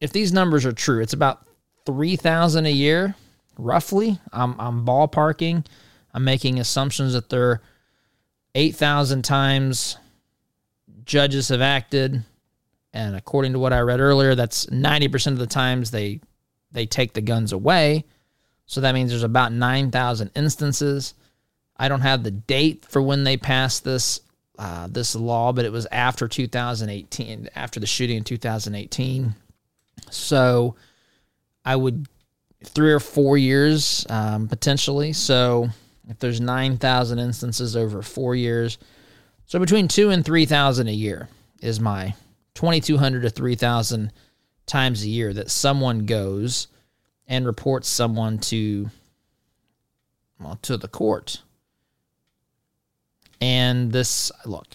if 0.00 0.12
these 0.12 0.32
numbers 0.32 0.64
are 0.64 0.72
true, 0.72 1.00
it's 1.00 1.12
about 1.12 1.46
three 1.84 2.16
thousand 2.16 2.66
a 2.66 2.72
year, 2.72 3.14
roughly. 3.58 4.18
I'm 4.32 4.58
I'm 4.58 4.86
ballparking. 4.86 5.66
I'm 6.14 6.24
making 6.24 6.58
assumptions 6.58 7.12
that 7.12 7.28
they're 7.28 7.60
eight 8.54 8.74
thousand 8.74 9.22
times 9.22 9.98
judges 11.04 11.50
have 11.50 11.60
acted, 11.60 12.24
and 12.94 13.16
according 13.16 13.52
to 13.52 13.58
what 13.58 13.74
I 13.74 13.80
read 13.80 14.00
earlier, 14.00 14.34
that's 14.34 14.70
ninety 14.70 15.08
percent 15.08 15.34
of 15.34 15.40
the 15.40 15.46
times 15.46 15.90
they 15.90 16.20
they 16.72 16.86
take 16.86 17.12
the 17.12 17.20
guns 17.20 17.52
away. 17.52 18.06
So 18.66 18.80
that 18.80 18.94
means 18.94 19.10
there's 19.10 19.22
about 19.22 19.52
nine 19.52 19.90
thousand 19.90 20.30
instances. 20.34 21.14
I 21.76 21.88
don't 21.88 22.00
have 22.00 22.22
the 22.22 22.30
date 22.30 22.84
for 22.88 23.00
when 23.00 23.24
they 23.24 23.36
passed 23.36 23.84
this 23.84 24.20
uh, 24.58 24.88
this 24.90 25.14
law, 25.14 25.52
but 25.52 25.64
it 25.64 25.72
was 25.72 25.86
after 25.92 26.26
2018, 26.28 27.50
after 27.54 27.78
the 27.78 27.86
shooting 27.86 28.16
in 28.16 28.24
2018. 28.24 29.34
So 30.10 30.76
I 31.64 31.76
would 31.76 32.06
three 32.64 32.92
or 32.92 33.00
four 33.00 33.36
years 33.36 34.06
um, 34.08 34.48
potentially. 34.48 35.12
So 35.12 35.68
if 36.08 36.18
there's 36.18 36.40
9,000 36.40 37.18
instances 37.18 37.76
over 37.76 38.02
four 38.02 38.34
years, 38.34 38.78
so 39.46 39.58
between 39.58 39.88
two 39.88 40.10
and 40.10 40.24
3,000 40.24 40.88
a 40.88 40.92
year 40.92 41.28
is 41.60 41.78
my 41.78 42.14
2,200 42.54 43.22
to 43.22 43.30
3,000 43.30 44.12
times 44.66 45.04
a 45.04 45.08
year 45.08 45.32
that 45.32 45.50
someone 45.50 46.06
goes 46.06 46.68
and 47.28 47.46
reports 47.46 47.88
someone 47.88 48.38
to 48.38 48.90
well 50.38 50.58
to 50.62 50.76
the 50.76 50.88
court 50.88 51.42
and 53.40 53.92
this, 53.92 54.32
look, 54.44 54.66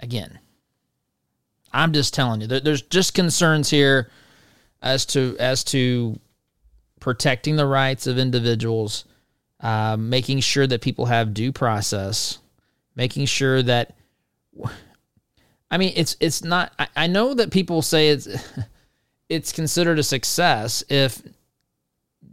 again, 0.00 0.38
I'm 1.72 1.92
just 1.92 2.14
telling 2.14 2.40
you, 2.40 2.46
there's 2.46 2.82
just 2.82 3.14
concerns 3.14 3.70
here 3.70 4.10
as 4.82 5.06
to 5.06 5.36
as 5.38 5.64
to 5.64 6.18
protecting 7.00 7.56
the 7.56 7.66
rights 7.66 8.06
of 8.06 8.18
individuals, 8.18 9.04
uh, 9.60 9.96
making 9.98 10.40
sure 10.40 10.66
that 10.66 10.80
people 10.80 11.06
have 11.06 11.34
due 11.34 11.52
process, 11.52 12.38
making 12.94 13.26
sure 13.26 13.62
that. 13.62 13.94
I 15.70 15.78
mean, 15.78 15.92
it's 15.96 16.16
it's 16.20 16.44
not. 16.44 16.72
I, 16.78 16.88
I 16.96 17.06
know 17.08 17.34
that 17.34 17.50
people 17.50 17.82
say 17.82 18.08
it's 18.08 18.28
it's 19.28 19.52
considered 19.52 19.98
a 19.98 20.02
success 20.02 20.84
if 20.88 21.20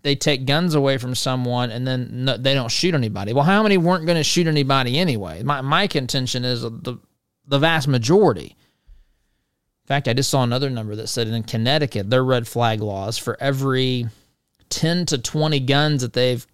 they 0.04 0.16
take 0.16 0.46
guns 0.46 0.76
away 0.76 0.98
from 0.98 1.16
someone 1.16 1.72
and 1.72 1.88
then 1.88 2.26
no, 2.26 2.38
they 2.38 2.54
don't 2.54 2.72
shoot 2.72 2.94
anybody. 2.94 3.34
Well, 3.34 3.46
how 3.46 3.64
many 3.64 3.78
weren't 3.78 4.06
going 4.06 4.18
to 4.18 4.24
shoot 4.24 4.48
anybody 4.48 5.00
anyway? 5.00 5.44
My 5.44 5.62
my 5.62 5.88
contention 5.88 6.46
is 6.46 6.62
the 6.62 7.00
the 7.48 7.60
vast 7.60 7.88
majority. 7.88 8.56
In 9.84 9.88
fact, 9.88 10.08
I 10.08 10.14
just 10.14 10.30
saw 10.30 10.44
another 10.44 10.70
number 10.70 10.96
that 10.96 11.08
said 11.08 11.28
in 11.28 11.44
Connecticut, 11.44 12.10
their 12.10 12.24
red 12.24 12.48
flag 12.48 12.82
laws 12.82 13.18
for 13.18 13.36
every 13.42 14.08
10 14.70 15.06
to 15.08 15.18
20 15.18 15.60
guns 15.62 16.02
that 16.02 16.14
they've 16.14 16.46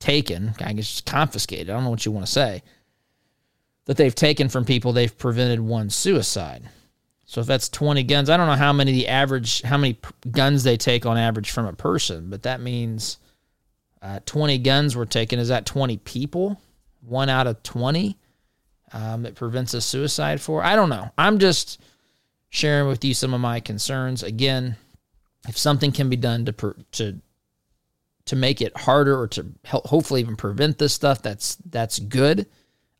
taken, 0.00 0.54
I 0.58 0.72
guess 0.72 1.02
confiscated, 1.02 1.68
I 1.68 1.74
don't 1.74 1.84
know 1.84 1.90
what 1.90 2.06
you 2.06 2.12
want 2.12 2.26
to 2.26 2.32
say, 2.32 2.62
that 3.84 3.98
they've 3.98 4.14
taken 4.14 4.48
from 4.48 4.64
people, 4.64 4.92
they've 4.92 5.16
prevented 5.16 5.60
one 5.60 5.90
suicide. 5.90 6.68
So 7.32 7.40
if 7.40 7.46
that's 7.46 7.70
20 7.70 8.02
guns, 8.02 8.28
I 8.28 8.36
don't 8.36 8.46
know 8.46 8.56
how 8.56 8.74
many 8.74 8.92
the 8.92 9.08
average, 9.08 9.62
how 9.62 9.78
many 9.78 9.96
guns 10.30 10.64
they 10.64 10.76
take 10.76 11.06
on 11.06 11.16
average 11.16 11.50
from 11.50 11.64
a 11.64 11.72
person, 11.72 12.28
but 12.28 12.42
that 12.42 12.60
means 12.60 13.16
uh, 14.02 14.20
20 14.26 14.58
guns 14.58 14.94
were 14.94 15.06
taken. 15.06 15.38
Is 15.38 15.48
that 15.48 15.64
20 15.64 15.96
people? 15.96 16.60
One 17.00 17.30
out 17.30 17.46
of 17.46 17.62
20 17.62 18.18
um, 18.92 19.22
that 19.22 19.34
prevents 19.34 19.72
a 19.72 19.80
suicide 19.80 20.42
for? 20.42 20.62
I 20.62 20.76
don't 20.76 20.90
know. 20.90 21.08
I'm 21.16 21.38
just 21.38 21.80
sharing 22.50 22.86
with 22.86 23.02
you 23.02 23.14
some 23.14 23.32
of 23.32 23.40
my 23.40 23.60
concerns. 23.60 24.22
Again, 24.22 24.76
if 25.48 25.56
something 25.56 25.90
can 25.90 26.10
be 26.10 26.16
done 26.16 26.44
to 26.44 26.74
to 26.92 27.18
to 28.26 28.36
make 28.36 28.60
it 28.60 28.76
harder 28.76 29.18
or 29.18 29.28
to 29.28 29.46
help, 29.64 29.86
hopefully 29.86 30.20
even 30.20 30.36
prevent 30.36 30.76
this 30.76 30.92
stuff, 30.92 31.22
that's 31.22 31.54
that's 31.64 31.98
good. 31.98 32.46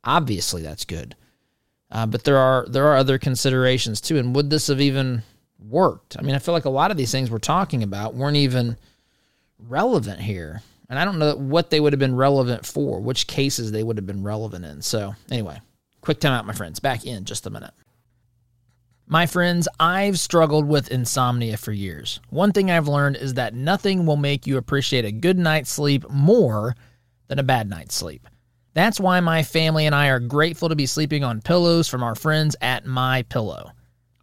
Obviously, 0.03 0.63
that's 0.63 0.87
good. 0.87 1.17
Uh, 1.93 2.07
but 2.07 2.25
there 2.25 2.39
are 2.39 2.67
there 2.69 2.87
are 2.87 2.97
other 2.97 3.19
considerations 3.19 4.01
too. 4.01 4.17
And 4.19 4.35
would 4.35 4.49
this 4.49 4.69
have 4.69 4.81
even 4.81 5.23
worked? 5.61 6.17
I 6.19 6.23
mean, 6.23 6.35
I 6.35 6.39
feel 6.39 6.55
like 6.55 6.65
a 6.65 6.71
lot 6.71 6.91
of 6.91 6.97
these 6.97 7.13
things 7.13 7.31
we're 7.31 7.39
talking 7.39 7.83
about 7.83 8.15
weren't 8.15 8.39
even 8.39 8.79
relevant 9.59 10.21
here. 10.21 10.63
And 10.89 10.99
I 10.99 11.05
don't 11.05 11.19
know 11.19 11.37
what 11.37 11.71
they 11.71 11.81
would 11.81 11.93
have 11.93 12.01
been 12.01 12.17
relevant 12.17 12.67
for, 12.67 13.01
which 13.01 13.27
cases 13.27 13.73
they 13.73 13.83
would 13.83 13.99
have 13.99 14.07
been 14.07 14.23
relevant 14.23 14.65
in. 14.65 14.83
So, 14.83 15.15
anyway, 15.31 15.61
quick 16.01 16.19
time 16.19 16.33
out, 16.33 16.47
my 16.47 16.53
friends. 16.55 16.81
Back 16.81 17.07
in 17.07 17.25
just 17.25 17.47
a 17.47 17.51
minute. 17.51 17.73
My 19.07 19.27
friends, 19.27 19.69
I've 19.79 20.19
struggled 20.19 20.67
with 20.67 20.91
insomnia 20.91 21.57
for 21.57 21.73
years. 21.73 22.21
One 22.31 22.53
thing 22.53 22.71
I've 22.71 22.89
learned 22.89 23.17
is 23.17 23.35
that 23.35 23.55
nothing 23.55 24.07
will 24.07 24.17
make 24.17 24.47
you 24.47 24.57
appreciate 24.57 25.05
a 25.05 25.13
good 25.13 25.39
night's 25.39 25.71
sleep 25.71 26.09
more 26.09 26.75
than 27.29 27.39
a 27.39 27.43
bad 27.43 27.69
night's 27.69 27.95
sleep. 27.95 28.27
That's 28.75 28.99
why 28.99 29.21
my 29.21 29.43
family 29.43 29.85
and 29.85 29.95
I 29.95 30.09
are 30.09 30.21
grateful 30.21 30.71
to 30.71 30.77
be 30.77 30.87
sleeping 30.87 31.23
on 31.25 31.43
pillows 31.43 31.89
from 31.89 32.03
our 32.03 32.15
friends 32.15 32.57
at 32.63 32.87
My 32.87 33.23
Pillow. 33.23 33.73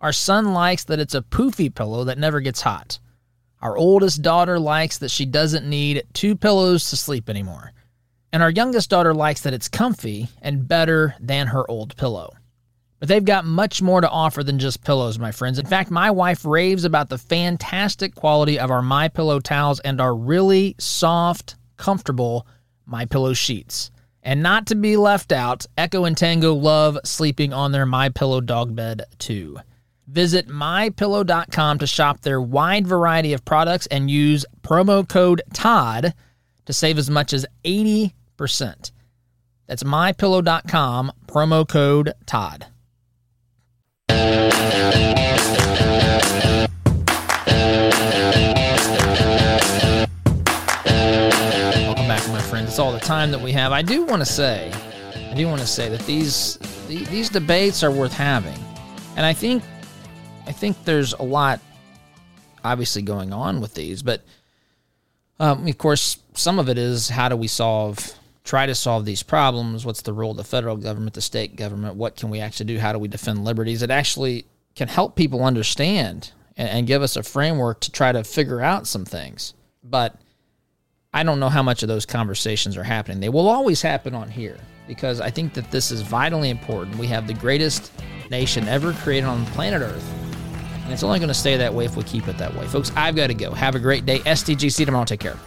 Our 0.01 0.13
son 0.13 0.53
likes 0.53 0.85
that 0.85 0.99
it's 0.99 1.13
a 1.13 1.21
poofy 1.21 1.73
pillow 1.73 2.05
that 2.05 2.17
never 2.17 2.39
gets 2.39 2.61
hot. 2.61 2.99
Our 3.61 3.77
oldest 3.77 4.21
daughter 4.21 4.57
likes 4.57 4.97
that 4.99 5.11
she 5.11 5.25
doesn't 5.25 5.69
need 5.69 6.03
two 6.13 6.35
pillows 6.35 6.89
to 6.89 6.97
sleep 6.97 7.29
anymore. 7.29 7.73
And 8.31 8.41
our 8.41 8.49
youngest 8.49 8.89
daughter 8.89 9.13
likes 9.13 9.41
that 9.41 9.53
it's 9.53 9.67
comfy 9.67 10.29
and 10.41 10.67
better 10.67 11.15
than 11.19 11.47
her 11.47 11.69
old 11.69 11.95
pillow. 11.97 12.33
But 12.99 13.09
they've 13.09 13.23
got 13.23 13.45
much 13.45 13.81
more 13.81 14.01
to 14.01 14.09
offer 14.09 14.43
than 14.43 14.59
just 14.59 14.83
pillows, 14.83 15.19
my 15.19 15.31
friends. 15.31 15.59
In 15.59 15.65
fact, 15.65 15.91
my 15.91 16.09
wife 16.11 16.43
raves 16.43 16.85
about 16.85 17.09
the 17.09 17.17
fantastic 17.17 18.15
quality 18.15 18.59
of 18.59 18.71
our 18.71 18.81
My 18.81 19.07
Pillow 19.09 19.39
towels 19.39 19.79
and 19.81 20.01
our 20.01 20.15
really 20.15 20.75
soft, 20.79 21.55
comfortable 21.77 22.47
My 22.85 23.05
Pillow 23.05 23.33
sheets. 23.33 23.91
And 24.23 24.43
not 24.43 24.67
to 24.67 24.75
be 24.75 24.97
left 24.97 25.31
out, 25.31 25.65
Echo 25.77 26.05
and 26.05 26.17
Tango 26.17 26.53
love 26.53 26.97
sleeping 27.05 27.53
on 27.53 27.71
their 27.71 27.85
My 27.85 28.09
Pillow 28.09 28.41
dog 28.41 28.75
bed 28.75 29.03
too. 29.17 29.57
Visit 30.07 30.47
mypillow.com 30.47 31.79
to 31.79 31.87
shop 31.87 32.21
their 32.21 32.41
wide 32.41 32.87
variety 32.87 33.33
of 33.33 33.45
products 33.45 33.85
and 33.87 34.09
use 34.09 34.45
promo 34.61 35.07
code 35.07 35.41
TOD 35.53 36.13
to 36.65 36.73
save 36.73 36.97
as 36.97 37.09
much 37.09 37.31
as 37.31 37.45
80%. 37.63 38.11
That's 39.67 39.83
mypillow.com, 39.83 41.11
promo 41.27 41.67
code 41.67 42.13
TOD. 42.25 42.65
All 52.79 52.91
the 52.91 52.99
time 52.99 53.31
that 53.31 53.41
we 53.41 53.51
have. 53.51 53.71
I 53.71 53.81
do 53.81 54.03
want 54.03 54.21
to 54.21 54.25
say, 54.25 54.71
I 55.31 55.33
do 55.35 55.47
want 55.47 55.61
to 55.61 55.67
say 55.67 55.89
that 55.89 56.05
these 56.05 56.57
these 56.87 57.29
debates 57.29 57.83
are 57.83 57.91
worth 57.91 58.13
having, 58.13 58.57
and 59.15 59.25
I 59.25 59.33
think 59.33 59.63
I 60.47 60.51
think 60.51 60.83
there's 60.85 61.13
a 61.13 61.23
lot 61.23 61.59
obviously 62.63 63.01
going 63.01 63.31
on 63.31 63.61
with 63.61 63.73
these, 63.73 64.01
but 64.01 64.21
um, 65.39 65.67
of 65.67 65.77
course, 65.77 66.17
some 66.33 66.59
of 66.59 66.69
it 66.69 66.77
is 66.77 67.09
how 67.09 67.29
do 67.29 67.35
we 67.35 67.47
solve, 67.47 68.13
try 68.43 68.65
to 68.65 68.75
solve 68.75 69.05
these 69.05 69.23
problems? 69.23 69.85
What's 69.85 70.01
the 70.01 70.13
role 70.13 70.31
of 70.31 70.37
the 70.37 70.43
federal 70.43 70.75
government, 70.75 71.13
the 71.13 71.21
state 71.21 71.55
government? 71.55 71.95
What 71.95 72.17
can 72.17 72.29
we 72.29 72.41
actually 72.41 72.65
do? 72.65 72.79
How 72.79 72.91
do 72.91 72.99
we 72.99 73.07
defend 73.07 73.45
liberties? 73.45 73.81
It 73.81 73.89
actually 73.89 74.45
can 74.75 74.89
help 74.89 75.15
people 75.15 75.43
understand 75.43 76.31
and, 76.57 76.67
and 76.67 76.87
give 76.87 77.01
us 77.01 77.15
a 77.15 77.23
framework 77.23 77.79
to 77.81 77.91
try 77.91 78.11
to 78.11 78.23
figure 78.23 78.59
out 78.59 78.85
some 78.85 79.05
things. 79.05 79.53
But 79.81 80.15
I 81.11 81.23
don't 81.23 81.39
know 81.39 81.49
how 81.49 81.63
much 81.63 81.81
of 81.81 81.89
those 81.89 82.05
conversations 82.05 82.77
are 82.77 82.83
happening. 82.83 83.19
They 83.19 83.29
will 83.29 83.49
always 83.49 83.81
happen 83.81 84.13
on 84.13 84.29
here 84.29 84.57
because 84.87 85.19
I 85.19 85.31
think 85.31 85.53
that 85.53 85.71
this 85.71 85.89
is 85.91 86.01
vitally 86.01 86.51
important. 86.51 86.97
We 86.97 87.07
have 87.07 87.25
the 87.25 87.33
greatest 87.33 87.91
nation 88.29 88.67
ever 88.67 88.93
created 88.93 89.25
on 89.25 89.45
planet 89.47 89.81
Earth. 89.81 90.07
And 90.83 90.93
it's 90.93 91.01
only 91.01 91.17
going 91.17 91.29
to 91.29 91.33
stay 91.33 91.57
that 91.57 91.73
way 91.73 91.85
if 91.85 91.95
we 91.95 92.03
keep 92.03 92.27
it 92.27 92.37
that 92.37 92.53
way. 92.55 92.67
Folks, 92.67 92.91
I've 92.95 93.15
got 93.15 93.27
to 93.27 93.33
go. 93.33 93.51
Have 93.51 93.75
a 93.75 93.79
great 93.79 94.05
day. 94.05 94.19
STGC 94.19 94.85
tomorrow. 94.85 95.05
Take 95.05 95.19
care. 95.19 95.37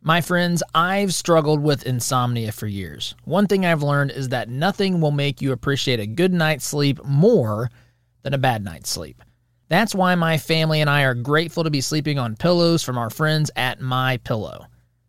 My 0.00 0.20
friends, 0.22 0.62
I've 0.74 1.14
struggled 1.14 1.62
with 1.62 1.84
insomnia 1.84 2.50
for 2.50 2.66
years. 2.66 3.14
One 3.24 3.46
thing 3.46 3.64
I've 3.64 3.82
learned 3.82 4.10
is 4.10 4.30
that 4.30 4.48
nothing 4.48 5.00
will 5.00 5.10
make 5.10 5.40
you 5.40 5.52
appreciate 5.52 6.00
a 6.00 6.06
good 6.06 6.32
night's 6.32 6.64
sleep 6.64 7.04
more 7.04 7.70
than 8.22 8.34
a 8.34 8.38
bad 8.38 8.64
night's 8.64 8.90
sleep. 8.90 9.22
That's 9.68 9.94
why 9.94 10.14
my 10.14 10.38
family 10.38 10.80
and 10.80 10.88
I 10.88 11.02
are 11.02 11.14
grateful 11.14 11.64
to 11.64 11.70
be 11.70 11.82
sleeping 11.82 12.18
on 12.18 12.36
pillows 12.36 12.82
from 12.82 12.96
our 12.96 13.10
friends 13.10 13.50
at 13.54 13.80
My 13.80 14.16
Pillow. 14.18 14.66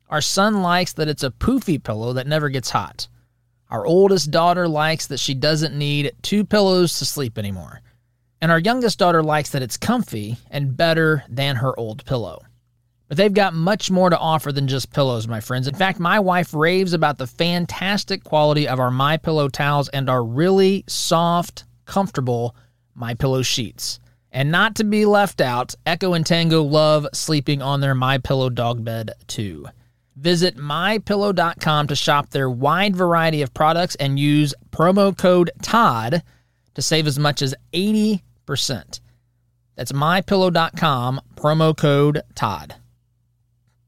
Our 0.10 0.22
son 0.22 0.62
likes 0.62 0.93
that 0.93 1.07
it's 1.07 1.24
a 1.24 1.30
poofy 1.32 1.82
pillow 1.82 2.14
that 2.14 2.28
never 2.28 2.49
gets 2.49 2.70
hot. 2.70 3.07
Our 3.70 3.86
oldest 3.86 4.32
daughter 4.32 4.68
likes 4.68 5.07
that 5.07 5.20
she 5.20 5.34
doesn't 5.34 5.78
need 5.78 6.12
two 6.24 6.43
pillows 6.43 6.99
to 6.99 7.05
sleep 7.05 7.38
anymore. 7.38 7.82
And 8.41 8.51
our 8.51 8.60
youngest 8.60 8.99
daughter 8.99 9.24
likes 9.24 9.51
that 9.51 9.62
it's 9.62 9.78
comfy 9.78 10.38
and 10.49 10.76
better 10.76 11.24
than 11.30 11.57
her 11.57 11.78
old 11.80 12.03
pillow. 12.05 12.41
But 13.07 13.18
they've 13.18 13.34
got 13.34 13.53
much 13.53 13.89
more 13.89 14.10
to 14.10 14.18
offer 14.18 14.51
than 14.51 14.68
just 14.68 14.91
pillows, 14.91 15.28
my 15.28 15.39
friends. 15.39 15.68
In 15.68 15.76
fact, 15.76 15.99
my 15.99 16.20
wife 16.20 16.53
raves 16.53 16.93
about 16.93 17.18
the 17.18 17.28
fantastic 17.28 18.24
quality 18.24 18.68
of 18.68 18.80
our 18.80 18.91
My 18.91 19.18
Pillow 19.18 19.47
towels 19.47 19.89
and 19.89 20.10
our 20.10 20.24
really 20.24 20.84
soft, 20.88 21.66
comfortable 21.86 22.55
My 22.93 23.14
Pillow 23.14 23.41
sheets. 23.41 23.99
And 24.32 24.51
not 24.51 24.75
to 24.75 24.84
be 24.84 25.05
left 25.05 25.41
out, 25.41 25.73
Echo 25.86 26.13
and 26.13 26.25
Tango 26.25 26.61
love 26.61 27.07
sleeping 27.13 27.61
on 27.61 27.82
their 27.82 27.95
My 27.95 28.17
Pillow 28.19 28.49
dog 28.49 28.84
bed 28.84 29.11
too. 29.27 29.67
Visit 30.15 30.57
mypillow.com 30.57 31.88
to 31.88 31.95
shop 31.95 32.30
their 32.30 32.49
wide 32.49 32.95
variety 32.95 33.41
of 33.41 33.53
products 33.53 33.95
and 33.95 34.19
use 34.19 34.53
promo 34.71 35.17
code 35.17 35.49
TOD 35.61 36.21
to 36.75 36.82
save 36.82 37.07
as 37.07 37.17
much 37.17 37.41
as 37.41 37.55
80%. 37.73 38.21
That's 39.75 39.91
mypillow.com, 39.93 41.21
promo 41.36 41.75
code 41.75 42.21
TOD. 42.36 42.75